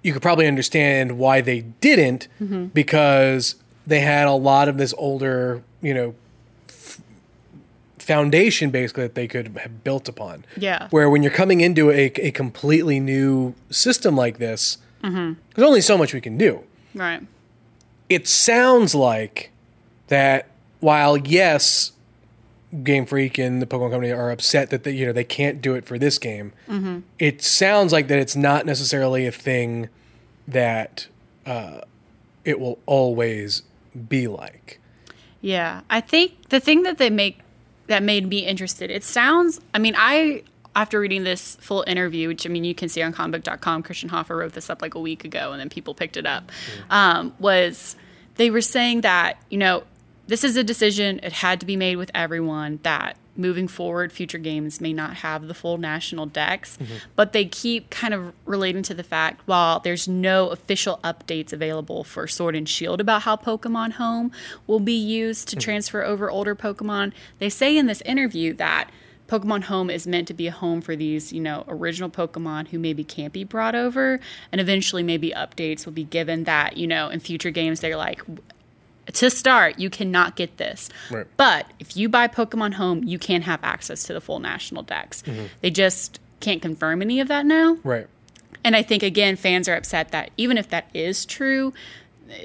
you 0.02 0.12
could 0.12 0.22
probably 0.22 0.46
understand 0.46 1.18
why 1.18 1.40
they 1.40 1.60
didn't 1.80 2.28
because 2.74 3.54
they 3.86 4.00
had 4.00 4.26
a 4.26 4.32
lot 4.32 4.68
of 4.68 4.76
this 4.78 4.92
older, 4.98 5.62
you 5.80 5.94
know, 5.94 6.14
foundation 7.98 8.70
basically 8.70 9.04
that 9.04 9.14
they 9.14 9.28
could 9.28 9.56
have 9.58 9.84
built 9.84 10.08
upon. 10.08 10.44
Yeah. 10.56 10.88
Where 10.90 11.08
when 11.08 11.22
you're 11.22 11.32
coming 11.32 11.60
into 11.60 11.90
a, 11.90 12.06
a 12.16 12.30
completely 12.32 13.00
new 13.00 13.54
system 13.70 14.16
like 14.16 14.38
this, 14.38 14.78
Mm-hmm. 15.02 15.32
there's 15.56 15.66
only 15.66 15.80
so 15.80 15.98
much 15.98 16.14
we 16.14 16.20
can 16.20 16.38
do. 16.38 16.62
Right. 16.94 17.22
It 18.08 18.28
sounds 18.28 18.94
like 18.94 19.50
that 20.06 20.46
while 20.78 21.16
yes, 21.16 21.90
Game 22.82 23.04
Freak 23.04 23.38
and 23.38 23.60
the 23.60 23.66
Pokemon 23.66 23.90
Company 23.90 24.12
are 24.12 24.30
upset 24.30 24.70
that 24.70 24.84
they, 24.84 24.92
you 24.92 25.06
know 25.06 25.12
they 25.12 25.24
can't 25.24 25.60
do 25.60 25.74
it 25.74 25.84
for 25.84 25.98
this 25.98 26.18
game. 26.18 26.52
Mm-hmm. 26.68 27.00
It 27.18 27.42
sounds 27.42 27.92
like 27.92 28.08
that 28.08 28.18
it's 28.18 28.36
not 28.36 28.64
necessarily 28.64 29.26
a 29.26 29.32
thing 29.32 29.88
that 30.48 31.08
uh, 31.44 31.82
it 32.44 32.58
will 32.58 32.78
always 32.86 33.62
be 34.08 34.26
like. 34.26 34.80
Yeah, 35.40 35.82
I 35.90 36.00
think 36.00 36.48
the 36.48 36.60
thing 36.60 36.82
that 36.84 36.98
they 36.98 37.10
make 37.10 37.40
that 37.88 38.02
made 38.02 38.26
me 38.26 38.46
interested. 38.46 38.90
It 38.90 39.04
sounds. 39.04 39.60
I 39.74 39.78
mean, 39.78 39.94
I 39.96 40.42
after 40.74 40.98
reading 40.98 41.24
this 41.24 41.56
full 41.56 41.84
interview, 41.86 42.28
which 42.28 42.46
I 42.46 42.48
mean 42.48 42.64
you 42.64 42.74
can 42.74 42.88
see 42.88 43.02
on 43.02 43.12
comicbook.com, 43.12 43.82
Christian 43.82 44.08
Hoffer 44.08 44.36
wrote 44.36 44.54
this 44.54 44.70
up 44.70 44.80
like 44.80 44.94
a 44.94 45.00
week 45.00 45.24
ago, 45.24 45.52
and 45.52 45.60
then 45.60 45.68
people 45.68 45.94
picked 45.94 46.16
it 46.16 46.24
up. 46.24 46.50
Um, 46.88 47.34
was 47.38 47.96
they 48.36 48.50
were 48.50 48.62
saying 48.62 49.02
that, 49.02 49.36
you 49.50 49.58
know, 49.58 49.82
this 50.26 50.44
is 50.44 50.56
a 50.56 50.64
decision, 50.64 51.20
it 51.22 51.32
had 51.32 51.60
to 51.60 51.66
be 51.66 51.76
made 51.76 51.96
with 51.96 52.10
everyone, 52.14 52.78
that 52.82 53.16
moving 53.36 53.66
forward, 53.66 54.12
future 54.12 54.38
games 54.38 54.80
may 54.80 54.92
not 54.92 55.16
have 55.16 55.48
the 55.48 55.54
full 55.54 55.78
national 55.78 56.26
dex, 56.26 56.76
mm-hmm. 56.76 56.96
but 57.16 57.32
they 57.32 57.44
keep 57.44 57.90
kind 57.90 58.12
of 58.12 58.32
relating 58.44 58.82
to 58.82 58.94
the 58.94 59.02
fact 59.02 59.40
while 59.46 59.80
there's 59.80 60.06
no 60.06 60.48
official 60.50 61.00
updates 61.02 61.52
available 61.52 62.04
for 62.04 62.26
Sword 62.26 62.54
and 62.54 62.68
Shield 62.68 63.00
about 63.00 63.22
how 63.22 63.36
Pokemon 63.36 63.92
Home 63.92 64.30
will 64.66 64.80
be 64.80 64.92
used 64.92 65.48
to 65.48 65.56
mm-hmm. 65.56 65.62
transfer 65.62 66.02
over 66.04 66.30
older 66.30 66.54
Pokemon, 66.54 67.12
they 67.38 67.48
say 67.48 67.76
in 67.76 67.86
this 67.86 68.02
interview 68.02 68.52
that 68.54 68.90
Pokemon 69.28 69.64
Home 69.64 69.88
is 69.88 70.06
meant 70.06 70.28
to 70.28 70.34
be 70.34 70.46
a 70.46 70.52
home 70.52 70.82
for 70.82 70.94
these, 70.94 71.32
you 71.32 71.40
know, 71.40 71.64
original 71.66 72.10
Pokemon 72.10 72.68
who 72.68 72.78
maybe 72.78 73.02
can't 73.02 73.32
be 73.32 73.44
brought 73.44 73.74
over, 73.74 74.20
and 74.50 74.60
eventually 74.60 75.02
maybe 75.02 75.30
updates 75.30 75.86
will 75.86 75.92
be 75.92 76.04
given 76.04 76.44
that, 76.44 76.76
you 76.76 76.86
know, 76.86 77.08
in 77.08 77.18
future 77.18 77.50
games 77.50 77.80
they're 77.80 77.96
like, 77.96 78.20
to 79.12 79.30
start, 79.30 79.78
you 79.78 79.90
cannot 79.90 80.36
get 80.36 80.56
this. 80.58 80.88
Right. 81.10 81.26
But 81.36 81.66
if 81.78 81.96
you 81.96 82.08
buy 82.08 82.28
Pokemon 82.28 82.74
Home, 82.74 83.02
you 83.04 83.18
can 83.18 83.42
have 83.42 83.62
access 83.62 84.04
to 84.04 84.12
the 84.12 84.20
full 84.20 84.38
national 84.38 84.82
dex. 84.82 85.22
Mm-hmm. 85.22 85.46
They 85.60 85.70
just 85.70 86.20
can't 86.40 86.62
confirm 86.62 87.02
any 87.02 87.20
of 87.20 87.28
that 87.28 87.46
now. 87.46 87.78
Right. 87.82 88.06
And 88.64 88.76
I 88.76 88.82
think 88.82 89.02
again, 89.02 89.36
fans 89.36 89.68
are 89.68 89.74
upset 89.74 90.10
that 90.12 90.30
even 90.36 90.56
if 90.56 90.68
that 90.68 90.88
is 90.94 91.26
true, 91.26 91.72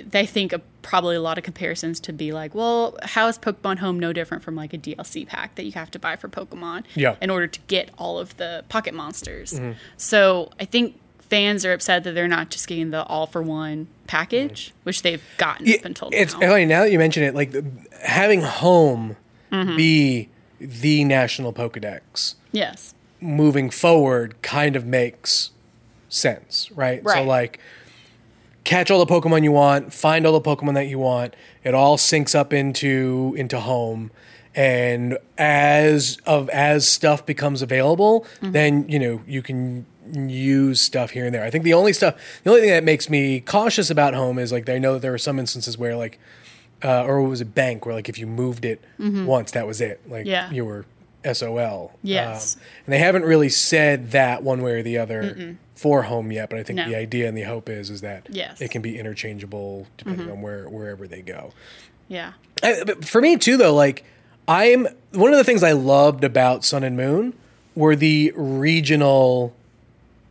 they 0.06 0.26
think 0.26 0.52
of 0.52 0.62
probably 0.82 1.16
a 1.16 1.22
lot 1.22 1.38
of 1.38 1.44
comparisons 1.44 2.00
to 2.00 2.14
be 2.14 2.32
like, 2.32 2.56
well, 2.56 2.98
how 3.04 3.28
is 3.28 3.38
Pokemon 3.38 3.78
Home 3.80 4.00
no 4.00 4.14
different 4.14 4.42
from 4.44 4.56
like 4.56 4.74
a 4.74 4.78
DLC 4.78 5.28
pack 5.28 5.56
that 5.56 5.64
you 5.66 5.74
have 5.74 5.92
to 5.92 6.00
buy 6.00 6.16
for 6.16 6.28
Pokemon 6.28 6.86
Yeah. 6.96 7.16
in 7.22 7.30
order 7.30 7.46
to 7.48 7.60
get 7.68 7.90
all 7.98 8.18
of 8.18 8.36
the 8.38 8.64
Pocket 8.70 8.94
Monsters? 8.94 9.54
Mm-hmm. 9.54 9.74
So 9.98 10.52
I 10.60 10.66
think 10.66 11.00
fans 11.30 11.66
are 11.66 11.74
upset 11.74 12.04
that 12.04 12.14
they're 12.14 12.28
not 12.28 12.50
just 12.50 12.68
getting 12.68 12.92
the 12.92 13.04
all 13.06 13.28
for 13.28 13.42
one 13.42 13.88
package, 14.08 14.74
which 14.84 15.02
they've 15.02 15.24
gotten 15.38 15.68
it, 15.68 15.80
up 15.80 15.86
until 15.86 16.10
it's 16.14 16.34
now. 16.34 16.48
funny 16.50 16.66
now 16.66 16.82
that 16.84 16.92
you 16.92 16.98
mention 17.00 17.24
it. 17.24 17.36
Like 17.36 17.52
the, 17.52 17.66
having 18.04 18.42
home 18.42 19.16
Mm-hmm. 19.52 19.78
be 19.78 20.28
the 20.60 21.06
national 21.06 21.54
Pokedex 21.54 22.36
yes. 22.52 22.94
moving 23.22 23.70
forward 23.70 24.36
kind 24.42 24.76
of 24.76 24.86
makes 24.86 25.52
sense, 26.10 26.70
right? 26.74 27.02
So 27.08 27.24
like 27.24 27.58
catch 28.66 28.92
all 28.92 29.04
the 29.04 29.12
Pokemon 29.12 29.44
you 29.44 29.54
want, 29.54 29.94
find 29.94 30.26
all 30.28 30.38
the 30.38 30.42
Pokemon 30.42 30.74
that 30.74 30.88
you 30.88 31.00
want. 31.00 31.34
It 31.64 31.74
all 31.74 31.96
syncs 31.98 32.36
up 32.36 32.52
into 32.52 33.34
into 33.38 33.62
home. 33.62 34.12
And 34.54 35.18
as 35.38 36.18
of 36.26 36.50
as 36.50 36.86
stuff 36.90 37.26
becomes 37.26 37.62
available, 37.62 38.26
Mm-hmm. 38.42 38.52
then 38.52 38.90
you 38.90 39.00
know 39.00 39.22
you 39.26 39.42
can 39.42 39.86
use 40.14 40.82
stuff 40.82 41.12
here 41.12 41.26
and 41.26 41.34
there. 41.36 41.44
I 41.44 41.50
think 41.50 41.64
the 41.64 41.74
only 41.74 41.94
stuff, 41.94 42.16
the 42.44 42.50
only 42.50 42.62
thing 42.62 42.70
that 42.72 42.84
makes 42.84 43.10
me 43.10 43.40
cautious 43.42 43.90
about 43.90 44.14
home 44.14 44.40
is 44.40 44.52
like 44.52 44.68
I 44.70 44.78
know 44.78 44.94
that 44.94 45.02
there 45.02 45.14
are 45.14 45.18
some 45.18 45.40
instances 45.40 45.78
where 45.78 45.96
like, 45.96 46.20
uh, 46.84 47.04
or 47.06 47.18
it 47.20 47.28
was 47.28 47.42
a 47.42 47.46
bank 47.46 47.86
where 47.86 47.96
like 47.96 48.10
if 48.10 48.18
you 48.20 48.28
moved 48.28 48.66
it 48.66 48.84
once, 49.00 49.52
that 49.52 49.66
was 49.68 49.82
it. 49.82 50.02
Like 50.10 50.22
Mm-hmm. 50.22 50.30
Yeah. 50.30 50.52
you 50.52 50.66
were 50.66 50.86
SOL. 51.32 51.94
Yes. 52.04 52.56
Um, 52.56 52.62
and 52.86 52.94
they 52.94 53.00
haven't 53.00 53.24
really 53.24 53.50
said 53.50 54.12
that 54.12 54.44
one 54.44 54.62
way 54.62 54.74
or 54.74 54.84
the 54.84 54.98
other 54.98 55.58
for 55.76 56.04
home 56.04 56.32
yet, 56.32 56.50
but 56.50 56.58
I 56.60 56.64
think 56.64 56.78
No. 56.78 56.88
the 56.88 56.96
idea 56.96 57.28
and 57.28 57.38
the 57.38 57.44
hope 57.44 57.70
is 57.70 57.90
is 57.90 58.02
that 58.02 58.28
Yes. 58.30 58.56
Mm-hmm. 58.56 58.64
it 58.64 58.72
can 58.72 58.82
be 58.82 58.98
interchangeable 59.00 59.88
depending 59.98 60.30
on 60.32 60.42
where 60.42 60.70
wherever 60.70 61.08
they 61.08 61.22
go. 61.22 61.52
Yeah. 62.08 62.34
I, 62.64 62.84
but 62.86 63.04
for 63.06 63.20
me 63.22 63.38
too, 63.38 63.58
though, 63.58 63.74
like 63.76 64.04
I'm 64.48 64.88
one 65.12 65.32
of 65.32 65.38
the 65.38 65.44
things 65.44 65.64
I 65.64 65.74
loved 65.74 66.24
about 66.24 66.64
Sun 66.64 66.84
and 66.84 66.96
Moon 66.96 67.34
were 67.76 67.96
the 67.96 68.32
regional 68.36 69.54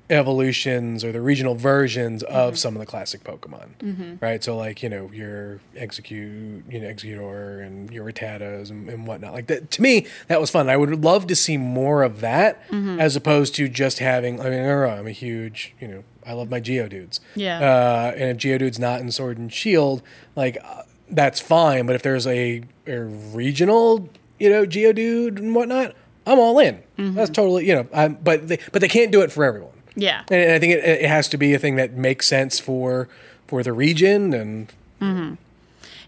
evolutions 0.08 1.04
or 1.04 1.12
the 1.12 1.20
regional 1.20 1.54
versions 1.54 2.22
of 2.24 2.58
some 2.58 2.74
of 2.76 2.80
the 2.80 2.86
classic 2.86 3.24
Pokemon, 3.24 4.20
right? 4.20 4.42
So 4.42 4.56
like 4.56 4.82
you 4.82 4.88
know 4.88 5.10
your 5.12 5.60
Exeggcute, 5.74 6.72
you 6.72 6.80
know 6.80 6.88
Exeggutor 6.88 7.64
and 7.66 7.90
your 7.90 8.10
Rattatas 8.10 8.70
and, 8.70 8.88
and 8.88 9.06
whatnot. 9.06 9.32
Like 9.32 9.46
that 9.48 9.70
to 9.72 9.82
me, 9.82 10.06
that 10.28 10.40
was 10.40 10.50
fun. 10.50 10.68
I 10.68 10.76
would 10.76 11.02
love 11.04 11.26
to 11.28 11.36
see 11.36 11.56
more 11.56 12.02
of 12.02 12.20
that 12.20 12.62
as 12.72 13.16
opposed 13.16 13.54
to 13.56 13.68
just 13.68 13.98
having. 13.98 14.40
I 14.40 14.50
mean, 14.50 14.60
I 14.60 14.96
am 14.98 15.06
a 15.06 15.12
huge 15.12 15.74
you 15.80 15.88
know 15.88 16.04
I 16.26 16.32
love 16.32 16.50
my 16.50 16.60
Geodudes. 16.60 17.20
Yeah. 17.36 17.58
Uh, 17.58 18.12
and 18.16 18.30
if 18.30 18.36
Geodude's 18.38 18.78
not 18.78 19.00
in 19.00 19.10
Sword 19.12 19.38
and 19.38 19.52
Shield, 19.52 20.02
like 20.34 20.58
uh, 20.62 20.82
that's 21.08 21.40
fine. 21.40 21.86
But 21.86 21.94
if 21.94 22.02
there's 22.02 22.26
a, 22.26 22.62
a 22.86 23.00
regional, 23.00 24.08
you 24.38 24.50
know, 24.50 24.66
Geodude 24.66 25.38
and 25.38 25.54
whatnot, 25.54 25.94
I'm 26.26 26.40
all 26.40 26.58
in. 26.58 26.82
That's 26.98 27.30
totally, 27.30 27.68
you 27.68 27.74
know. 27.74 27.86
I'm, 27.94 28.14
but 28.14 28.48
they, 28.48 28.58
but 28.72 28.80
they 28.82 28.88
can't 28.88 29.12
do 29.12 29.20
it 29.20 29.30
for 29.30 29.44
everyone. 29.44 29.70
Yeah. 29.96 30.22
And 30.30 30.52
I 30.52 30.58
think 30.58 30.74
it, 30.74 30.84
it 30.84 31.08
has 31.08 31.28
to 31.28 31.38
be 31.38 31.54
a 31.54 31.58
thing 31.58 31.76
that 31.76 31.94
makes 31.94 32.28
sense 32.28 32.60
for 32.60 33.08
for 33.48 33.62
the 33.62 33.72
region 33.72 34.34
and 34.34 34.72
mm-hmm. 35.00 35.34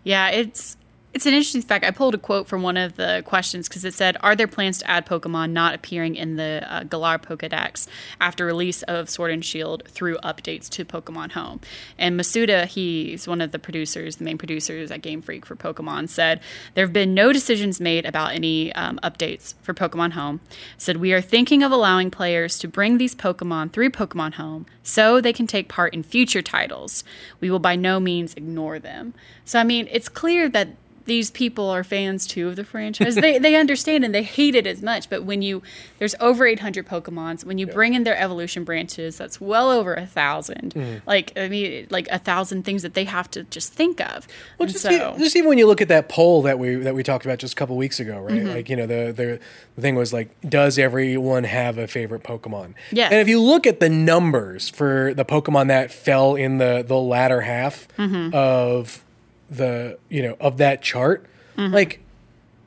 Yeah, 0.05 0.29
it's 0.31 0.77
it's 1.15 1.25
an 1.25 1.33
interesting 1.33 1.63
fact. 1.63 1.85
I 1.87 1.91
pulled 1.91 2.15
a 2.15 2.19
quote 2.19 2.47
from 2.47 2.63
one 2.63 2.77
of 2.77 2.97
the 2.97 3.23
questions 3.25 3.67
because 3.67 3.85
it 3.85 3.95
said, 3.95 4.17
"Are 4.21 4.37
there 4.37 4.47
plans 4.47 4.79
to 4.79 4.91
add 4.91 5.07
Pokemon 5.07 5.51
not 5.51 5.75
appearing 5.75 6.17
in 6.17 6.37
the 6.37 6.63
uh, 6.69 6.85
Galar 6.85 7.19
Pokedex 7.19 7.89
after 8.21 8.45
release 8.45 8.83
of 8.83 9.09
Sword 9.09 9.31
and 9.31 9.45
Shield 9.45 9.83
through 9.89 10.19
updates 10.19 10.69
to 10.71 10.85
Pokemon 10.85 11.33
Home?" 11.33 11.61
And 11.99 12.21
Masuda, 12.21 12.67
he's 12.67 13.27
one 13.27 13.41
of 13.41 13.53
the 13.53 13.59
producers, 13.59 14.17
the 14.17 14.25
main 14.25 14.37
producers 14.37 14.91
at 14.91 15.01
Game 15.01 15.23
Freak 15.23 15.47
for 15.47 15.57
Pokemon, 15.57 16.11
said 16.11 16.41
there 16.75 16.85
have 16.85 16.93
been 16.93 17.15
no 17.15 17.33
decisions 17.33 17.81
made 17.81 18.05
about 18.05 18.35
any 18.35 18.73
um, 18.75 19.01
updates 19.03 19.55
for 19.63 19.73
Pokemon 19.73 20.13
Home. 20.13 20.41
Said 20.77 20.99
we 20.99 21.15
are 21.15 21.23
thinking 21.23 21.63
of 21.63 21.73
allowing 21.73 22.11
players 22.11 22.59
to 22.59 22.69
bring 22.69 22.99
these 22.99 23.15
Pokemon 23.15 23.73
through 23.73 23.91
Pokemon 23.91 24.35
Home 24.35 24.67
so 24.83 25.21
they 25.21 25.33
can 25.33 25.47
take 25.47 25.69
part 25.69 25.95
in 25.95 26.03
future 26.03 26.43
titles. 26.43 27.03
We 27.41 27.51
will 27.51 27.59
by 27.59 27.77
no 27.77 27.99
means 27.99 28.35
ignore 28.35 28.79
them. 28.79 29.15
So 29.47 29.59
I 29.59 29.65
mean, 29.65 29.89
it's 29.91 30.11
clear 30.11 30.51
that 30.51 30.69
these 31.09 31.31
people 31.33 31.69
are 31.69 31.83
fans 31.83 32.27
too 32.27 32.47
of 32.49 32.55
the 32.57 32.63
franchise. 32.65 33.17
they 33.17 33.39
they 33.39 33.57
understand 33.57 34.05
and 34.05 34.15
they 34.15 34.23
hate 34.23 34.55
it 34.55 34.67
as 34.67 34.81
much. 34.83 35.11
But 35.11 35.25
when 35.25 35.43
you 35.43 35.63
there's 35.99 36.15
over 36.21 36.47
800 36.47 36.87
Pokemons, 36.87 37.45
when 37.45 37.59
you 37.59 37.67
bring 37.67 37.95
in 37.95 38.05
their 38.05 38.17
evolution 38.17 38.63
branches, 38.63 39.17
that's 39.19 39.41
well 39.41 39.71
over 39.71 39.95
a 39.95 40.01
1000 40.03 40.75
Mm. 40.75 41.01
Like 41.07 41.33
I 41.37 41.49
mean, 41.49 41.87
like 41.91 42.07
a 42.13 42.19
thousand 42.19 42.63
things 42.65 42.83
that 42.83 42.95
they 42.95 43.05
have 43.05 43.31
to 43.33 43.43
just 43.45 43.73
think 43.73 44.01
of. 44.01 44.29
Well, 44.59 44.67
And 44.67 44.71
just, 44.73 44.85
so 44.85 45.15
e- 45.17 45.19
just 45.19 45.35
even 45.35 45.49
when 45.49 45.59
you 45.59 45.67
look 45.67 45.81
at 45.81 45.89
that 45.89 46.09
poll 46.09 46.43
that 46.43 46.59
we 46.59 46.77
that 46.77 46.95
we 46.95 47.03
talked 47.03 47.25
about 47.25 47.39
just 47.39 47.55
a 47.55 47.57
couple 47.57 47.77
weeks 47.77 47.99
ago, 47.99 48.21
right? 48.21 48.35
Mm-hmm. 48.41 48.49
Like 48.49 48.69
you 48.69 48.77
know 48.77 48.87
the, 48.87 49.13
the 49.13 49.41
the 49.75 49.83
thing 49.83 49.95
was 49.97 50.13
like, 50.13 50.29
does 50.49 50.79
everyone 50.79 51.45
have 51.45 51.79
a 51.79 51.89
favorite 51.89 52.23
Pokemon? 52.23 52.75
Yeah. 52.93 53.07
And 53.07 53.15
if 53.17 53.29
you 53.29 53.41
look 53.41 53.67
at 53.67 53.81
the 53.81 53.89
numbers 53.89 54.69
for 54.69 55.15
the 55.15 55.25
Pokemon 55.25 55.69
that 55.69 55.91
fell 55.91 56.35
in 56.35 56.59
the 56.59 56.85
the 56.87 56.99
latter 56.99 57.41
half 57.41 57.89
Mm-hmm. 57.97 58.35
of 58.35 59.05
the 59.51 59.99
you 60.09 60.23
know 60.23 60.37
of 60.41 60.59
that 60.59 60.83
chart, 60.83 61.27
Mm-hmm. 61.57 61.75
like 61.75 62.01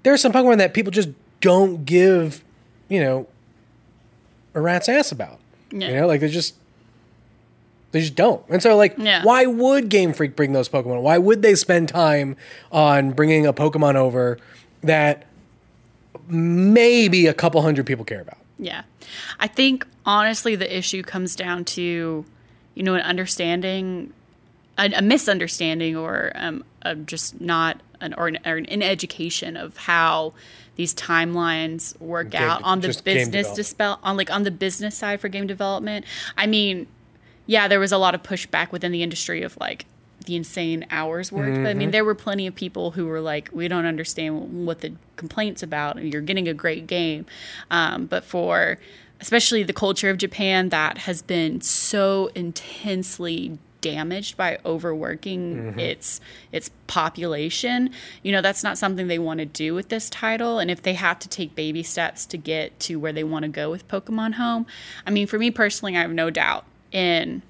there 0.04 0.13
are 0.13 0.17
some 0.17 0.32
Pokemon 0.34 0.58
that 0.58 0.74
people 0.74 0.91
just 0.91 1.10
don't 1.39 1.86
give 1.86 2.44
you 2.89 3.00
know 3.02 3.28
a 4.54 4.60
rat's 4.62 4.89
ass 4.89 5.12
about. 5.12 5.39
Yeah. 5.72 5.88
You 5.89 5.96
know, 5.96 6.08
like 6.08 6.20
they 6.22 6.28
just 6.30 6.56
they 7.91 8.00
just 8.02 8.15
don't. 8.15 8.44
And 8.50 8.62
so, 8.63 8.76
like, 8.78 8.96
Yeah. 8.98 9.24
why 9.24 9.46
would 9.46 9.89
Game 9.89 10.13
Freak 10.13 10.36
bring 10.36 10.54
those 10.54 10.67
Pokemon? 10.70 11.02
Why 11.02 11.17
would 11.17 11.41
they 11.41 11.56
spend 11.56 11.89
time 11.89 12.36
on 12.72 13.12
bringing 13.12 13.46
a 13.46 13.52
Pokemon 13.54 13.96
over 13.96 14.38
that 14.82 15.26
maybe 16.28 17.28
a 17.28 17.34
couple 17.34 17.62
hundred 17.62 17.86
people 17.86 18.06
care 18.06 18.22
about? 18.22 18.38
Yeah. 18.58 18.84
I 19.39 19.48
think 19.48 19.86
honestly 20.06 20.56
the 20.56 20.78
issue 20.78 21.02
comes 21.04 21.36
down 21.36 21.65
to, 21.65 22.26
you 22.76 22.84
know, 22.84 22.96
an 22.96 23.02
understanding, 23.02 24.13
a, 24.78 24.91
a 24.98 25.02
misunderstanding 25.02 25.96
or 25.98 26.32
um, 26.36 26.63
a 26.84 26.96
just 26.96 27.39
not 27.41 27.82
an 28.00 28.13
or, 28.15 28.28
an 28.28 28.38
or 28.46 28.56
an 28.58 28.82
education 28.82 29.56
of 29.58 29.78
how 29.78 30.34
these 30.76 30.94
timelines 30.96 32.00
work 32.02 32.30
Game- 32.32 32.41
out 32.44 32.62
on 32.63 32.80
the 32.82 33.00
business 33.04 33.52
dispel 33.54 34.00
on 34.04 34.17
like 34.17 34.32
on 34.32 34.44
the 34.44 34.52
business 34.52 34.98
side 34.98 35.20
for 35.22 35.28
game 35.28 35.48
development. 35.48 36.06
I 36.38 36.48
mean, 36.48 36.88
yeah, 37.46 37.67
there 37.67 37.80
was 37.80 37.91
a 37.91 37.98
lot 37.98 38.15
of 38.15 38.24
pushback 38.24 38.72
within 38.72 38.91
the 38.91 39.04
industry 39.04 39.44
of 39.44 39.58
like 39.60 39.86
the 40.26 40.36
insane 40.36 40.86
hours 40.91 41.32
worked. 41.32 41.56
But 41.56 41.65
I 41.65 41.70
Mm-hmm. 41.72 41.78
mean, 41.80 41.91
there 41.91 42.06
were 42.06 42.13
plenty 42.15 42.46
of 42.48 42.54
people 42.56 42.91
who 42.91 43.08
were 43.08 43.20
like, 43.22 43.50
we 43.52 43.67
don't 43.67 43.86
understand 43.88 44.65
what 44.67 44.82
the 44.82 44.94
complaints 45.15 45.63
about. 45.63 45.98
and 45.98 46.12
You're 46.13 46.22
getting 46.22 46.48
a 46.48 46.54
great 46.54 46.86
game. 46.88 47.26
Um, 47.72 48.06
but 48.06 48.24
for 48.24 48.78
especially 49.20 49.63
the 49.63 49.74
culture 49.74 50.10
of 50.10 50.17
Japan 50.17 50.70
that 50.70 51.00
has 51.00 51.22
been 51.22 51.60
so 51.62 52.30
intensely 52.36 53.58
damaged 53.82 54.38
by 54.38 54.58
overworking 54.65 55.74
its 55.80 56.22
its 56.52 56.70
population 56.88 57.89
you 58.24 58.32
know 58.32 58.41
that's 58.41 58.63
not 58.63 58.78
something 58.78 59.08
they 59.08 59.20
want 59.20 59.39
to 59.39 59.46
do 59.46 59.74
with 59.74 59.89
this 59.89 60.10
title 60.10 60.60
and 60.60 60.70
if 60.70 60.82
they 60.82 60.94
have 60.94 61.17
to 61.20 61.28
take 61.28 61.56
baby 61.56 61.82
steps 61.84 62.26
to 62.26 62.38
get 62.38 62.80
to 62.80 62.98
where 62.98 63.12
they 63.13 63.24
want 63.24 63.44
to 63.44 63.50
go 63.50 63.70
with 63.72 63.88
pokemon 63.88 64.36
home 64.36 64.65
i 65.06 65.10
mean 65.10 65.26
for 65.26 65.39
me 65.39 65.50
personally 65.52 65.98
i 65.98 66.02
have 66.02 66.12
no 66.12 66.30
doubt 66.30 66.63
in 66.91 67.41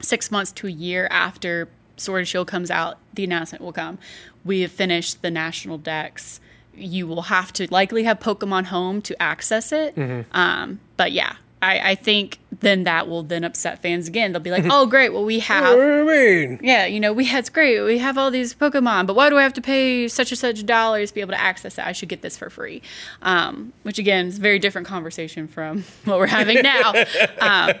six 0.00 0.30
months 0.30 0.52
to 0.52 0.66
a 0.66 0.70
year 0.70 1.06
after 1.10 1.68
Sword 1.96 2.20
and 2.20 2.28
Shield 2.28 2.46
comes 2.46 2.70
out, 2.70 2.98
the 3.14 3.24
announcement 3.24 3.60
will 3.64 3.72
come. 3.72 3.98
We 4.44 4.60
have 4.60 4.70
finished 4.70 5.20
the 5.20 5.32
national 5.32 5.78
dex. 5.78 6.38
You 6.72 7.08
will 7.08 7.22
have 7.22 7.52
to 7.54 7.66
likely 7.72 8.04
have 8.04 8.20
Pokemon 8.20 8.66
Home 8.66 9.02
to 9.02 9.20
access 9.20 9.72
it. 9.72 9.96
Um, 10.30 10.78
but 10.96 11.10
yeah, 11.10 11.34
I, 11.60 11.90
I 11.90 11.94
think 11.96 12.38
then 12.60 12.84
that 12.84 13.08
will 13.08 13.22
then 13.24 13.42
upset 13.44 13.82
fans 13.82 14.06
again. 14.08 14.32
They'll 14.32 14.40
be 14.40 14.50
like, 14.50 14.64
"Oh, 14.70 14.86
great! 14.86 15.12
Well, 15.12 15.24
we 15.24 15.36
What 15.38 15.44
have 15.46 15.74
do 15.76 15.80
you 15.80 16.04
mean? 16.06 16.60
yeah, 16.62 16.86
you 16.86 17.00
know, 17.00 17.12
we 17.12 17.26
it's 17.28 17.48
great. 17.50 17.80
We 17.82 17.98
have 17.98 18.16
all 18.16 18.30
these 18.30 18.54
Pokemon, 18.54 19.06
but 19.06 19.16
why 19.16 19.28
do 19.28 19.36
I 19.38 19.42
have 19.42 19.52
to 19.54 19.60
pay 19.60 20.06
such 20.08 20.30
and 20.30 20.38
such 20.38 20.64
dollars 20.66 21.10
to 21.10 21.14
be 21.14 21.20
able 21.20 21.32
to 21.32 21.40
access 21.40 21.76
it? 21.78 21.84
I 21.84 21.92
should 21.92 22.08
get 22.08 22.22
this 22.22 22.36
for 22.36 22.48
free. 22.50 22.80
Um, 23.22 23.72
which 23.82 23.98
again 23.98 24.26
is 24.26 24.38
a 24.38 24.40
very 24.40 24.58
different 24.58 24.86
conversation 24.86 25.48
from 25.48 25.82
what 26.04 26.18
we're 26.18 26.26
having 26.28 26.62
now. 26.62 26.90
um, 27.40 27.72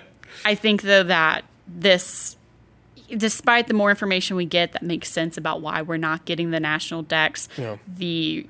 I 0.44 0.54
think 0.54 0.82
though 0.82 1.04
that 1.04 1.44
this, 1.66 2.36
despite 3.16 3.66
the 3.68 3.74
more 3.74 3.90
information 3.90 4.36
we 4.36 4.44
get 4.44 4.72
that 4.72 4.82
makes 4.82 5.10
sense 5.10 5.36
about 5.36 5.60
why 5.60 5.82
we're 5.82 5.96
not 5.98 6.24
getting 6.24 6.50
the 6.50 6.60
national 6.60 7.02
dex, 7.02 7.48
Yeah. 7.56 7.76
the 7.86 8.46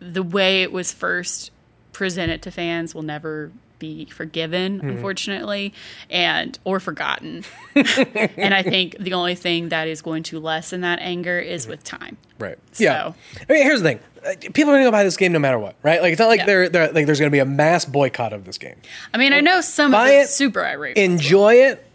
the 0.00 0.22
way 0.22 0.62
it 0.62 0.72
was 0.72 0.92
first 0.92 1.50
presented 1.92 2.40
to 2.40 2.50
fans 2.50 2.94
will 2.94 3.02
never 3.02 3.52
be 3.80 4.04
forgiven 4.04 4.78
Mm-hmm. 4.78 4.88
unfortunately 4.90 5.74
and 6.08 6.56
or 6.64 6.78
forgotten 6.78 7.42
and 7.74 8.54
i 8.54 8.62
think 8.62 8.96
the 9.00 9.12
only 9.14 9.34
thing 9.34 9.70
that 9.70 9.88
is 9.88 10.00
going 10.02 10.22
to 10.24 10.38
lessen 10.38 10.82
that 10.82 11.00
anger 11.00 11.38
is 11.40 11.66
with 11.66 11.82
time 11.82 12.16
Right. 12.38 12.56
So- 12.72 12.84
Yeah. 12.84 13.12
I 13.48 13.52
mean, 13.52 13.62
here's 13.64 13.82
the 13.82 13.88
thing: 13.90 14.00
Uh, 14.24 14.30
people 14.54 14.70
are 14.70 14.76
going 14.76 14.80
to 14.80 14.86
go 14.86 14.90
buy 14.90 15.04
this 15.04 15.18
game 15.18 15.30
no 15.32 15.38
matter 15.38 15.58
what, 15.58 15.74
right? 15.82 16.00
Like, 16.00 16.12
it's 16.12 16.18
not 16.18 16.28
like 16.28 16.40
Yeah. 16.40 16.46
they're, 16.46 16.68
they're 16.70 16.90
like 16.92 17.04
there's 17.04 17.18
going 17.18 17.30
to 17.30 17.34
be 17.34 17.38
a 17.38 17.44
mass 17.44 17.84
boycott 17.84 18.32
of 18.32 18.46
this 18.46 18.56
game. 18.56 18.76
i 19.12 19.18
mean 19.18 19.34
i 19.34 19.40
know 19.40 19.60
some 19.60 19.86
of 19.92 19.92
buy 19.98 20.10
it, 20.12 20.28
super 20.28 20.64
irate 20.64 20.96
Enjoy 20.96 21.54
it. 21.56 21.86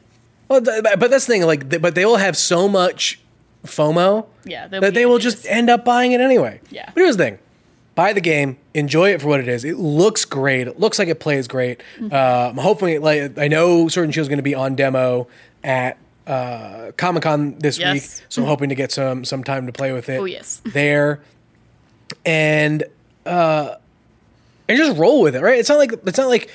Well, 0.48 0.62
th- 0.62 0.84
but 0.84 1.10
that's 1.10 1.26
the 1.26 1.34
thing. 1.34 1.42
Like, 1.48 1.82
but 1.82 1.96
they 1.96 2.06
will 2.06 2.18
have 2.18 2.38
so 2.38 2.68
much 2.70 3.20
FOMO 3.66 4.28
Yeah, 4.44 4.68
that 4.68 4.94
they 4.94 5.08
will 5.08 5.18
just 5.18 5.48
end 5.48 5.70
up 5.72 5.84
buying 5.84 6.12
it 6.12 6.22
anyway. 6.22 6.62
Yeah. 6.70 6.92
But 6.94 7.02
here's 7.02 7.18
the 7.18 7.24
thing: 7.24 7.40
buy 7.96 8.14
the 8.14 8.22
game, 8.22 8.58
enjoy 8.74 9.14
it 9.14 9.22
for 9.22 9.28
what 9.28 9.40
it 9.40 9.48
is. 9.48 9.64
It 9.66 9.78
looks 9.78 10.26
great. 10.26 10.68
It 10.68 10.80
looks 10.80 11.00
like 11.00 11.08
it 11.08 11.20
plays 11.20 11.48
great. 11.48 11.82
Mm-hmm. 11.98 12.14
Um, 12.14 12.58
hopefully, 12.58 12.98
like 13.00 13.38
I 13.38 13.48
know 13.48 13.88
Sword 13.88 14.06
and 14.06 14.14
Shield 14.14 14.24
is 14.26 14.28
going 14.30 14.38
to 14.38 14.44
be 14.44 14.56
on 14.56 14.76
demo 14.76 15.28
at 15.64 15.98
uh, 16.28 16.92
Comic 16.98 17.24
Con 17.24 17.58
this 17.60 17.80
Yes. 17.80 17.94
week, 17.94 18.26
so 18.30 18.42
I'm 18.42 18.48
hoping 18.48 18.70
to 18.70 18.76
get 18.76 18.92
some 18.92 19.26
some 19.26 19.44
time 19.44 19.66
to 19.66 19.72
play 19.72 19.92
with 19.94 20.10
it. 20.10 20.20
Oh, 20.20 20.26
yes. 20.26 20.62
there, 20.66 21.22
and 22.26 22.84
uh, 23.26 23.76
and 24.68 24.78
just 24.78 24.98
roll 24.98 25.22
with 25.22 25.36
it. 25.36 25.42
Right? 25.42 25.60
It's 25.60 25.70
not 25.70 25.78
like 25.78 25.94
it's 26.06 26.18
not 26.18 26.28
like 26.28 26.50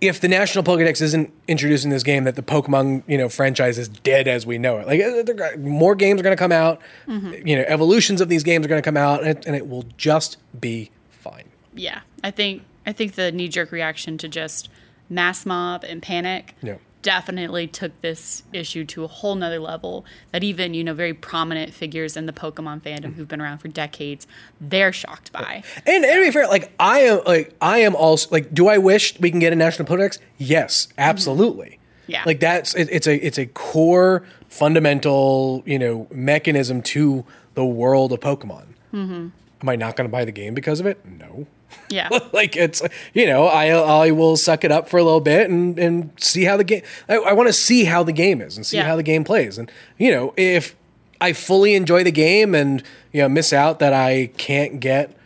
if 0.00 0.20
the 0.20 0.28
National 0.28 0.64
Pokedex 0.64 1.02
isn't 1.02 1.32
introducing 1.46 1.90
this 1.90 2.02
game, 2.02 2.24
that 2.24 2.36
the 2.36 2.42
Pokemon 2.42 3.02
you 3.06 3.18
know 3.18 3.28
franchise 3.28 3.78
is 3.78 3.88
dead 3.88 4.26
as 4.28 4.46
we 4.46 4.58
know 4.58 4.78
it. 4.78 4.86
Like 4.86 5.00
uh, 5.00 5.56
more 5.58 5.94
games 5.94 6.20
are 6.20 6.22
going 6.24 6.36
to 6.36 6.40
come 6.40 6.52
out, 6.52 6.80
you 7.06 7.56
know, 7.56 7.64
evolutions 7.66 8.20
of 8.20 8.28
these 8.28 8.42
games 8.42 8.64
are 8.64 8.68
going 8.68 8.82
to 8.82 8.86
come 8.86 8.96
out, 8.96 9.20
and 9.20 9.28
it, 9.38 9.46
and 9.46 9.54
it 9.56 9.68
will 9.68 9.84
just 9.96 10.36
be 10.58 10.90
fine. 11.10 11.44
yeah 11.74 12.00
i 12.24 12.30
think 12.30 12.62
i 12.86 12.92
think 12.92 13.14
the 13.14 13.30
knee-jerk 13.30 13.70
reaction 13.72 14.16
to 14.18 14.26
just 14.28 14.68
mass 15.08 15.44
mob 15.46 15.84
and 15.84 16.02
panic 16.02 16.54
Yeah. 16.62 16.76
Definitely 17.02 17.66
took 17.66 17.98
this 18.00 18.42
issue 18.52 18.84
to 18.84 19.04
a 19.04 19.06
whole 19.06 19.34
nother 19.34 19.58
level 19.58 20.04
that 20.32 20.44
even 20.44 20.74
you 20.74 20.84
know 20.84 20.94
very 20.94 21.14
prominent 21.14 21.72
figures 21.72 22.16
in 22.16 22.26
the 22.26 22.32
pokemon 22.32 22.80
fandom 22.80 23.14
who've 23.14 23.28
been 23.28 23.40
around 23.40 23.58
for 23.58 23.68
decades 23.68 24.26
they're 24.60 24.92
shocked 24.92 25.32
by 25.32 25.62
And, 25.86 26.04
and 26.04 26.14
to 26.14 26.24
be 26.24 26.30
fair, 26.30 26.46
like 26.46 26.72
I 26.78 27.00
am, 27.00 27.20
like 27.26 27.54
I 27.60 27.78
am 27.78 27.94
also 27.96 28.28
like, 28.30 28.52
do 28.52 28.68
I 28.68 28.78
wish 28.78 29.18
we 29.20 29.30
can 29.30 29.40
get 29.40 29.52
a 29.52 29.56
National 29.56 29.86
Pokedex? 29.88 30.18
Yes, 30.38 30.88
absolutely. 30.98 31.78
Yeah. 32.06 32.24
like 32.26 32.40
that's 32.40 32.74
it, 32.74 32.88
it's 32.90 33.06
a 33.06 33.24
it's 33.24 33.38
a 33.38 33.46
core 33.46 34.24
fundamental 34.48 35.62
you 35.64 35.78
know 35.78 36.08
mechanism 36.10 36.82
to 36.82 37.24
the 37.54 37.64
world 37.64 38.12
of 38.12 38.20
Pokemon. 38.20 38.66
Mm-hmm. 38.92 39.28
Am 39.62 39.68
I 39.68 39.76
not 39.76 39.94
going 39.94 40.08
to 40.08 40.12
buy 40.12 40.24
the 40.24 40.32
game 40.32 40.54
because 40.54 40.80
of 40.80 40.86
it? 40.86 41.04
No. 41.06 41.46
Yeah. 41.88 42.08
Like 42.32 42.56
it's 42.56 42.82
you 43.14 43.26
know 43.26 43.46
I 43.46 43.68
I 43.68 44.10
will 44.12 44.36
suck 44.36 44.64
it 44.64 44.72
up 44.72 44.88
for 44.88 44.98
a 44.98 45.02
little 45.04 45.20
bit 45.20 45.50
and 45.50 45.78
and 45.78 46.10
see 46.18 46.44
how 46.44 46.56
the 46.56 46.64
game 46.64 46.82
I, 47.08 47.16
I 47.16 47.32
want 47.32 47.48
to 47.48 47.52
see 47.52 47.84
how 47.84 48.02
the 48.02 48.12
game 48.12 48.40
is 48.40 48.56
and 48.56 48.64
see 48.66 48.76
Yeah. 48.76 48.84
how 48.84 48.96
the 48.96 49.02
game 49.02 49.24
plays. 49.24 49.58
And 49.58 49.70
you 49.98 50.10
know 50.10 50.32
if 50.36 50.74
I 51.20 51.32
fully 51.32 51.74
enjoy 51.74 52.04
the 52.04 52.12
game 52.12 52.54
and 52.54 52.82
you 53.12 53.22
know 53.22 53.28
miss 53.28 53.52
out 53.52 53.78
that 53.80 53.92
I 53.92 54.30
can't 54.38 54.80
get 54.80 55.16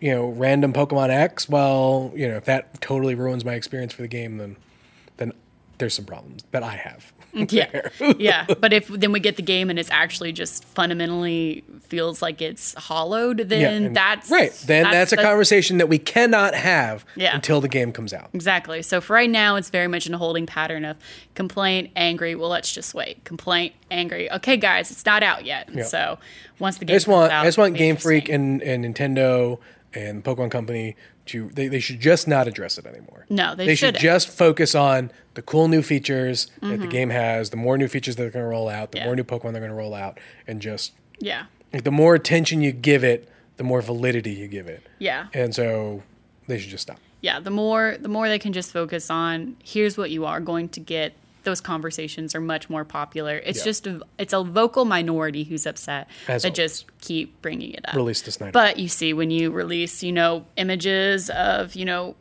you 0.00 0.12
know 0.12 0.28
random 0.28 0.72
Pokemon 0.72 1.10
X 1.10 1.48
well 1.48 2.12
you 2.14 2.28
know 2.28 2.36
if 2.36 2.44
that 2.44 2.80
totally 2.80 3.14
ruins 3.14 3.44
my 3.44 3.54
experience 3.54 3.92
for 3.92 4.02
the 4.02 4.08
game 4.08 4.36
then 4.38 4.56
then 5.16 5.32
there's 5.78 5.94
some 5.94 6.04
problems 6.04 6.44
that 6.50 6.62
I 6.62 6.74
have 6.76 7.12
yeah 7.34 7.88
yeah 8.18 8.46
but 8.60 8.72
if 8.72 8.88
then 8.88 9.12
we 9.12 9.20
get 9.20 9.36
the 9.36 9.42
game 9.42 9.68
and 9.70 9.78
it's 9.78 9.90
actually 9.90 10.32
just 10.32 10.64
fundamentally 10.64 11.62
feels 11.82 12.22
like 12.22 12.40
it's 12.42 12.74
hollowed 12.74 13.38
then 13.38 13.84
and- 13.84 13.96
that's 13.96 14.30
right 14.30 14.52
then 14.66 14.90
that's, 14.90 15.12
a 15.12 15.16
the- 15.16 15.22
conversation 15.22 15.78
that 15.78 15.88
we 15.88 15.98
cannot 15.98 16.54
have 16.54 17.04
Yeah. 17.16 17.34
until 17.34 17.60
the 17.60 17.68
game 17.68 17.92
comes 17.92 18.12
out 18.12 18.30
Exactly. 18.34 18.82
So 18.82 19.00
for 19.00 19.12
right 19.14 19.28
now, 19.30 19.56
it's 19.56 19.70
very 19.70 19.88
much 19.88 20.06
in 20.06 20.14
a 20.14 20.18
holding 20.18 20.46
pattern 20.46 20.84
of 20.84 20.96
complaint, 21.34 21.90
angry. 21.96 22.34
Well, 22.34 22.48
let's 22.50 22.72
just 22.72 22.94
wait. 22.94 23.24
Complaint, 23.24 23.74
angry. 23.90 24.30
Okay, 24.32 24.56
guys, 24.56 24.90
it's 24.90 25.04
not 25.04 25.22
out 25.22 25.44
yet. 25.44 25.68
Yeah. 25.72 25.84
So 25.84 26.18
once 26.58 26.78
the 26.78 26.84
game 26.84 26.94
I 26.94 26.96
just 26.96 27.06
comes 27.06 27.14
want 27.16 27.32
out, 27.32 27.42
I 27.42 27.46
just 27.48 27.58
want 27.58 27.74
Game 27.76 27.96
Freak 27.96 28.28
and, 28.28 28.62
and 28.62 28.84
Nintendo 28.84 29.58
and 29.94 30.22
Pokemon 30.24 30.50
Company 30.50 30.96
to 31.28 31.48
they, 31.54 31.68
they 31.68 31.80
should 31.80 32.00
just 32.00 32.26
not 32.28 32.46
address 32.48 32.78
it 32.78 32.86
anymore. 32.86 33.26
No, 33.28 33.54
they 33.54 33.66
they 33.66 33.74
should. 33.74 33.94
Mm-hmm. 33.94 34.02
just 34.02 34.28
focus 34.28 34.74
on 34.74 35.10
the 35.34 35.42
cool 35.42 35.68
new 35.68 35.82
features 35.82 36.48
that 36.60 36.80
the 36.80 36.86
game 36.86 37.10
has, 37.10 37.50
the 37.50 37.56
more 37.56 37.78
new 37.78 37.88
features 37.88 38.16
that 38.16 38.22
they're 38.22 38.30
going 38.30 38.44
to 38.44 38.48
roll 38.48 38.68
out, 38.68 38.92
the 38.92 38.98
Yeah. 38.98 39.04
more 39.04 39.16
new 39.16 39.24
Pokemon 39.24 39.52
they're 39.52 39.60
going 39.60 39.70
to 39.70 39.74
roll 39.74 39.94
out, 39.94 40.18
and 40.46 40.60
just 40.60 40.92
Yeah. 41.20 41.44
like 41.72 41.84
the 41.84 41.90
more 41.92 42.14
attention 42.14 42.60
you 42.62 42.72
give 42.72 43.04
it, 43.04 43.28
the 43.56 43.64
more 43.64 43.80
validity 43.82 44.32
you 44.32 44.48
give 44.48 44.66
it. 44.68 44.86
Yeah. 44.98 45.26
And 45.34 45.54
so 45.54 46.02
they 46.46 46.58
should 46.58 46.70
just 46.70 46.82
stop. 46.82 46.98
Yeah. 47.20 47.40
The 47.40 47.50
more 47.50 47.96
the 48.00 48.08
more 48.08 48.28
they 48.28 48.38
can 48.38 48.52
just 48.52 48.72
focus 48.72 49.10
on 49.10 49.56
here's 49.64 49.96
what 49.98 50.10
you 50.10 50.24
are 50.24 50.40
going 50.40 50.68
to 50.70 50.80
get. 50.80 51.12
Those 51.48 51.62
conversations 51.62 52.34
are 52.34 52.42
much 52.42 52.68
more 52.68 52.84
popular. 52.84 53.36
It's 53.42 53.60
Yeah. 53.60 53.64
just 53.64 53.86
a, 53.86 54.00
it's 54.18 54.34
a 54.34 54.44
vocal 54.44 54.84
minority 54.84 55.44
who's 55.44 55.64
upset 55.66 56.06
As 56.28 56.42
that 56.42 56.48
always. 56.48 56.56
just 56.56 57.00
keep 57.00 57.40
bringing 57.40 57.72
it 57.72 57.88
up. 57.88 57.94
Release 57.94 58.20
the 58.20 58.30
Snyder. 58.30 58.52
But 58.52 58.78
you 58.78 58.86
see, 58.88 59.14
when 59.14 59.30
you 59.30 59.50
release, 59.50 60.02
you 60.02 60.12
know, 60.12 60.44
images 60.56 61.30
of, 61.30 61.74
you 61.74 61.86
know, 61.86 62.16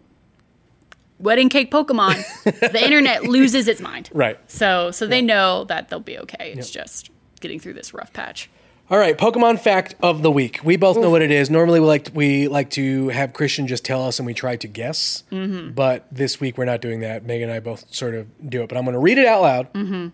wedding 1.19 1.49
cake 1.49 1.71
Pokemon, 1.71 2.23
the 2.71 2.82
internet 2.82 3.23
loses 3.23 3.67
its 3.67 3.82
mind. 3.82 4.09
Right. 4.13 4.39
So, 4.49 4.91
so 4.91 5.05
they 5.07 5.21
know 5.21 5.65
that 5.65 5.89
they'll 5.89 5.99
be 5.99 6.17
okay. 6.19 6.53
It's 6.55 6.71
just 6.71 7.09
getting 7.41 7.59
through 7.59 7.73
this 7.73 7.93
rough 7.93 8.13
patch. 8.13 8.49
All 8.89 8.97
right, 8.97 9.17
Pokemon 9.17 9.59
fact 9.59 9.95
of 10.01 10.21
the 10.21 10.31
week. 10.31 10.61
We 10.63 10.77
both 10.77 10.95
know 10.95 11.09
what 11.09 11.21
it 11.21 11.29
is. 11.29 11.49
Normally, 11.49 11.81
we 11.81 11.88
like 11.88 12.05
to, 12.05 12.11
we 12.13 12.47
like 12.47 12.69
to 12.71 13.09
have 13.09 13.33
Christian 13.33 13.67
just 13.67 13.83
tell 13.83 14.07
us, 14.07 14.17
and 14.17 14.25
we 14.25 14.33
try 14.33 14.55
to 14.55 14.67
guess. 14.67 15.23
Mm-hmm. 15.29 15.71
But 15.71 16.07
this 16.09 16.39
week, 16.39 16.57
we're 16.57 16.63
not 16.63 16.79
doing 16.79 17.01
that. 17.01 17.25
Megan 17.25 17.49
and 17.49 17.57
I 17.57 17.59
both 17.59 17.93
sort 17.93 18.15
of 18.15 18.27
do 18.49 18.61
it. 18.61 18.69
But 18.69 18.77
I'm 18.77 18.85
going 18.85 18.93
to 18.93 18.99
read 18.99 19.17
it 19.17 19.25
out 19.25 19.41
loud. 19.41 19.73
Mm-hmm. 19.73 20.07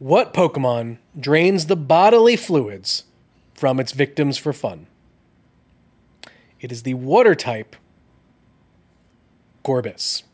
What 0.00 0.34
Pokemon 0.34 0.98
drains 1.18 1.66
the 1.66 1.76
bodily 1.76 2.34
fluids 2.34 3.04
from 3.54 3.78
its 3.78 3.92
victims 3.92 4.38
for 4.38 4.52
fun? 4.52 4.88
It 6.60 6.72
is 6.72 6.82
the 6.82 6.94
water 6.94 7.36
type 7.36 7.76
Gorebyss. 9.64 10.24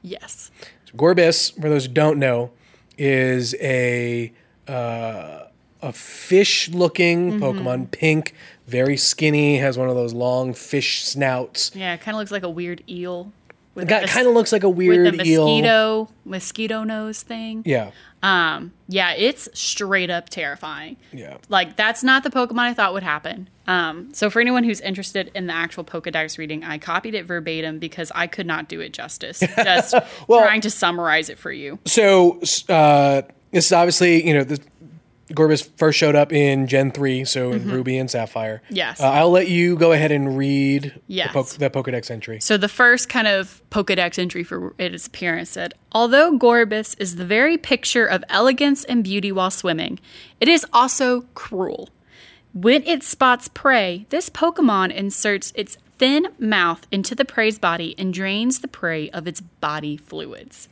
Yes. 0.00 0.50
Gorebyss, 0.96 1.52
for 1.60 1.68
those 1.68 1.84
who 1.84 1.92
don't 1.92 2.18
know, 2.18 2.50
is 2.96 3.54
a 3.60 4.32
uh, 4.66 5.44
a 5.82 5.92
fish-looking 5.92 7.32
Mm-hmm. 7.32 7.42
Pokemon, 7.44 7.90
pink, 7.90 8.34
very 8.66 8.96
skinny, 8.96 9.58
has 9.58 9.76
one 9.78 9.88
of 9.88 9.94
those 9.94 10.12
long 10.14 10.52
fish 10.54 11.02
snouts. 11.04 11.70
Yeah, 11.74 11.94
it 11.94 12.00
kind 12.00 12.14
of 12.14 12.18
looks 12.20 12.30
like 12.30 12.42
a 12.42 12.50
weird 12.50 12.82
eel. 12.88 13.32
With 13.74 13.90
It 13.90 14.08
kind 14.08 14.26
of 14.26 14.34
looks 14.34 14.50
like 14.52 14.64
a 14.64 14.68
with 14.68 14.78
weird 14.78 15.14
the 15.18 15.24
eel. 15.24 15.44
mosquito 15.46 16.08
mosquito 16.24 16.82
nose 16.84 17.22
thing. 17.22 17.62
Yeah, 17.64 17.92
Um, 18.22 18.72
yeah, 18.88 19.12
it's 19.12 19.48
straight 19.54 20.10
up 20.10 20.28
terrifying. 20.28 20.96
yeah. 21.12 21.36
Like 21.48 21.76
that's 21.76 22.02
not 22.02 22.24
the 22.24 22.30
Pokemon 22.30 22.58
I 22.58 22.74
thought 22.74 22.92
would 22.94 23.04
happen. 23.04 23.48
Um, 23.68 24.12
so 24.12 24.28
for 24.28 24.40
anyone 24.40 24.64
who's 24.64 24.80
interested 24.80 25.30
in 25.36 25.46
the 25.46 25.52
actual 25.52 25.84
Pokedex 25.84 26.36
reading, 26.36 26.64
I 26.64 26.78
copied 26.78 27.14
it 27.14 27.24
verbatim 27.26 27.78
because 27.78 28.10
I 28.12 28.26
could 28.26 28.46
not 28.46 28.68
do 28.68 28.80
it 28.80 28.92
justice. 28.92 29.38
Just 29.56 29.94
trying 30.26 30.60
to 30.62 30.70
summarize 30.70 31.30
it 31.30 31.38
for 31.38 31.52
you. 31.52 31.78
So 31.86 32.40
uh, 32.68 33.22
this 33.52 33.66
is 33.66 33.72
obviously 33.72 34.26
you 34.26 34.34
know 34.34 34.42
the 34.42 34.60
Gorebyss 35.30 35.70
first 35.76 35.98
showed 35.98 36.14
up 36.16 36.32
in 36.32 36.66
Gen 36.66 36.90
three, 36.90 37.24
so 37.24 37.52
in 37.52 37.70
Ruby 37.70 37.96
and 37.98 38.10
Sapphire. 38.10 38.62
Mm-hmm. 38.66 38.76
Yes. 38.76 39.00
uh, 39.00 39.10
I'll 39.10 39.30
let 39.30 39.48
you 39.48 39.76
go 39.76 39.92
ahead 39.92 40.10
and 40.12 40.36
read 40.36 41.00
Yes. 41.06 41.28
the, 41.32 41.68
po- 41.68 41.82
the 41.82 41.90
Pokedex 41.90 42.10
entry. 42.10 42.40
So 42.40 42.56
the 42.56 42.68
first 42.68 43.08
kind 43.08 43.26
of 43.28 43.62
Pokedex 43.70 44.18
entry 44.18 44.42
for 44.44 44.74
its 44.78 45.06
appearance 45.06 45.50
said, 45.50 45.74
although 45.92 46.36
Gorebyss 46.36 46.96
is 46.98 47.16
the 47.16 47.24
very 47.24 47.56
picture 47.56 48.06
of 48.06 48.24
elegance 48.28 48.84
and 48.84 49.04
beauty 49.04 49.30
while 49.32 49.50
swimming, 49.50 50.00
it 50.40 50.48
is 50.48 50.66
also 50.72 51.22
cruel. 51.34 51.88
When 52.52 52.82
it 52.82 53.02
spots 53.04 53.46
prey, 53.48 54.06
this 54.10 54.28
Pokemon 54.28 54.92
inserts 54.92 55.52
its 55.54 55.78
thin 55.98 56.28
mouth 56.38 56.86
into 56.90 57.14
the 57.14 57.24
prey's 57.24 57.58
body 57.58 57.94
and 57.98 58.12
drains 58.12 58.58
the 58.60 58.68
prey 58.68 59.08
of 59.10 59.28
its 59.28 59.40
body 59.40 59.96
fluids. 59.96 60.68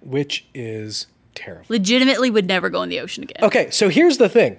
which 0.00 0.46
is 0.54 1.06
terrible. 1.34 1.66
Legitimately 1.68 2.30
would 2.30 2.46
never 2.46 2.68
go 2.70 2.82
in 2.82 2.88
the 2.88 3.00
ocean 3.00 3.22
again. 3.24 3.42
Okay, 3.44 3.70
so 3.70 3.88
here's 3.88 4.18
the 4.18 4.28
thing. 4.28 4.58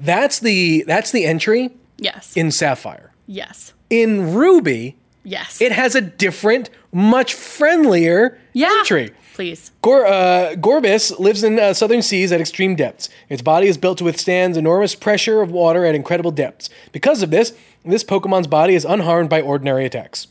That's 0.00 0.38
the 0.40 0.84
that's 0.86 1.10
the 1.12 1.24
entry 1.24 1.70
Yes. 1.98 2.36
in 2.36 2.50
Sapphire. 2.50 3.12
yes. 3.26 3.72
In 3.90 4.34
Ruby, 4.34 4.96
Yes. 5.24 5.60
It 5.60 5.70
has 5.70 5.94
a 5.94 6.00
different, 6.00 6.68
much 6.92 7.34
friendlier 7.34 8.38
yeah. 8.52 8.74
entry. 8.80 9.10
Please. 9.34 9.70
Gor- 9.80 10.04
uh, 10.06 10.54
Gorebyss 10.56 11.16
lives 11.20 11.44
in 11.44 11.60
uh, 11.60 11.74
southern 11.74 12.02
seas 12.02 12.32
at 12.32 12.40
extreme 12.40 12.74
depths. 12.74 13.08
Its 13.28 13.40
body 13.40 13.68
is 13.68 13.78
built 13.78 13.98
to 13.98 14.04
withstand 14.04 14.56
enormous 14.56 14.96
pressure 14.96 15.40
of 15.40 15.50
water 15.52 15.84
at 15.86 15.94
incredible 15.94 16.32
depths. 16.32 16.68
Because 16.90 17.22
of 17.22 17.30
this, 17.30 17.54
this 17.84 18.02
Pokemon's 18.02 18.48
body 18.48 18.74
is 18.74 18.84
unharmed 18.84 19.30
by 19.30 19.40
ordinary 19.40 19.84
attacks. 19.84 20.26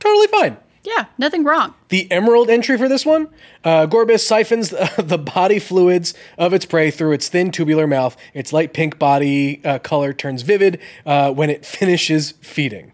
Totally 0.00 0.26
fine. 0.26 0.58
Yeah, 0.86 1.06
nothing 1.18 1.42
wrong. 1.42 1.74
The 1.88 2.10
emerald 2.12 2.48
entry 2.48 2.78
for 2.78 2.88
this 2.88 3.04
one 3.04 3.28
uh, 3.64 3.86
Gorebyss 3.88 4.20
siphons 4.20 4.70
the 4.98 5.18
body 5.18 5.58
fluids 5.58 6.14
of 6.38 6.54
its 6.54 6.64
prey 6.64 6.92
through 6.92 7.12
its 7.12 7.28
thin 7.28 7.50
tubular 7.50 7.88
mouth. 7.88 8.16
Its 8.34 8.52
light 8.52 8.72
pink 8.72 8.96
body 8.98 9.60
uh, 9.64 9.80
color 9.80 10.12
turns 10.12 10.42
vivid 10.42 10.80
uh, 11.04 11.32
when 11.32 11.50
it 11.50 11.66
finishes 11.66 12.32
feeding. 12.40 12.92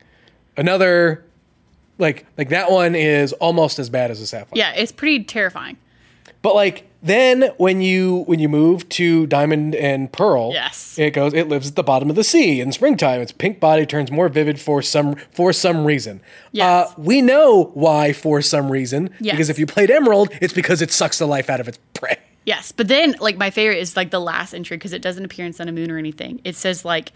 Another, 0.57 1.25
like, 1.99 2.25
like 2.39 2.49
that 2.49 2.71
one 2.71 2.95
is 2.95 3.35
almost 3.35 3.79
as 3.79 3.91
bad 3.91 4.11
as 4.11 4.21
a 4.23 4.27
sapphire. 4.27 4.59
Yeah, 4.59 4.73
it's 4.73 4.93
pretty 4.93 5.25
terrifying. 5.25 5.77
But 6.41 6.55
like 6.55 6.89
then 7.03 7.51
when 7.57 7.81
you 7.81 8.23
when 8.27 8.39
you 8.39 8.49
move 8.49 8.89
to 8.91 9.27
diamond 9.27 9.75
and 9.75 10.13
pearl, 10.13 10.53
Yes. 10.53 10.97
it 10.99 11.11
goes 11.11 11.35
it 11.35 11.49
lives 11.49 11.69
at 11.71 11.75
the 11.77 11.83
bottom 11.83 12.09
of 12.11 12.17
the 12.17 12.25
sea 12.25 12.61
in 12.61 12.71
springtime. 12.73 13.21
Its 13.21 13.33
pink 13.33 13.59
body 13.61 13.85
turns 13.85 14.11
more 14.11 14.29
vivid 14.29 14.61
for 14.61 14.83
some 14.83 15.17
for 15.33 15.53
some 15.53 15.85
reason. 15.85 16.21
Yes. 16.53 16.91
Uh, 16.91 16.95
we 16.97 17.21
know 17.21 17.71
why 17.75 18.13
for 18.13 18.41
some 18.41 18.71
reason 18.71 19.11
Yes. 19.21 19.33
because 19.35 19.51
if 19.51 19.59
you 19.59 19.67
played 19.67 19.91
emerald, 19.91 20.29
it's 20.41 20.53
because 20.55 20.81
it 20.81 20.93
sucks 20.93 21.19
the 21.19 21.27
life 21.27 21.51
out 21.51 21.61
of 21.61 21.69
its 21.69 21.79
prey. 21.95 22.19
Yes, 22.45 22.73
but 22.73 22.89
then 22.89 23.15
like 23.21 23.37
my 23.37 23.51
favorite 23.51 23.79
is 23.79 23.97
like 23.97 24.11
the 24.11 24.21
last 24.21 24.53
entry 24.55 24.77
because 24.77 24.93
it 24.93 25.03
doesn't 25.03 25.25
appear 25.25 25.45
in 25.47 25.53
Sun 25.53 25.69
and 25.69 25.77
Moon 25.77 25.91
or 25.91 25.99
anything. 25.99 26.41
It 26.45 26.57
says 26.57 26.85
like 26.85 27.13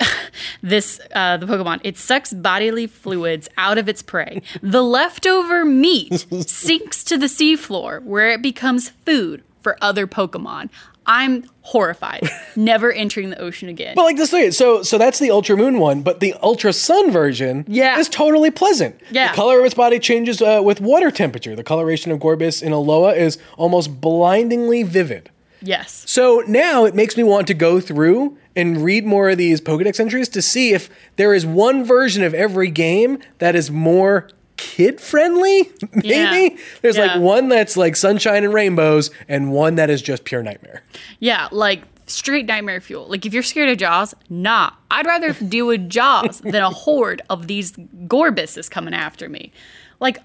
this 0.62 1.00
uh, 1.14 1.36
the 1.36 1.46
Pokemon 1.46 1.80
it 1.84 1.96
sucks 1.96 2.32
bodily 2.32 2.86
fluids 2.86 3.48
out 3.56 3.78
of 3.78 3.88
its 3.88 4.02
prey. 4.02 4.42
The 4.62 4.82
leftover 4.82 5.64
meat 5.64 6.26
sinks 6.48 7.04
to 7.04 7.16
the 7.16 7.26
seafloor 7.26 8.02
where 8.02 8.28
it 8.30 8.42
becomes 8.42 8.90
food 9.04 9.42
for 9.60 9.76
other 9.82 10.06
Pokemon. 10.06 10.70
I'm 11.10 11.48
horrified. 11.62 12.28
Never 12.56 12.92
entering 12.92 13.30
the 13.30 13.38
ocean 13.40 13.70
again. 13.70 13.94
But 13.96 14.02
like 14.04 14.18
this 14.18 14.30
thing, 14.30 14.52
so 14.52 14.82
so 14.82 14.98
that's 14.98 15.18
the 15.18 15.30
Ultra 15.30 15.56
Moon 15.56 15.78
one, 15.78 16.02
but 16.02 16.20
the 16.20 16.34
Ultra 16.42 16.72
Sun 16.72 17.10
version 17.10 17.64
Yeah. 17.66 17.98
is 17.98 18.10
totally 18.10 18.50
pleasant. 18.50 19.00
Yeah. 19.10 19.30
The 19.30 19.34
color 19.36 19.58
of 19.60 19.64
its 19.64 19.74
body 19.74 19.98
changes 19.98 20.42
uh, 20.42 20.60
with 20.62 20.82
water 20.82 21.10
temperature. 21.10 21.56
The 21.56 21.64
coloration 21.64 22.12
of 22.12 22.18
Gorebyss 22.18 22.62
in 22.62 22.72
Alola 22.72 23.16
is 23.16 23.38
almost 23.56 24.00
blindingly 24.02 24.82
vivid. 24.82 25.30
yes. 25.62 26.04
So 26.06 26.42
now 26.46 26.84
it 26.84 26.94
makes 26.94 27.16
me 27.16 27.24
want 27.24 27.46
to 27.48 27.54
go 27.54 27.80
through 27.80 28.36
and 28.58 28.82
read 28.84 29.06
more 29.06 29.30
of 29.30 29.38
these 29.38 29.60
Pokedex 29.60 29.98
entries 30.00 30.28
to 30.30 30.42
see 30.42 30.72
if 30.74 30.90
there 31.16 31.32
is 31.32 31.46
one 31.46 31.84
version 31.84 32.22
of 32.22 32.34
every 32.34 32.70
game 32.70 33.18
that 33.38 33.54
is 33.56 33.70
more 33.70 34.28
kid 34.56 35.00
friendly. 35.00 35.70
Maybe 35.92 36.08
Yeah. 36.08 36.48
there's 36.82 36.96
Yeah. 36.96 37.06
like 37.14 37.20
one 37.20 37.48
that's 37.48 37.76
like 37.76 37.94
sunshine 37.96 38.44
and 38.44 38.52
rainbows 38.52 39.10
and 39.28 39.52
one 39.52 39.76
that 39.76 39.88
is 39.88 40.02
just 40.02 40.24
pure 40.24 40.42
nightmare. 40.42 40.82
Yeah, 41.20 41.48
like 41.52 41.82
straight 42.06 42.46
nightmare 42.46 42.80
fuel. 42.80 43.06
Like 43.08 43.24
if 43.24 43.32
you're 43.32 43.42
scared 43.42 43.68
of 43.68 43.78
Jaws, 43.78 44.14
nah. 44.28 44.70
I'd 44.90 45.06
rather 45.06 45.32
deal 45.32 45.66
with 45.68 45.88
Jaws 45.88 46.40
than 46.44 46.56
a 46.56 46.70
horde 46.70 47.22
of 47.30 47.46
these 47.46 47.72
Gorebysses 48.06 48.68
coming 48.70 48.94
after 48.94 49.28
me. 49.28 49.52
Like 50.00 50.18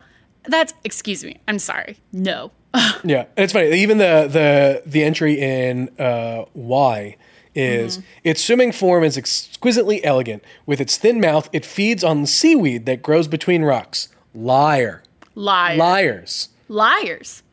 that's 0.46 0.74
excuse 0.84 1.24
me. 1.24 1.40
I'm 1.48 1.60
sorry. 1.60 1.98
No. 2.12 2.52
Yeah, 3.04 3.26
and 3.38 3.44
it's 3.44 3.54
funny. 3.54 3.72
Even 3.74 3.98
the 4.00 4.28
the 4.32 4.82
the 4.90 5.04
entry 5.04 5.40
in 5.40 5.90
uh, 6.00 6.46
Y 6.56 7.18
is 7.56 7.98
Mm-hmm. 8.00 8.08
its 8.24 8.44
swimming 8.44 8.72
form 8.72 9.04
is 9.04 9.18
exquisitely 9.18 10.04
elegant. 10.04 10.44
With 10.66 10.82
its 10.82 10.98
thin 10.98 11.20
mouth, 11.22 11.50
it 11.54 11.66
feeds 11.66 12.04
on 12.04 12.22
the 12.22 12.28
seaweed 12.28 12.86
that 12.86 13.02
grows 13.04 13.28
between 13.28 13.64
rocks. 13.64 14.10
Liar, 14.34 15.04
Liar. 15.36 15.78
liars. 15.78 16.50
liars. 16.68 17.44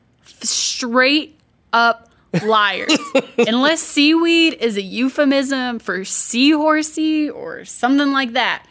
Straight 0.43 1.39
up 1.73 2.11
liars. 2.43 2.97
Unless 3.39 3.81
seaweed 3.83 4.55
is 4.61 4.77
a 4.77 4.83
euphemism 4.83 5.79
for 5.79 6.01
seahorsey 6.01 7.33
or 7.33 7.65
something 7.65 8.13
like 8.13 8.33
that. 8.33 8.65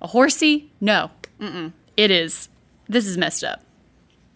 A 0.00 0.06
horsey? 0.08 0.70
No. 0.80 1.10
Mm-mm. 1.40 1.72
It 1.96 2.10
is. 2.10 2.48
This 2.88 3.06
is 3.06 3.18
messed 3.18 3.44
up. 3.44 3.62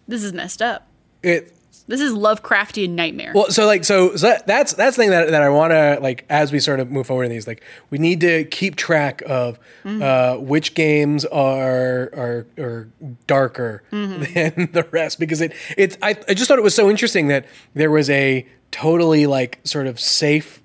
This 0.06 0.22
is 0.22 0.32
messed 0.32 0.60
up. 0.62 0.86
It 1.22 1.55
This 1.88 2.00
is 2.00 2.14
Lovecraftian 2.14 2.90
nightmare. 2.90 3.32
Well, 3.34 3.50
so 3.50 3.64
like 3.64 3.84
so, 3.84 4.16
so 4.16 4.26
that, 4.28 4.46
that's 4.46 4.72
that's 4.72 4.96
the 4.96 5.02
thing 5.02 5.10
that, 5.10 5.30
that 5.30 5.42
I 5.42 5.48
want 5.48 5.70
to 5.70 5.98
like 6.02 6.24
as 6.28 6.50
we 6.50 6.58
sort 6.58 6.80
of 6.80 6.90
move 6.90 7.06
forward 7.06 7.24
in 7.24 7.30
these 7.30 7.46
like 7.46 7.62
we 7.90 7.98
need 7.98 8.20
to 8.22 8.44
keep 8.44 8.74
track 8.74 9.22
of 9.26 9.60
mm-hmm. 9.84 10.02
uh, 10.02 10.36
which 10.40 10.74
games 10.74 11.24
are 11.26 12.10
are 12.12 12.46
are 12.58 12.88
darker 13.28 13.84
mm-hmm. 13.92 14.22
than 14.34 14.72
the 14.72 14.82
rest 14.90 15.20
because 15.20 15.40
it 15.40 15.52
it's 15.76 15.96
I, 16.02 16.16
I 16.28 16.34
just 16.34 16.48
thought 16.48 16.58
it 16.58 16.64
was 16.64 16.74
so 16.74 16.90
interesting 16.90 17.28
that 17.28 17.46
there 17.74 17.90
was 17.90 18.10
a 18.10 18.46
totally 18.72 19.26
like 19.26 19.60
sort 19.62 19.86
of 19.86 20.00
safe 20.00 20.60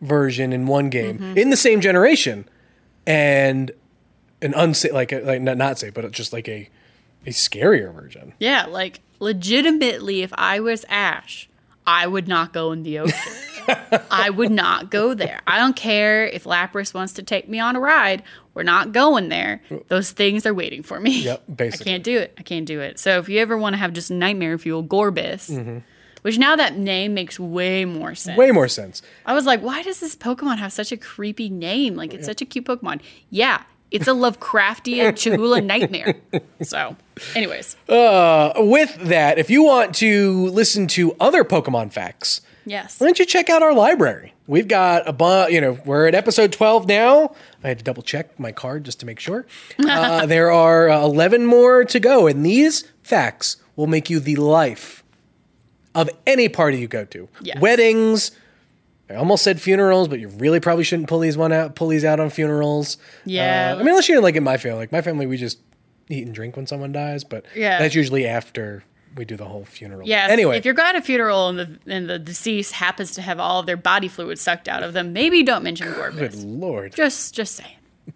version 0.00 0.52
in 0.52 0.66
one 0.66 0.88
game 0.88 1.18
mm-hmm. 1.18 1.38
in 1.38 1.50
the 1.50 1.56
same 1.56 1.80
generation 1.80 2.48
and 3.06 3.72
an 4.40 4.54
unsafe 4.54 4.92
like 4.92 5.10
a, 5.10 5.20
like 5.20 5.42
not, 5.42 5.56
not 5.56 5.78
safe 5.80 5.94
but 5.94 6.08
just 6.12 6.32
like 6.32 6.48
a 6.48 6.68
a 7.26 7.30
scarier 7.30 7.92
version. 7.92 8.34
Yeah, 8.38 8.66
like 8.66 9.00
legitimately, 9.24 10.22
if 10.22 10.32
I 10.34 10.60
was 10.60 10.84
Ash, 10.88 11.48
I 11.86 12.06
would 12.06 12.28
not 12.28 12.52
go 12.52 12.72
in 12.72 12.82
the 12.82 13.00
ocean. 13.00 13.32
I 14.10 14.30
would 14.30 14.50
not 14.50 14.90
go 14.90 15.14
there. 15.14 15.40
I 15.46 15.58
don't 15.58 15.74
care 15.74 16.26
if 16.26 16.44
Lapras 16.44 16.94
wants 16.94 17.14
to 17.14 17.22
take 17.22 17.48
me 17.48 17.58
on 17.58 17.76
a 17.76 17.80
ride. 17.80 18.22
We're 18.52 18.62
not 18.62 18.92
going 18.92 19.30
there. 19.30 19.62
Those 19.88 20.12
things 20.12 20.46
are 20.46 20.54
waiting 20.54 20.82
for 20.82 21.00
me. 21.00 21.22
Yep, 21.22 21.44
basically. 21.56 21.84
I 21.90 21.94
can't 21.94 22.04
do 22.04 22.18
it. 22.18 22.34
I 22.38 22.42
can't 22.42 22.66
do 22.66 22.80
it. 22.80 22.98
So 22.98 23.18
if 23.18 23.28
you 23.28 23.40
ever 23.40 23.56
want 23.56 23.72
to 23.74 23.78
have 23.78 23.92
just 23.92 24.10
nightmare 24.10 24.56
fuel, 24.58 24.84
Gorebyss, 24.84 25.50
mm-hmm. 25.50 25.78
which 26.22 26.38
now 26.38 26.56
that 26.56 26.76
name 26.76 27.14
makes 27.14 27.40
way 27.40 27.84
more 27.84 28.14
sense. 28.14 28.38
Way 28.38 28.50
more 28.50 28.68
sense. 28.68 29.02
I 29.26 29.34
was 29.34 29.46
like, 29.46 29.60
why 29.62 29.82
does 29.82 30.00
this 30.00 30.14
Pokemon 30.14 30.58
have 30.58 30.72
such 30.72 30.92
a 30.92 30.96
creepy 30.96 31.48
name? 31.48 31.96
Like, 31.96 32.14
it's 32.14 32.26
such 32.26 32.42
a 32.42 32.44
cute 32.44 32.66
Pokemon. 32.66 33.00
Yeah, 33.30 33.62
it's 33.94 34.08
a 34.08 34.10
Lovecraftian 34.10 35.12
Cthulhu 35.14 35.64
nightmare. 35.64 36.16
So, 36.62 36.96
anyways, 37.34 37.76
with 37.88 38.96
that, 38.96 39.38
if 39.38 39.48
you 39.50 39.62
want 39.62 39.94
to 39.96 40.46
listen 40.48 40.88
to 40.88 41.14
other 41.20 41.44
Pokemon 41.44 41.92
facts, 41.92 42.40
yes. 42.66 43.00
why 43.00 43.06
don't 43.06 43.18
you 43.18 43.24
check 43.24 43.48
out 43.48 43.62
our 43.62 43.72
library? 43.72 44.34
We've 44.46 44.68
got 44.68 45.08
a 45.08 45.12
bunch, 45.12 45.52
you 45.52 45.60
know, 45.60 45.78
we're 45.84 46.06
at 46.06 46.14
episode 46.14 46.52
12 46.52 46.86
now. 46.88 47.34
I 47.62 47.68
had 47.68 47.78
to 47.78 47.84
double 47.84 48.02
check 48.02 48.38
my 48.38 48.52
card 48.52 48.84
just 48.84 49.00
to 49.00 49.06
make 49.06 49.20
sure. 49.20 49.46
Uh, 49.94 50.26
there 50.26 50.50
are 50.50 50.88
uh, 50.88 51.02
11 51.02 51.46
more 51.46 51.84
to 51.84 52.00
go, 52.00 52.26
and 52.26 52.44
these 52.44 52.90
facts 53.02 53.58
will 53.76 53.86
make 53.86 54.10
you 54.10 54.18
the 54.18 54.36
life 54.36 55.04
of 55.94 56.10
any 56.26 56.48
party 56.48 56.78
you 56.78 56.88
go 56.88 57.04
to. 57.04 57.28
Yes. 57.40 57.60
Weddings, 57.60 58.32
I 59.10 59.14
almost 59.16 59.44
said 59.44 59.60
funerals, 59.60 60.08
but 60.08 60.18
you 60.20 60.28
really 60.28 60.60
probably 60.60 60.84
shouldn't 60.84 61.08
pull 61.08 61.18
these 61.20 61.36
one 61.36 61.52
out, 61.52 61.74
pull 61.74 61.88
these 61.88 62.04
out 62.04 62.20
on 62.20 62.30
funerals. 62.30 62.96
Yeah, 63.26 63.72
Uh, 63.72 63.74
I 63.74 63.78
mean, 63.80 63.88
unless 63.88 64.08
you're 64.08 64.20
like 64.22 64.34
in 64.36 64.44
my 64.44 64.56
family. 64.56 64.78
Like 64.78 64.92
my 64.92 65.02
family, 65.02 65.26
we 65.26 65.36
just 65.36 65.58
eat 66.08 66.24
and 66.26 66.34
drink 66.34 66.56
when 66.56 66.66
someone 66.66 66.92
dies, 66.92 67.22
but 67.24 67.44
Yeah. 67.54 67.78
that's 67.78 67.94
usually 67.94 68.26
after 68.26 68.82
we 69.16 69.24
do 69.24 69.36
the 69.36 69.44
whole 69.44 69.64
funeral. 69.64 70.08
Yeah. 70.08 70.26
Anyway, 70.30 70.56
if 70.56 70.64
you're 70.64 70.78
at 70.80 70.96
a 70.96 71.02
funeral 71.02 71.48
and 71.50 71.58
the 71.58 71.78
and 71.86 72.08
the 72.10 72.18
deceased 72.18 72.72
happens 72.72 73.12
to 73.14 73.22
have 73.22 73.38
all 73.38 73.60
of 73.60 73.66
their 73.66 73.76
body 73.76 74.08
fluid 74.08 74.38
sucked 74.38 74.68
out 74.68 74.82
of 74.82 74.92
them, 74.94 75.12
maybe 75.12 75.42
don't 75.42 75.62
mention 75.62 75.92
gore. 75.92 76.10
good 76.10 76.32
Gorebyss. 76.32 76.42
lord, 76.60 76.94
Just 76.94 77.34
just 77.34 77.54
saying. 77.56 77.76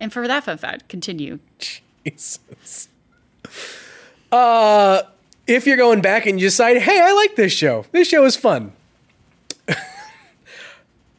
And 0.00 0.10
for 0.12 0.26
that 0.26 0.44
fun 0.44 0.56
fact, 0.56 0.88
continue. 0.88 1.40
Jesus. 1.58 2.88
Uh, 4.32 5.02
if 5.46 5.66
you're 5.66 5.76
going 5.76 6.00
back 6.00 6.24
and 6.26 6.40
you 6.40 6.46
decide, 6.46 6.78
hey, 6.78 7.00
I 7.02 7.12
like 7.12 7.36
this 7.36 7.52
show. 7.52 7.84
This 7.92 8.08
show 8.08 8.24
is 8.24 8.36
fun. 8.36 8.72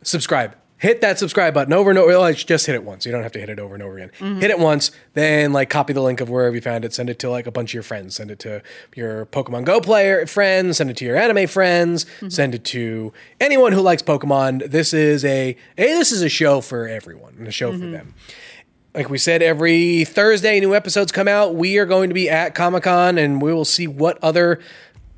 Subscribe. 0.04 0.56
Hit 0.78 1.02
that 1.02 1.20
subscribe 1.20 1.54
button 1.54 1.74
over 1.74 1.92
and 1.92 2.00
over. 2.00 2.08
Well, 2.08 2.34
just 2.34 2.66
hit 2.66 2.74
it 2.74 2.84
once. 2.84 3.06
You 3.06 3.12
don't 3.12 3.22
have 3.22 3.34
to 3.34 3.40
hit 3.40 3.50
it 3.50 3.60
over 3.60 3.76
and 3.76 3.84
over 3.84 3.98
again. 3.98 4.12
Mm-hmm. 4.18 4.40
Hit 4.40 4.50
it 4.50 4.58
once, 4.58 4.90
then 5.14 5.54
like 5.54 5.70
copy 5.70 5.94
the 5.94 6.02
link 6.02 6.22
of 6.22 6.30
wherever 6.30 6.56
you 6.56 6.62
found 6.62 6.84
it. 6.84 6.92
Send 6.92 7.08
it 7.08 7.20
to 7.20 7.30
like 7.30 7.46
a 7.46 7.52
bunch 7.52 7.70
of 7.70 7.74
your 7.76 7.84
friends. 7.84 8.16
Send 8.16 8.32
it 8.32 8.40
to 8.40 8.64
your 8.96 9.28
Pokemon 9.28 9.66
Go 9.66 9.80
player 9.80 10.26
friends. 10.26 10.78
Send 10.78 10.90
it 10.90 10.98
to 10.98 11.06
your 11.06 11.18
anime 11.18 11.46
friends. 11.46 12.06
Mm-hmm. 12.06 12.30
Send 12.30 12.56
it 12.56 12.64
to 12.66 13.14
anyone 13.40 13.74
who 13.74 13.82
likes 13.82 14.02
Pokemon. 14.02 14.72
This 14.72 14.92
is 14.92 15.24
a, 15.24 15.56
a 15.78 15.84
this 15.84 16.12
is 16.12 16.24
a 16.24 16.30
show 16.30 16.62
for 16.62 16.88
everyone 16.88 17.36
and 17.38 17.48
a 17.48 17.52
show 17.52 17.72
for 17.72 17.78
mm-hmm. 17.78 17.92
them 17.92 18.16
like 18.94 19.10
we 19.10 19.18
said, 19.18 19.42
every 19.42 20.04
Thursday 20.04 20.60
new 20.60 20.76
episodes 20.76 21.12
come 21.12 21.28
out. 21.28 21.56
We 21.56 21.78
are 21.78 21.86
going 21.86 22.10
to 22.10 22.14
be 22.14 22.30
at 22.30 22.56
Comic 22.56 22.84
Con, 22.84 23.18
and 23.18 23.42
we 23.42 23.54
will 23.54 23.66
see 23.66 23.88
what 23.88 24.18
other 24.22 24.60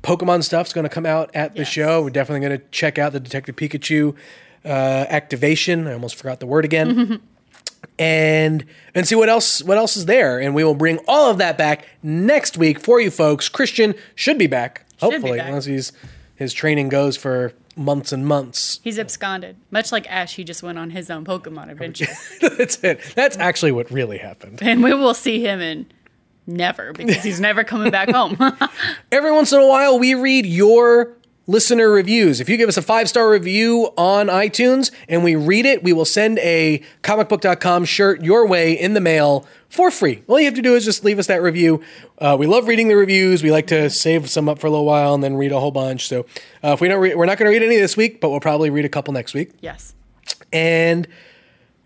Pokemon 0.02 0.44
stuff's 0.44 0.72
going 0.72 0.84
to 0.84 0.90
come 0.90 1.06
out 1.06 1.30
at 1.34 1.54
the 1.54 1.60
Yes. 1.60 1.68
show. 1.68 2.02
We're 2.02 2.10
definitely 2.10 2.46
going 2.46 2.60
to 2.60 2.66
check 2.70 2.98
out 2.98 3.12
the 3.12 3.20
Detective 3.20 3.56
Pikachu 3.56 4.14
uh, 4.64 4.68
activation. 5.08 5.86
I 5.86 5.92
almost 5.92 6.16
forgot 6.16 6.40
the 6.40 6.46
word 6.46 6.64
again. 6.64 7.20
and 7.98 8.64
and 8.94 9.06
see 9.06 9.14
what 9.14 9.28
else 9.28 9.62
what 9.62 9.76
else 9.78 9.96
is 9.96 10.06
there, 10.06 10.38
and 10.40 10.54
we 10.54 10.64
will 10.64 10.74
bring 10.74 10.98
all 11.06 11.30
of 11.30 11.38
that 11.38 11.56
back 11.58 11.86
next 12.02 12.56
week 12.56 12.78
for 12.80 13.00
you 13.00 13.10
folks. 13.10 13.48
Christian 13.48 13.94
should 14.14 14.38
be 14.38 14.46
back, 14.46 14.86
Should 15.00 15.08
be 15.10 15.14
hopefully, 15.16 15.38
back. 15.38 15.48
unless 15.48 15.64
he's 15.66 15.92
his 16.36 16.52
training 16.52 16.88
goes 16.88 17.16
for 17.16 17.52
months 17.76 18.12
and 18.12 18.26
months. 18.26 18.80
He's 18.82 18.98
absconded. 18.98 19.56
Much 19.70 19.92
like 19.92 20.10
Ash, 20.10 20.34
he 20.36 20.44
just 20.44 20.62
went 20.62 20.78
on 20.78 20.90
his 20.90 21.10
own 21.10 21.24
Pokemon 21.24 21.70
adventure. 21.70 22.06
That's 22.40 22.82
it. 22.82 23.00
That's 23.14 23.36
actually 23.36 23.72
what 23.72 23.90
really 23.90 24.18
happened. 24.18 24.60
and 24.62 24.82
we 24.82 24.94
will 24.94 25.14
see 25.14 25.40
him 25.44 25.60
in 25.60 25.86
never 26.46 26.92
because 26.92 27.22
he's 27.22 27.40
never 27.48 27.64
coming 27.64 27.90
back 27.90 28.10
home. 28.10 28.36
Every 29.12 29.30
once 29.32 29.52
in 29.52 29.60
a 29.60 29.66
while, 29.68 29.98
we 29.98 30.14
read 30.14 30.46
your 30.46 31.16
listener 31.46 31.90
reviews. 31.90 32.40
If 32.40 32.48
you 32.48 32.56
give 32.56 32.68
us 32.68 32.76
a 32.76 32.82
five 32.82 33.08
star 33.08 33.28
review 33.30 33.90
on 33.96 34.28
iTunes 34.28 34.90
and 35.08 35.22
we 35.22 35.36
read 35.36 35.66
it, 35.66 35.82
we 35.82 35.92
will 35.92 36.04
send 36.04 36.38
a 36.38 36.82
comicbook.com 37.02 37.84
shirt 37.84 38.22
your 38.22 38.46
way 38.46 38.72
in 38.72 38.94
the 38.94 39.00
mail 39.00 39.46
for 39.68 39.90
free. 39.90 40.22
All 40.28 40.38
you 40.38 40.46
have 40.46 40.54
to 40.54 40.62
do 40.62 40.74
is 40.74 40.84
just 40.84 41.04
leave 41.04 41.18
us 41.18 41.26
that 41.26 41.42
review. 41.42 41.82
Uh, 42.18 42.36
we 42.38 42.46
love 42.46 42.66
reading 42.68 42.88
the 42.88 42.96
reviews. 42.96 43.42
We 43.42 43.50
like 43.50 43.66
to 43.68 43.90
save 43.90 44.30
some 44.30 44.48
up 44.48 44.58
for 44.58 44.66
a 44.68 44.70
little 44.70 44.86
while 44.86 45.14
and 45.14 45.22
then 45.22 45.36
read 45.36 45.52
a 45.52 45.60
whole 45.60 45.70
bunch. 45.72 46.06
So 46.08 46.20
uh, 46.62 46.72
if 46.72 46.80
we 46.80 46.88
don't, 46.88 47.00
re- 47.00 47.14
we're 47.14 47.26
not 47.26 47.38
going 47.38 47.50
to 47.50 47.58
read 47.58 47.64
any 47.64 47.76
this 47.76 47.96
week, 47.96 48.20
but 48.20 48.30
we'll 48.30 48.40
probably 48.40 48.70
read 48.70 48.84
a 48.84 48.88
couple 48.88 49.12
next 49.12 49.34
week. 49.34 49.50
yes. 49.60 49.94
And 50.52 51.08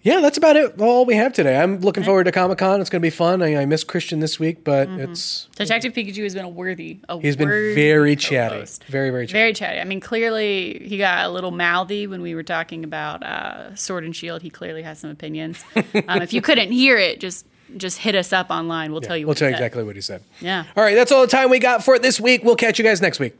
yeah, 0.02 0.20
that's 0.20 0.38
about 0.38 0.56
it. 0.56 0.80
All 0.80 1.04
we 1.04 1.16
have 1.16 1.32
today. 1.32 1.58
I'm 1.58 1.80
looking 1.80 2.04
forward 2.04 2.24
to 2.24 2.32
Comic 2.32 2.58
Con. 2.58 2.80
It's 2.80 2.88
going 2.88 3.00
to 3.00 3.06
be 3.06 3.10
fun. 3.10 3.42
I, 3.42 3.56
I 3.56 3.66
miss 3.66 3.82
Christian 3.84 4.20
this 4.20 4.38
week, 4.38 4.62
but 4.62 4.88
it's 4.88 5.48
Detective 5.56 5.92
Pikachu 5.92 6.22
has 6.22 6.34
been 6.34 6.44
a 6.44 6.48
worthy. 6.48 7.00
A 7.08 7.20
he's 7.20 7.36
been 7.36 7.48
very 7.48 8.14
chatty, 8.14 8.54
co-host. 8.54 8.84
very 8.84 9.10
very 9.10 9.26
chatty. 9.26 9.38
Very 9.38 9.52
chatty. 9.52 9.80
I 9.80 9.84
mean, 9.84 10.00
clearly 10.00 10.86
he 10.86 10.98
got 10.98 11.26
a 11.26 11.28
little 11.30 11.50
mouthy 11.50 12.06
when 12.06 12.22
we 12.22 12.34
were 12.34 12.42
talking 12.44 12.84
about 12.84 13.22
uh, 13.22 13.74
Sword 13.74 14.04
and 14.04 14.14
Shield. 14.14 14.42
He 14.42 14.50
clearly 14.50 14.82
has 14.82 15.00
some 15.00 15.10
opinions. 15.10 15.64
um, 15.76 16.22
if 16.22 16.32
you 16.32 16.42
couldn't 16.42 16.70
hear 16.70 16.96
it, 16.96 17.20
just 17.20 17.46
just 17.76 17.98
hit 17.98 18.14
us 18.14 18.32
up 18.32 18.50
online. 18.50 18.92
We'll 18.92 19.00
tell 19.00 19.16
you. 19.16 19.26
We'll 19.26 19.34
tell 19.34 19.48
you 19.48 19.54
exactly 19.54 19.82
what 19.82 19.96
he 19.96 20.02
said. 20.02 20.22
Yeah. 20.40 20.64
All 20.76 20.82
right, 20.82 20.94
that's 20.94 21.12
all 21.12 21.22
the 21.22 21.26
time 21.26 21.50
we 21.50 21.58
got 21.58 21.84
for 21.84 21.94
it 21.94 22.02
this 22.02 22.20
week. 22.20 22.44
We'll 22.44 22.56
catch 22.56 22.78
you 22.78 22.84
guys 22.84 23.02
next 23.02 23.18
week. 23.18 23.36